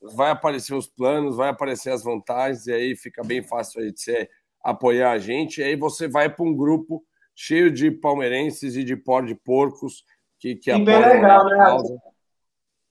[0.00, 4.00] vai aparecer os planos, vai aparecer as vantagens, e aí fica bem fácil aí de
[4.00, 4.28] você
[4.62, 5.60] apoiar a gente.
[5.60, 7.04] E aí você vai para um grupo
[7.34, 10.04] cheio de palmeirenses e de pó de porcos
[10.38, 11.98] que, que e bem legal, né?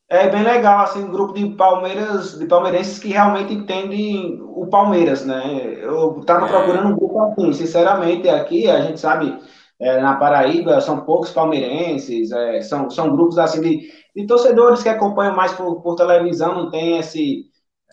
[0.09, 5.25] É bem legal, assim, um grupo de Palmeiras, de palmeirenses que realmente entendem o Palmeiras,
[5.25, 5.79] né?
[5.81, 6.49] Eu tava é.
[6.49, 9.37] procurando um grupo assim, sinceramente, aqui a gente sabe,
[9.77, 14.87] é, na Paraíba, são poucos palmeirenses, é, são, são grupos assim de, de torcedores que
[14.87, 17.45] acompanham mais por, por televisão, não tem esse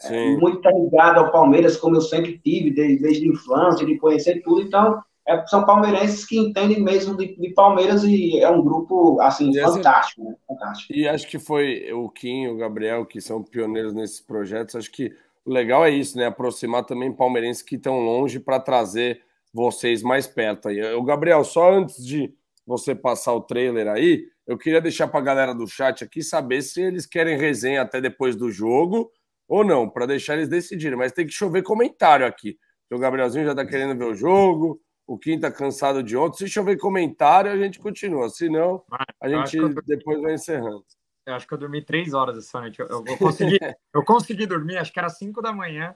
[0.05, 4.63] é, muito ligado ao Palmeiras, como eu sempre tive, desde, desde infância, de conhecer tudo,
[4.63, 9.51] então é, são palmeirenses que entendem mesmo de, de, Palmeiras e é um grupo assim
[9.51, 10.35] e fantástico, né?
[10.47, 10.93] fantástico.
[10.93, 14.77] E acho que foi o Kim, o Gabriel que são pioneiros nesses projetos.
[14.77, 15.11] Acho que
[15.45, 16.27] o legal é isso, né?
[16.27, 19.23] Aproximar também palmeirenses que estão longe para trazer
[19.53, 20.83] vocês mais perto aí.
[20.95, 22.35] O Gabriel, só antes de
[22.67, 26.61] você passar o trailer aí, eu queria deixar para a galera do chat aqui saber
[26.61, 29.11] se eles querem resenha até depois do jogo
[29.49, 30.99] ou não, para deixar eles decidirem.
[30.99, 32.59] Mas tem que chover comentário aqui.
[32.93, 36.39] O Gabrielzinho já está querendo ver o jogo, o Kim está cansado de ontem.
[36.39, 38.29] Se chover comentário, a gente continua.
[38.31, 38.83] Se não,
[39.21, 39.69] a gente eu...
[39.85, 40.85] depois vai encerrando.
[41.27, 42.81] Eu acho que eu dormi três horas essa noite.
[42.81, 43.59] Eu, eu, consegui,
[43.95, 45.95] eu consegui dormir, acho que era cinco da manhã.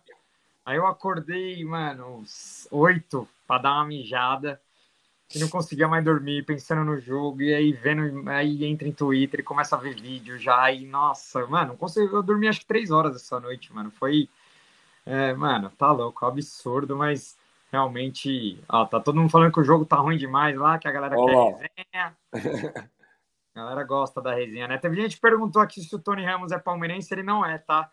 [0.65, 2.25] Aí eu acordei, mano,
[2.71, 4.61] oito para dar uma mijada
[5.35, 9.41] e não conseguia mais dormir, pensando no jogo, e aí vendo, aí entra em Twitter
[9.41, 12.91] e começa a ver vídeo já, e nossa, mano, consegui, eu dormi acho que três
[12.91, 14.29] horas essa noite, mano, foi,
[15.05, 17.38] é, mano, tá louco, absurdo, mas
[17.71, 20.93] realmente, ó, tá todo mundo falando que o jogo tá ruim demais lá, que a
[20.93, 21.59] galera Olá.
[21.59, 22.17] quer resenha,
[23.55, 26.53] a galera gosta da resenha, né, teve gente que perguntou aqui se o Tony Ramos
[26.53, 27.91] é palmeirense, ele não é, tá,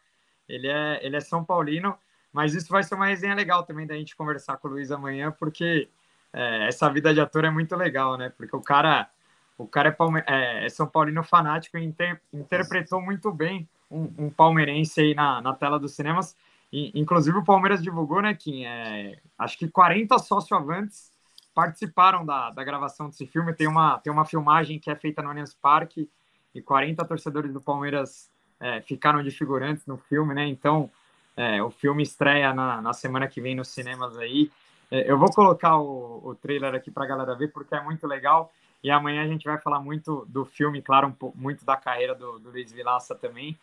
[0.47, 1.97] ele é, ele é São Paulino,
[2.31, 5.31] mas isso vai ser uma resenha legal também da gente conversar com o Luiz amanhã,
[5.31, 5.89] porque
[6.35, 8.29] é, essa vida de ator é muito legal, né?
[8.35, 9.09] Porque o cara,
[9.57, 14.11] o cara é, palme é, é São Paulino fanático e inter interpretou muito bem um,
[14.17, 16.35] um, palmeirense aí na, na tela dos cinemas.
[16.71, 21.11] Inclusive o Palmeiras divulgou, né, que é, acho que 40 sócio-avantes
[21.53, 23.53] participaram da, da gravação desse filme.
[23.53, 26.09] Tem uma, tem uma filmagem que é feita no Allianz Parque
[26.53, 28.29] e 40 torcedores do Palmeiras
[28.59, 30.45] é, ficaram de figurantes no filme, né?
[30.47, 30.89] Então,
[31.35, 34.51] é, o filme estreia na, na semana que vem nos cinemas aí.
[34.91, 38.05] É, eu vou colocar o, o trailer aqui para a galera ver, porque é muito
[38.05, 38.51] legal.
[38.83, 42.37] E amanhã a gente vai falar muito do filme, claro, um muito da carreira do,
[42.39, 43.57] do Luiz Vilaça também.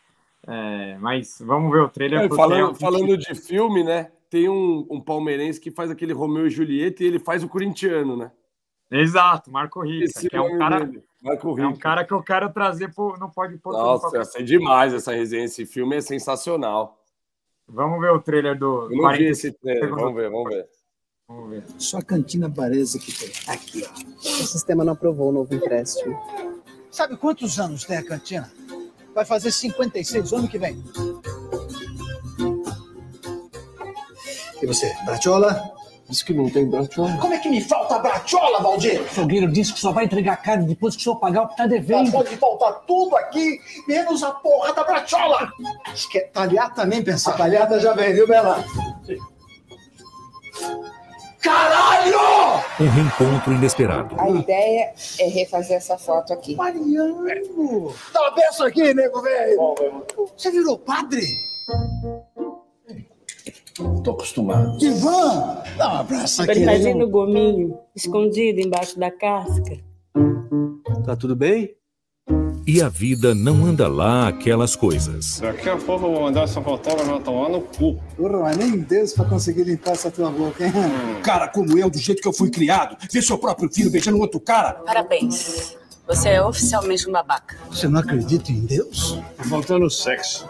[0.47, 2.21] É, mas vamos ver o trailer.
[2.21, 4.11] É, falando, falando de filme, né?
[4.29, 8.17] Tem um, um, palmeirense que faz aquele Romeu e Julieta e ele faz o corintiano,
[8.17, 8.31] né?
[8.91, 10.91] Exato, Marco Rica, que é um cara.
[11.21, 13.71] Marco É um cara que eu quero trazer pro, não pode pôr.
[13.71, 15.45] Nossa, é demais essa resenha.
[15.45, 16.99] Esse filme é sensacional.
[17.67, 18.91] Vamos ver o trailer do.
[18.91, 19.89] Eu não vi esse trailer.
[19.89, 20.67] Vamos ver, vamos ver.
[21.27, 21.63] Vamos ver.
[21.79, 23.31] Só a cantina Baresa que tem.
[23.47, 24.19] Aqui, ó.
[24.19, 26.19] O sistema não aprovou o novo empréstimo.
[26.91, 28.51] Sabe quantos anos tem a cantina?
[29.13, 30.83] Vai fazer 56 ano que vem.
[34.61, 35.73] E você, Bratiola?
[36.07, 37.17] Diz que não tem bratiola.
[37.17, 39.01] Como é que me falta bratiola, Valdir?
[39.01, 41.57] O fogueiro disse que só vai entregar carne depois que o senhor pagar o que
[41.57, 42.03] tá devendo.
[42.03, 45.51] Mas pode faltar tudo aqui, menos a porra da bratiola.
[45.87, 47.33] Acho que é talhar também pensar.
[47.33, 48.63] A talhada já vem, viu, Bela?
[49.05, 49.17] Sim.
[51.43, 52.63] Caralho!
[52.79, 54.15] Um reencontro inesperado.
[54.17, 56.55] A ideia é refazer essa foto aqui.
[56.55, 57.93] Mariano!
[58.13, 59.75] Dá uma benção aqui, nego velho!
[60.35, 61.21] Você virou padre?
[64.03, 64.77] Tô acostumado.
[64.83, 65.63] Ivan!
[65.77, 66.51] Dá um abraço aqui.
[66.51, 69.77] Ele fazendo gominho, escondido embaixo da casca.
[71.05, 71.75] Tá tudo bem?
[72.65, 75.39] E a vida não anda lá aquelas coisas.
[75.41, 77.99] Daqui a pouco eu vou mandar essa fotógrafa tomar no cu.
[78.15, 80.71] Porra, mas nem Deus pra conseguir limpar essa tua boca, hein?
[80.73, 81.21] Hum.
[81.21, 84.39] Cara como eu, do jeito que eu fui criado, ver seu próprio filho beijando outro
[84.39, 84.75] cara.
[84.85, 85.75] Parabéns.
[86.07, 87.57] Você é oficialmente um babaca.
[87.69, 89.19] Você não acredita em Deus?
[89.35, 90.47] Tá faltando sexo.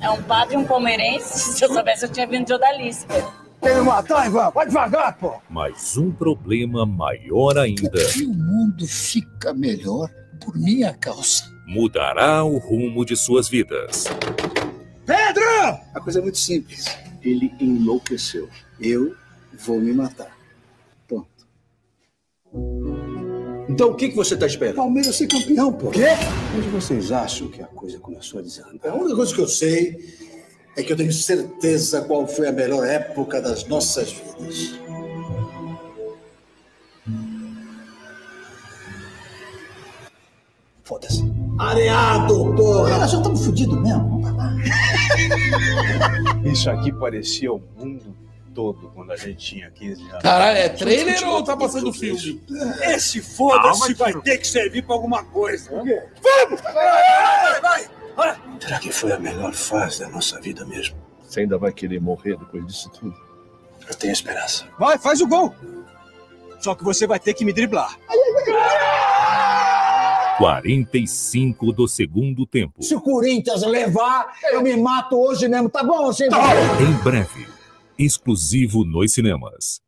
[0.00, 1.38] É um padre e um palmeirense.
[1.58, 3.14] Se eu soubesse, eu tinha vindo de odalisca.
[3.60, 4.50] Quer me matar, Ivan?
[4.50, 5.34] Vai devagar, pô!
[5.50, 7.98] Mas um problema maior ainda.
[8.16, 10.08] E o mundo fica melhor
[10.46, 11.42] por minha causa.
[11.66, 14.04] Mudará o rumo de suas vidas.
[15.04, 15.80] Pedro!
[15.92, 16.86] A coisa é muito simples.
[17.20, 18.48] Ele enlouqueceu.
[18.80, 19.16] Eu
[19.58, 20.38] vou me matar.
[21.08, 21.26] Ponto.
[23.68, 24.76] Então o que, que você está esperando?
[24.76, 25.90] Palmeiras ser campeão, pô.
[25.90, 26.06] Quê?
[26.56, 28.92] Onde vocês acham que a coisa começou a desandar?
[28.92, 29.98] A única coisa que eu sei
[30.76, 34.78] é que eu tenho certeza qual foi a melhor época das nossas vidas.
[40.86, 41.24] Foda-se.
[41.58, 42.98] Areado, porra!
[42.98, 44.08] Nós já estamos fodidos mesmo.
[44.08, 44.52] Vamos pra lá.
[46.48, 48.16] Isso aqui parecia o mundo
[48.54, 50.22] todo quando a gente tinha 15 anos.
[50.22, 52.40] Caralho, é trailer ou tá passando filme?
[52.82, 55.70] Esse foda-se vai ter que servir pra alguma coisa.
[55.70, 56.60] Vamos!
[56.62, 58.40] Vai, vai, vai!
[58.60, 60.96] Será que foi a melhor fase da nossa vida mesmo?
[61.28, 63.12] Você ainda vai querer morrer depois disso tudo?
[63.88, 64.64] Eu tenho esperança.
[64.78, 65.52] Vai, faz o gol!
[66.60, 67.98] Só que você vai ter que me driblar.
[70.38, 72.82] 45 do segundo tempo.
[72.82, 76.32] Se o Corinthians levar, eu me mato hoje mesmo, tá bom, senhor?
[76.80, 77.48] Em breve,
[77.98, 79.80] exclusivo nos cinemas.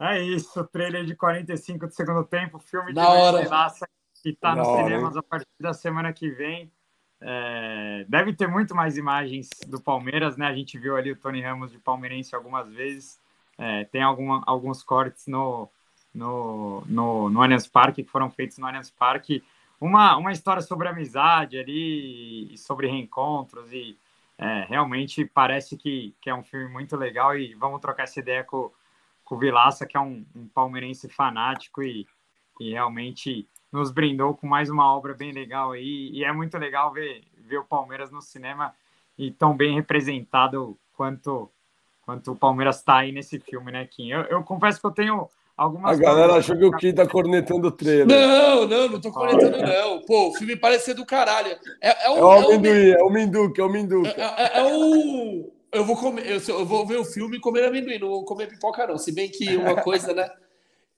[0.00, 3.38] É isso, trailer de 45 do segundo tempo, filme hora.
[3.38, 3.86] de Vilaça
[4.22, 6.70] que está Na nos hora, cinemas a partir da semana que vem.
[7.22, 10.46] É, deve ter muito mais imagens do Palmeiras, né?
[10.46, 13.20] A gente viu ali o Tony Ramos de palmeirense algumas vezes.
[13.58, 15.68] É, tem alguma, alguns cortes no,
[16.14, 19.42] no, no, no Allianz Parque que foram feitos no Allianz Parque.
[19.80, 23.96] Uma, uma história sobre amizade ali, sobre reencontros, e
[24.36, 27.36] é, realmente parece que, que é um filme muito legal.
[27.36, 28.70] E vamos trocar essa ideia com,
[29.24, 32.06] com o Vilaça, que é um, um palmeirense fanático e,
[32.60, 36.10] e realmente nos brindou com mais uma obra bem legal aí.
[36.12, 38.74] E é muito legal ver, ver o Palmeiras no cinema
[39.16, 41.50] e tão bem representado quanto,
[42.02, 44.08] quanto o Palmeiras está aí nesse filme, né, Kim?
[44.10, 45.28] Eu, eu confesso que eu tenho
[45.64, 45.98] algumas.
[45.98, 48.06] A galera achou que o Kim tá cornetando o trailer.
[48.06, 50.00] Não, não, não tô comentando, não.
[50.02, 51.56] Pô, o filme parece ser do caralho.
[51.80, 54.08] É, é, um, É o é um- amendoim, é o Minduca, é o Minduca.
[54.10, 55.52] É, é- é o.
[55.72, 58.48] Eu vou comer, eu, eu vou ver o filme e comer amendoim, não vou comer
[58.48, 58.98] pipoca, não.
[58.98, 60.28] Se bem que uma coisa, né?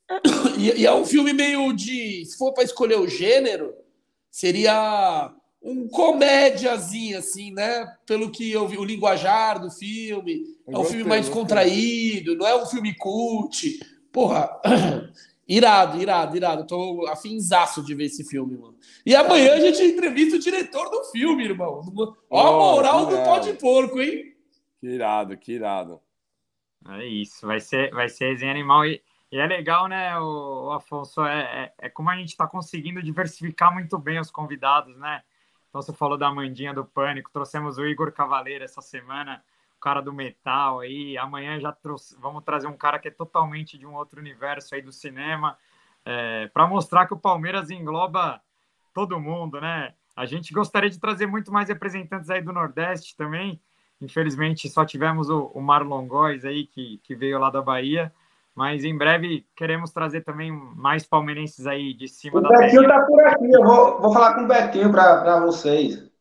[0.59, 2.25] E, e é um filme meio de.
[2.27, 3.73] Se for para escolher o gênero,
[4.31, 5.31] seria
[5.63, 7.87] um comédiazinho, assim, né?
[8.07, 10.43] Pelo que eu vi, o linguajar do filme.
[10.67, 11.41] É um Gostei, filme mais gostei.
[11.43, 13.79] contraído, não é um filme cult.
[14.13, 14.61] Porra,
[15.49, 16.67] irado, irado, irado.
[16.67, 18.77] Tô afinzaço de ver esse filme, mano.
[19.05, 21.81] E amanhã a gente entrevista o diretor do filme, irmão.
[22.31, 23.61] Ó a Oh, moral que do pó de irado.
[23.61, 24.37] porco, hein?
[24.81, 26.01] Que irado, que irado.
[26.89, 28.85] É isso, vai ser, vai ser resenha animal.
[28.85, 31.25] E, e é legal, né, o, Afonso?
[31.25, 35.23] É, é, é como a gente está conseguindo diversificar muito bem os convidados, né?
[35.69, 39.52] Então, você falou da Mandinha do Pânico, trouxemos o Igor Cavaleiro essa semana, o
[39.83, 41.19] cara do metal aí.
[41.19, 44.81] Amanhã já trouxe, vamos trazer um cara que é totalmente de um outro universo aí
[44.81, 45.59] do cinema,
[46.53, 48.41] para mostrar que o Palmeiras engloba
[48.95, 49.95] todo mundo, né?
[50.15, 53.61] A gente gostaria de trazer muito mais representantes aí do Nordeste também.
[54.01, 58.13] Infelizmente, só tivemos o, o Marlon Góes aí, que, que veio lá da Bahia.
[58.55, 63.01] Mas em breve queremos trazer também mais palmeirenses aí de cima O da Betinho terra.
[63.01, 66.12] tá por aqui, eu vou, vou falar com o Betinho para vocês.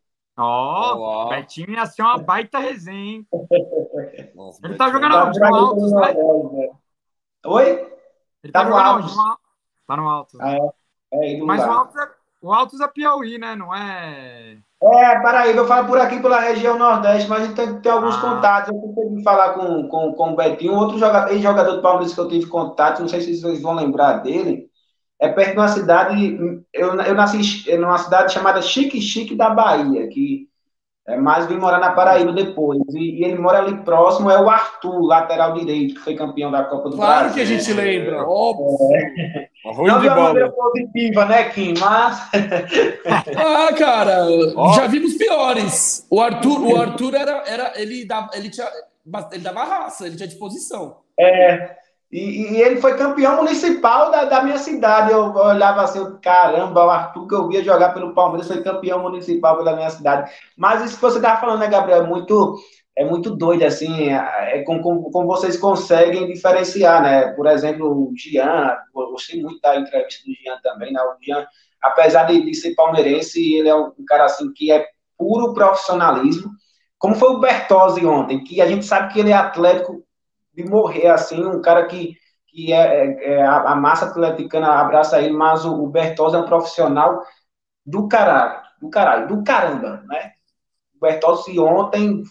[0.42, 1.30] Ó, Olá.
[1.36, 3.28] Betinho ia ser uma baita resenha, hein?
[4.36, 4.92] Nossa, Ele tá Betinho.
[5.10, 5.40] jogando onde?
[5.40, 6.70] No Altos, né?
[7.46, 7.70] Oi?
[8.44, 9.12] Ele Tá tá no jogando Altos.
[9.18, 9.28] onde?
[9.30, 9.38] No
[9.88, 10.40] Tá no Altos.
[10.40, 10.70] Ah, é.
[11.14, 12.08] É, Mas o Altos, é,
[12.42, 13.56] o Altos é Piauí, né?
[13.56, 14.58] Não é.
[14.84, 18.16] É, Paraíba, eu falo por aqui pela região Nordeste, mas a gente tem, tem alguns
[18.16, 18.22] Ah.
[18.22, 18.70] contatos.
[18.74, 22.28] Eu consegui falar com, com, com o Betinho, outro jogador, ex-jogador do Palmeiras que eu
[22.30, 24.71] tive contato, não sei se vocês vão lembrar dele.
[25.22, 30.08] É perto de uma cidade, eu, eu nasci numa cidade chamada Chique Chique da Bahia,
[30.08, 30.50] que
[31.08, 32.80] é, mas vim morar na Paraíba depois.
[32.94, 36.64] E, e ele mora ali próximo, é o Arthur, lateral direito, que foi campeão da
[36.64, 37.34] Copa do Claro Brasil.
[37.36, 38.24] que a gente lembra.
[38.28, 38.78] Óbvio.
[39.66, 40.72] Ruim Não de de uma maneira bola.
[40.72, 41.74] positiva, né, Kim?
[41.80, 42.30] Mas
[43.38, 44.26] Ah, cara,
[44.56, 44.74] Ó.
[44.74, 46.06] já vimos piores.
[46.10, 48.68] O Arthur, o Arthur era, era ele dava, ele tinha,
[49.32, 50.98] ele dava raça, ele tinha disposição.
[51.20, 51.76] É,
[52.12, 55.12] e, e ele foi campeão municipal da, da minha cidade.
[55.12, 59.02] Eu olhava assim, eu, caramba, o Arthur que eu via jogar pelo Palmeiras foi campeão
[59.02, 60.30] municipal pela minha cidade.
[60.58, 62.04] Mas isso que você estava falando, né, Gabriel?
[62.04, 62.60] É muito,
[62.98, 67.28] é muito doido, assim, é, é como, como vocês conseguem diferenciar, né?
[67.32, 71.02] Por exemplo, o eu gostei muito da entrevista do Gian também, né?
[71.02, 71.48] O Gian,
[71.82, 74.86] apesar de, de ser palmeirense, ele é um cara assim que é
[75.18, 76.52] puro profissionalismo.
[77.00, 80.04] Como foi o Bertozzi ontem, que a gente sabe que ele é atlético
[80.64, 82.16] de morrer assim, um cara que,
[82.48, 86.46] que é, é- é a, massa atleticana abraça ele, mas o, o Bertozzi é um
[86.46, 87.24] profissional
[87.86, 90.34] do caralho, do caralho, do caramba, né?
[90.96, 92.24] O Bertozzi ontem,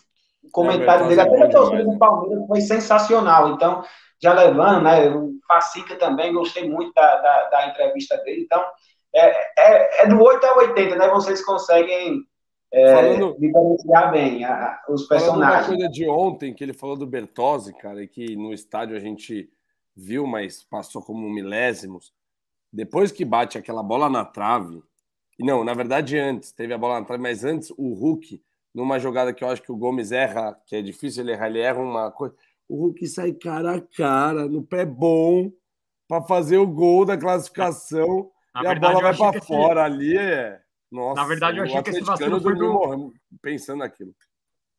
[0.42, 3.82] o comentário É, o dele, até é torcida demais, do Palmeiras foi sensacional, então,
[4.22, 8.62] já levando, né, o Facica também, gostei muito da, da, da entrevista dele, então,
[9.14, 9.26] é,
[9.58, 12.22] é, é do 8 a 80, né, vocês conseguem
[12.72, 15.66] é, Falando- diferenciar bem a- a- os Falando uma personagens.
[15.66, 19.50] coisa de ontem, que ele falou do Bertozzi, cara, e que no estádio a gente
[19.96, 22.12] viu, mas passou como milésimos.
[22.72, 24.82] Depois que bate aquela bola na trave,
[25.38, 28.40] não, na verdade antes, teve a bola na trave, mas antes o Hulk,
[28.74, 31.58] numa jogada que eu acho que o Gomes erra, que é difícil ele errar, ele
[31.60, 32.34] erra uma coisa.
[32.68, 35.50] O Hulk sai cara a cara, no pé bom,
[36.06, 39.38] para fazer o gol da classificação, Na e a verdade, bola eu vai para que
[39.38, 39.84] esse- fora.
[39.84, 40.60] Ali é.
[40.90, 44.14] Nossa, Na verdade, eu achei que esse vacilo foi do- morrendo pensando naquilo.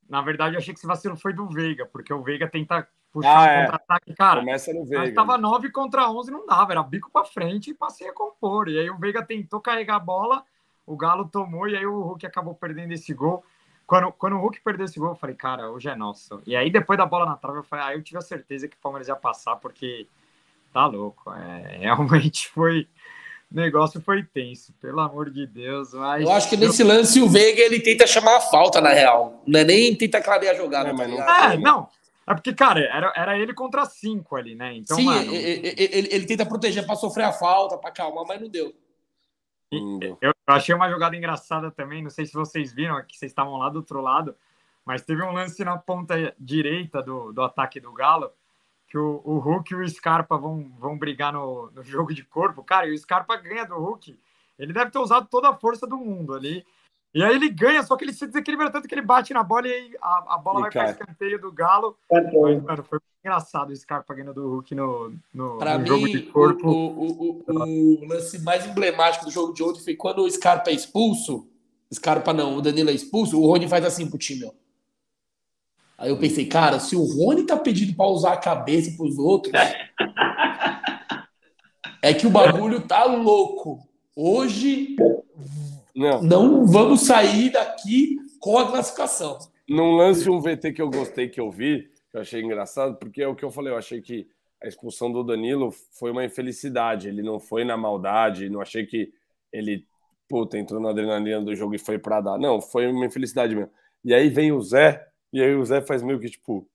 [0.10, 3.30] Na verdade, eu achei que esse vacilo foi do Veiga, porque o Veiga tenta puxar
[3.38, 3.62] Ah, um é.
[3.62, 4.14] contra-ataque.
[4.14, 5.14] Cara, Começa no Veiga.
[5.16, 8.68] tava 9 contra 11, não dava, era bico pra frente e passei a compor.
[8.68, 10.44] E aí o Veiga tentou carregar a bola,
[10.86, 13.44] o Galo tomou e aí o Hulk acabou perdendo esse gol.
[13.88, 16.42] Quando, quando o Hulk perdeu esse gol, eu falei, cara, hoje é nosso.
[16.46, 18.76] E aí depois da bola na trave, eu falei, ah, eu tive a certeza que
[18.76, 20.08] o Palmeiras ia passar, porque
[20.74, 21.32] tá louco.
[21.34, 22.88] É, realmente foi.
[23.52, 25.94] O negócio foi tenso, pelo amor de Deus.
[25.94, 29.42] Mas Eu acho que nesse lance o Veiga ele tenta chamar a falta, na real.
[29.46, 30.90] Não é nem tenta clarear a jogada.
[30.90, 31.54] É, tá mas não- ligado?
[31.54, 31.90] É, não.
[32.28, 34.74] É porque, cara, era, era ele contra cinco ali, né?
[34.76, 38.40] Então, Sim, mano, ele, ele- ele tenta proteger pra sofrer a falta, pra calmar, mas
[38.40, 38.74] não deu.
[39.72, 42.02] eu, eu achei uma jogada engraçada também.
[42.04, 44.36] Não sei se vocês viram, que vocês estavam lá do outro lado,
[44.86, 48.32] mas teve um lance na ponta direita do, do ataque do Galo,
[48.92, 52.62] que o, o Hulk e o Scarpa vão, vão brigar no, no jogo de corpo.
[52.62, 54.20] Cara, e o Scarpa ganha do Hulk.
[54.60, 56.66] Ele deve ter usado toda a força do mundo ali.
[57.14, 59.68] E aí ele ganha, só que ele se desequilibra tanto que ele bate na bola
[59.68, 61.98] e aí a, a bola E vai para escanteio do Galo.
[62.58, 66.18] Mas, mano, foi engraçado o Scarpa ganhando do Hulk no, no, Pra no jogo de
[66.18, 66.68] mim, corpo.
[66.70, 70.70] o, o, o- o lance mais emblemático do jogo de ontem foi quando o Scarpa
[70.70, 71.48] é expulso.
[71.94, 74.52] Scarpa não, o Danilo é expulso, o Rony faz assim pro time, ó.
[76.02, 79.54] Aí eu pensei, cara, se o Rony tá pedindo pra usar a cabeça pros outros,
[82.02, 83.88] é que o bagulho tá louco.
[84.16, 84.96] Hoje
[85.96, 89.38] Não, não vamos sair daqui com a classificação.
[89.70, 93.22] num lance um VT que eu gostei que eu vi, que eu achei engraçado, porque
[93.22, 94.28] é o que eu falei, eu achei que
[94.60, 99.14] a expulsão do Danilo foi uma infelicidade, ele não foi na maldade, não achei que
[99.54, 99.86] ele,
[100.28, 102.40] puta, entrou na adrenalina do jogo e foi pra dar.
[102.40, 103.70] Não, foi uma infelicidade mesmo.
[104.04, 106.68] E aí vem o Zé, e aí o Zé faz meio que tipo,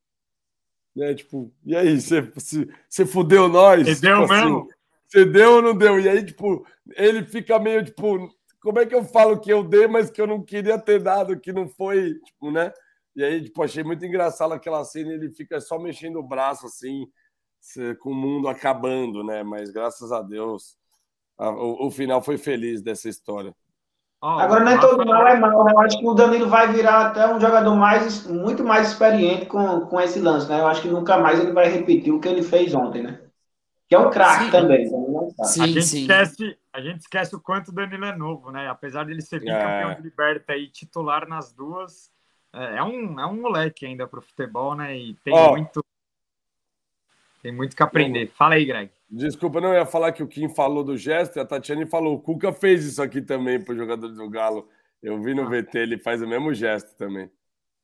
[0.94, 3.86] né, tipo, e aí, você, fudeu nós?
[3.86, 4.68] Você deu Tipo assim, mesmo?
[5.06, 6.00] Você deu ou não deu?
[6.00, 6.66] E aí, tipo,
[6.96, 10.26] ele fica meio tipo, como é que eu falo que eu dei, mas que eu
[10.26, 12.72] não queria ter dado, que não foi, tipo, né?
[13.14, 17.06] E aí, tipo, achei muito engraçado aquela cena, ele fica só mexendo o braço, assim,
[18.00, 19.42] com o mundo acabando, né?
[19.42, 20.76] Mas graças a Deus,
[21.38, 23.54] a- o, o final foi feliz dessa história.
[24.20, 25.72] Ó, Agora, nem o todo mal é mal, né?
[25.72, 29.80] Eu acho que o Danilo vai virar até um jogador mais, muito mais experiente com,
[29.82, 30.60] com esse lance, né?
[30.60, 33.20] Eu acho que nunca mais ele vai repetir o que ele fez ontem, né?
[33.88, 34.50] Que é um craque Sim.
[34.50, 34.90] também.
[34.90, 35.40] não é craque.
[35.40, 36.00] A Sim, gente, sim.
[36.00, 38.68] esquece, a gente esquece o quanto o Danilo é novo, né?
[38.68, 39.94] Apesar dele ser bicampeão É.
[39.94, 42.10] de Liberta e titular nas duas,
[42.52, 44.96] é, é um, é um moleque ainda pro futebol, né?
[44.96, 45.50] E tem Ó.
[45.50, 45.84] muito
[47.42, 48.26] tem muito que aprender.
[48.28, 48.90] Fala aí, Greg.
[49.08, 52.20] Desculpa, não ia falar que o Kim falou do gesto e a Tatiane falou, o
[52.20, 54.68] Cuca fez isso aqui também pro jogador do Galo.
[55.02, 57.30] Eu vi no VT, ele faz o mesmo gesto também.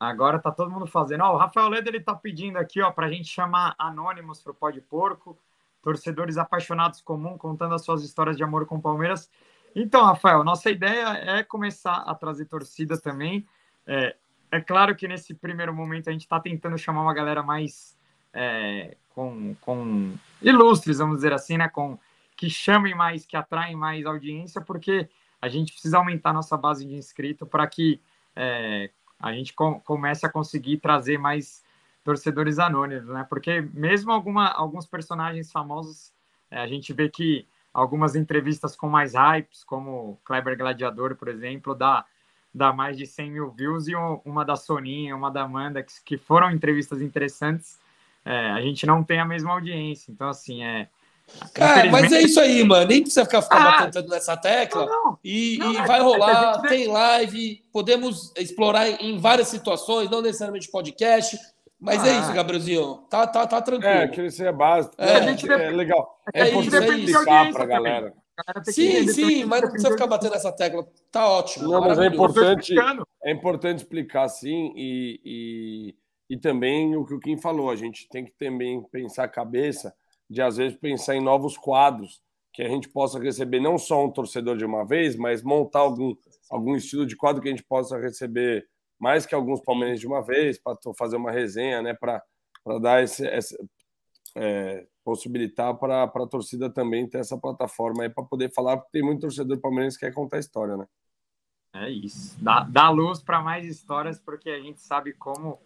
[0.01, 1.23] Agora tá todo mundo fazendo.
[1.23, 4.69] Ó, o Rafael Leda ele tá pedindo aqui, ó, pra gente chamar anônimos pro Pó
[4.69, 5.39] de Porco,
[5.81, 9.31] torcedores apaixonados comum contando as suas histórias de amor com o Palmeiras.
[9.77, 13.47] Então, Rafael, nossa ideia é começar a trazer torcida também.
[13.87, 14.17] É,
[14.51, 17.97] é claro que nesse primeiro momento a gente está tentando chamar uma galera mais
[18.33, 21.69] é, com, com ilustres, vamos dizer assim, né?
[21.69, 21.99] Com
[22.37, 25.09] que chamem mais, que atraem mais audiência, porque
[25.41, 28.01] a gente precisa aumentar nossa base de inscrito para que
[28.35, 28.91] é,
[29.21, 31.63] a gente com, comece a conseguir trazer mais
[32.05, 33.25] torcedores anônimos, né?
[33.29, 36.13] Porque mesmo alguma, alguns personagens famosos,
[36.51, 41.75] é, a gente vê que algumas entrevistas com mais hypes, como Kleber Gladiador, por exemplo,
[41.75, 42.05] dá,
[42.53, 45.93] dá mais de 100 mil views, e um- uma da Soninha, uma da Amanda, que,
[46.05, 47.79] que foram entrevistas interessantes,
[48.25, 50.11] é, a gente não tem a mesma audiência.
[50.13, 50.89] Então, assim, é.
[51.55, 52.87] Cara, mas infelizmente- é isso aí, mano.
[52.87, 53.81] Nem precisa ficar, ficar Ah!
[53.87, 54.87] batendo nessa tecla.
[54.87, 55.19] Não, não.
[55.25, 60.11] E, Não, e é- vai é rolar, gente- tem live, podemos explorar em, várias situações,
[60.11, 61.39] não necessariamente podcast.
[61.81, 62.21] Mas é Ah.
[62.21, 62.99] isso, Gabrielzinho.
[63.11, 63.93] Tá, tá, tá tranquilo.
[63.93, 64.95] É, crescer é básico.
[64.99, 66.17] É, É, a gente é legal.
[66.33, 67.11] é É, isso, importante é isso.
[67.11, 68.15] explicar Audiência pra galera.
[68.37, 70.87] A galera Sim, sim, mas não precisa ficar batendo nessa tecla.
[71.11, 71.69] Tá ótimo.
[71.71, 72.75] Não, mas é importante,
[73.25, 75.95] é importante explicar sim e, e,
[76.33, 79.95] e também o que o Kim falou, a gente tem que também pensar a cabeça
[80.31, 82.23] de às vezes pensar em novos quadros
[82.55, 86.17] que a gente possa receber não só um torcedor de uma vez, mas montar algum,
[86.51, 88.67] algum estilo de quadro que a gente possa receber
[88.99, 92.25] mais que alguns palmeirenses de uma vez para fazer uma resenha, né, para
[92.81, 93.55] dar esse, esse
[94.35, 99.21] é, possibilitar para a torcida também ter essa plataforma para poder falar, porque tem muito
[99.21, 100.87] torcedor palmeirense que quer contar história, né?
[101.75, 102.43] É isso.
[102.43, 105.59] Dá, dá luz para mais histórias, porque a gente sabe como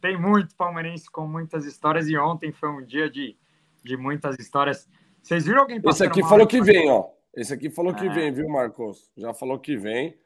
[0.00, 3.36] tem muito palmeirense com muitas histórias, e ontem foi um dia de,
[3.84, 4.88] de muitas histórias.
[5.22, 7.04] Vocês viram alguém Esse aqui mal falou que vem, ó.
[7.34, 8.10] Esse aqui falou que É.
[8.10, 9.10] vem, viu, Marcos?
[9.16, 10.16] Já falou que vem.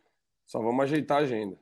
[0.47, 1.57] Só vamos ajeitar a agenda.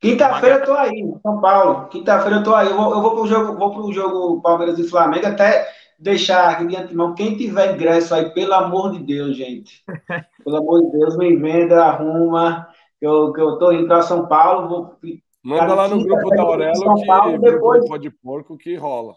[0.00, 1.88] Quinta-feira eu tô aí, São Paulo.
[1.88, 2.68] Quinta-feira eu tô aí.
[2.68, 6.66] Eu vou, eu vou pro jogo, vou pro jogo Palmeiras e Flamengo, até deixar aqui
[6.66, 7.14] de antemão.
[7.14, 9.84] Quem tiver ingresso aí, pelo amor de Deus, gente.
[10.42, 12.66] Pelo amor de Deus, me venda, arruma.
[12.98, 14.98] Que eu, que eu tô indo para São Paulo, vou
[15.42, 18.76] Manda Cara, lá no grupo da Aurelo que Paulo, grupo depois- Pó de Porco que
[18.76, 19.14] rola.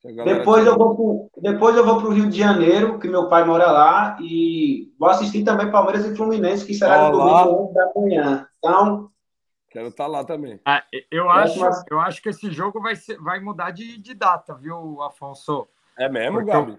[0.00, 3.44] Que Depois eu vou pro, depois eu vou pro Rio de Janeiro, que meu pai
[3.44, 7.92] mora lá, e vou assistir também Palmeiras e Fluminense, que será no domingo 11 da
[7.94, 8.48] manhã.
[8.58, 9.10] Então,
[9.70, 10.58] Quero estar lá também.
[10.64, 10.82] Ah,
[11.12, 15.00] eu, acho, eu acho que esse jogo vai, ser, vai mudar de, de data, viu,
[15.00, 15.68] Afonso?
[15.96, 16.78] É mesmo, Porque Gabi?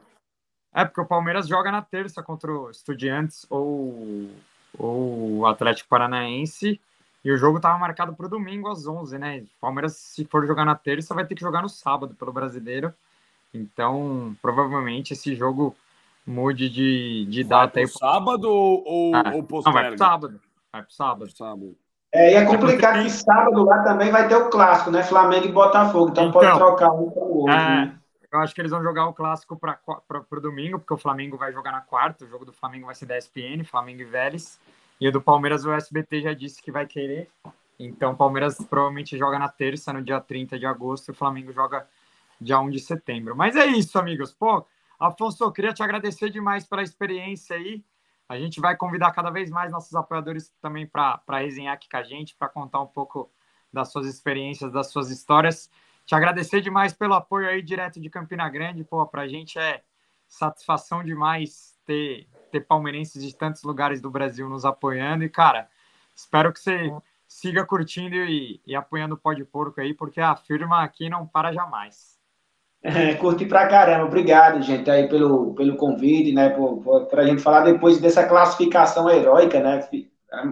[0.73, 4.29] É, porque o Palmeiras joga na terça contra o Estudiantes ou,
[4.77, 6.81] ou o Atlético Paranaense.
[7.23, 9.43] E o jogo estava marcado para o domingo às 11, né?
[9.59, 12.93] Palmeiras, se for jogar na terça, vai ter que jogar no sábado pelo brasileiro.
[13.53, 15.75] Então, provavelmente esse jogo
[16.25, 17.87] mude de, de data aí.
[17.87, 20.41] sábado ou, ah, ou Não, vai pro sábado.
[20.71, 21.31] Vai pro sábado.
[21.31, 21.75] sábado.
[22.13, 25.03] É, e é complicado que sábado lá também vai ter o clássico, né?
[25.03, 26.09] Flamengo e Botafogo.
[26.09, 27.53] Então, então pode trocar um com o outro.
[27.53, 27.95] É, né?
[28.31, 29.77] Eu acho que eles vão jogar o clássico para
[30.31, 32.23] o domingo, porque o Flamengo vai jogar na quarta.
[32.23, 34.57] O jogo do Flamengo vai ser da ESPN, Flamengo e Vélez.
[35.01, 37.27] E o do Palmeiras, o SBT já disse que vai querer.
[37.79, 41.51] Então, o Palmeiras provavelmente joga na terça, no dia 30 de agosto, e o Flamengo
[41.51, 41.89] joga
[42.39, 43.35] dia 1 de setembro.
[43.35, 44.31] Mas é isso, amigos.
[44.31, 44.63] Pô,
[44.99, 47.83] Afonso, eu queria te agradecer demais pela experiência aí.
[48.29, 52.03] A gente vai convidar cada vez mais nossos apoiadores também para resenhar aqui com a
[52.03, 53.31] gente, para contar um pouco
[53.73, 55.67] das suas experiências, das suas histórias.
[56.05, 58.83] Te agradecer demais pelo apoio aí direto de Campina Grande.
[58.83, 59.81] Pô, para a gente é
[60.27, 65.23] satisfação demais ter, ter palmeirenses de tantos lugares do Brasil nos apoiando.
[65.23, 65.67] E, cara,
[66.15, 66.93] espero que você
[67.27, 71.25] siga curtindo e, e apoiando o Pó de Porco aí, porque a firma aqui não
[71.25, 72.19] para jamais.
[72.83, 74.05] É, curti pra caramba.
[74.05, 76.49] Obrigado, gente, aí pelo, pelo convite, né?
[76.49, 79.87] Por, por, pra gente falar depois dessa classificação heróica, né?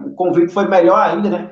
[0.06, 1.50] O convite foi melhor ainda, né?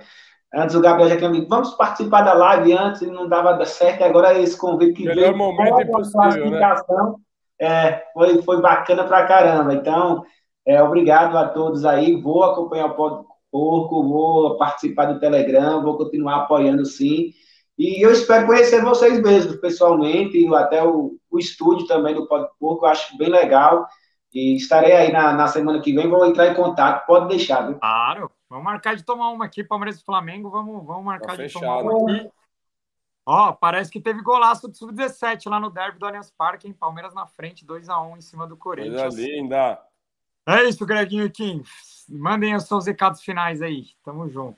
[0.54, 4.02] Antes o Gabriel já tinha dito, vamos participar da live antes, e não dava certo,
[4.02, 5.36] agora esse convite que Melhor veio.
[5.36, 6.58] momento impossível, né?
[6.58, 7.18] classificação,
[7.60, 7.68] né?
[7.68, 9.74] é, foi, foi bacana pra caramba.
[9.74, 10.24] Então,
[10.68, 12.20] é, obrigado a todos aí.
[12.20, 17.32] Vou acompanhar o Porco, vou participar do Telegram, vou continuar apoiando sim.
[17.78, 22.50] E eu espero conhecer vocês mesmos, pessoalmente, e até o, o estúdio também do Pode
[22.60, 23.88] Porco, eu acho bem legal.
[24.34, 27.78] E estarei aí na, na semana que vem, vou entrar em contato, pode deixar, viu?
[27.78, 31.42] Claro, vamos marcar de tomar uma aqui, Palmeiras e Flamengo, vamos, vamos marcar tá de
[31.44, 31.64] fechado.
[31.64, 32.30] tomar uma aqui.
[33.24, 37.14] Ó, parece que teve golaço do Sub-17 lá no derby do Allianz Parque, em Palmeiras
[37.14, 39.00] na frente, 2x1 em cima do Corinthians.
[39.00, 39.87] Coisa linda!
[40.48, 41.62] É isso, Greginho Kim.
[42.08, 43.88] Mandem os seus recados finais aí.
[44.02, 44.56] Tamo junto.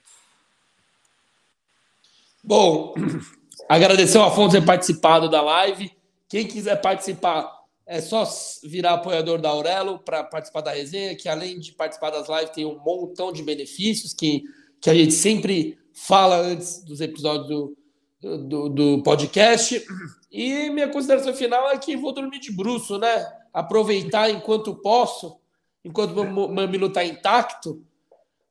[2.44, 2.94] Bom,
[3.68, 5.90] agradecer ao Afonso ter participado da live.
[6.28, 7.50] Quem quiser participar,
[7.84, 8.22] é só
[8.62, 12.64] virar apoiador da Aurelo para participar da resenha, que além de participar das lives, tem
[12.64, 14.44] um montão de benefícios que,
[14.80, 17.76] que a gente sempre fala antes dos episódios do,
[18.20, 19.84] do, do podcast.
[20.30, 23.26] E minha consideração final é que vou dormir de bruxo, né?
[23.52, 25.39] Aproveitar enquanto posso,
[25.84, 27.84] enquanto meu mamilo está intacto.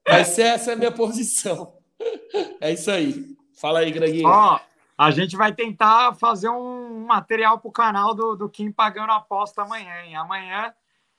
[0.07, 1.73] Vai ser essa a minha posição.
[2.61, 3.35] É isso aí.
[3.59, 4.27] Fala aí, Greginho.
[4.27, 4.59] Ó,
[4.97, 9.63] a gente vai tentar fazer um material para o canal do, do Kim pagando aposta
[9.63, 10.15] amanhã, hein?
[10.15, 10.73] Amanhã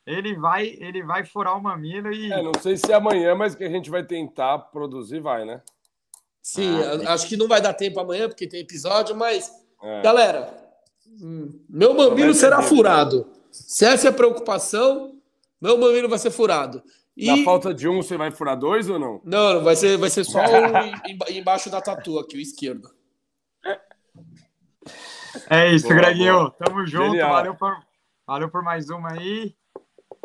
[0.07, 2.33] ele vai, ele vai furar o mamilo e.
[2.33, 5.63] É, não sei se é amanhã, mas que a gente vai tentar produzir, vai, né?
[6.43, 6.77] Sim,
[7.07, 9.51] ah, acho que não vai dar tempo amanhã, porque tem episódio, mas.
[9.83, 10.03] É.
[10.03, 10.55] Galera,
[11.23, 13.31] hum, meu mamilo será furado.
[13.51, 15.20] Se essa é a preocupação,
[15.61, 16.83] meu mamilo vai ser furado.
[17.17, 17.27] E...
[17.27, 19.21] Na falta de um, você vai furar dois ou não?
[19.25, 22.89] Não, vai ser, vai ser só o embaixo da tatu aqui, o esquerdo.
[25.49, 26.35] É isso, boa, Greginho.
[26.35, 26.51] Boa.
[26.53, 27.17] Tamo junto.
[27.17, 27.77] Valeu por,
[28.27, 29.55] valeu por mais uma aí.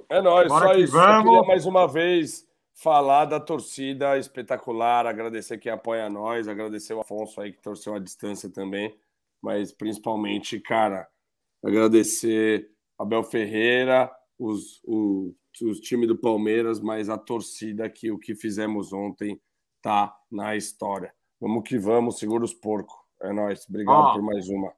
[0.09, 0.93] É nóis, Bora só isso.
[0.93, 1.25] Vamos.
[1.25, 6.99] Eu queria mais uma vez falar da torcida espetacular, agradecer quem apoia nós, agradecer o
[6.99, 8.93] Afonso aí que torceu a distância também,
[9.41, 11.07] mas principalmente, cara,
[11.63, 15.33] agradecer Abel Ferreira, os, o
[15.63, 19.39] o time do Palmeiras, mas a torcida que o que fizemos ontem
[19.81, 21.13] tá na história.
[21.39, 22.95] Vamos que vamos, segura os porcos.
[23.21, 23.65] É nóis.
[23.69, 24.73] Obrigado por mais uma.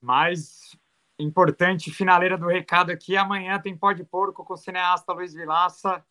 [0.00, 0.76] Mais
[1.18, 3.16] importante, finaleira do recado aqui.
[3.16, 6.04] Amanhã tem Pó de Porco com o cineasta Luiz Vilaça,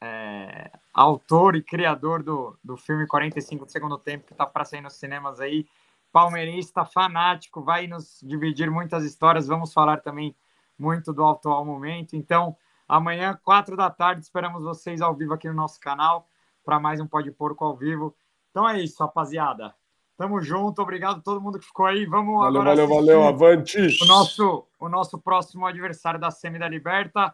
[0.00, 4.80] é, autor e criador do, do filme 45 do segundo tempo, que está para sair
[4.80, 5.66] nos cinemas aí.
[6.12, 9.46] Palmeirista, fanático, vai nos dividir muitas histórias.
[9.46, 10.34] Vamos falar também
[10.80, 12.16] muito do atual momento.
[12.16, 12.56] Então,
[12.90, 16.26] Amanhã, quatro da tarde, esperamos vocês ao vivo aqui no nosso canal
[16.64, 18.12] para mais um Pode Porco ao vivo.
[18.50, 19.72] Então é isso, rapaziada.
[20.16, 22.04] Tamo junto, obrigado a todo mundo que ficou aí.
[22.04, 22.70] Vamos valeu, agora.
[22.74, 23.78] Valeu, valeu, avante!
[24.02, 27.32] O nosso, o nosso próximo adversário da Semi da Liberta.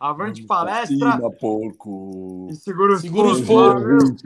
[0.00, 1.12] Avante Vamos palestra.
[1.12, 2.48] Cima, porco.
[2.50, 4.22] E segura os, segura os porcos.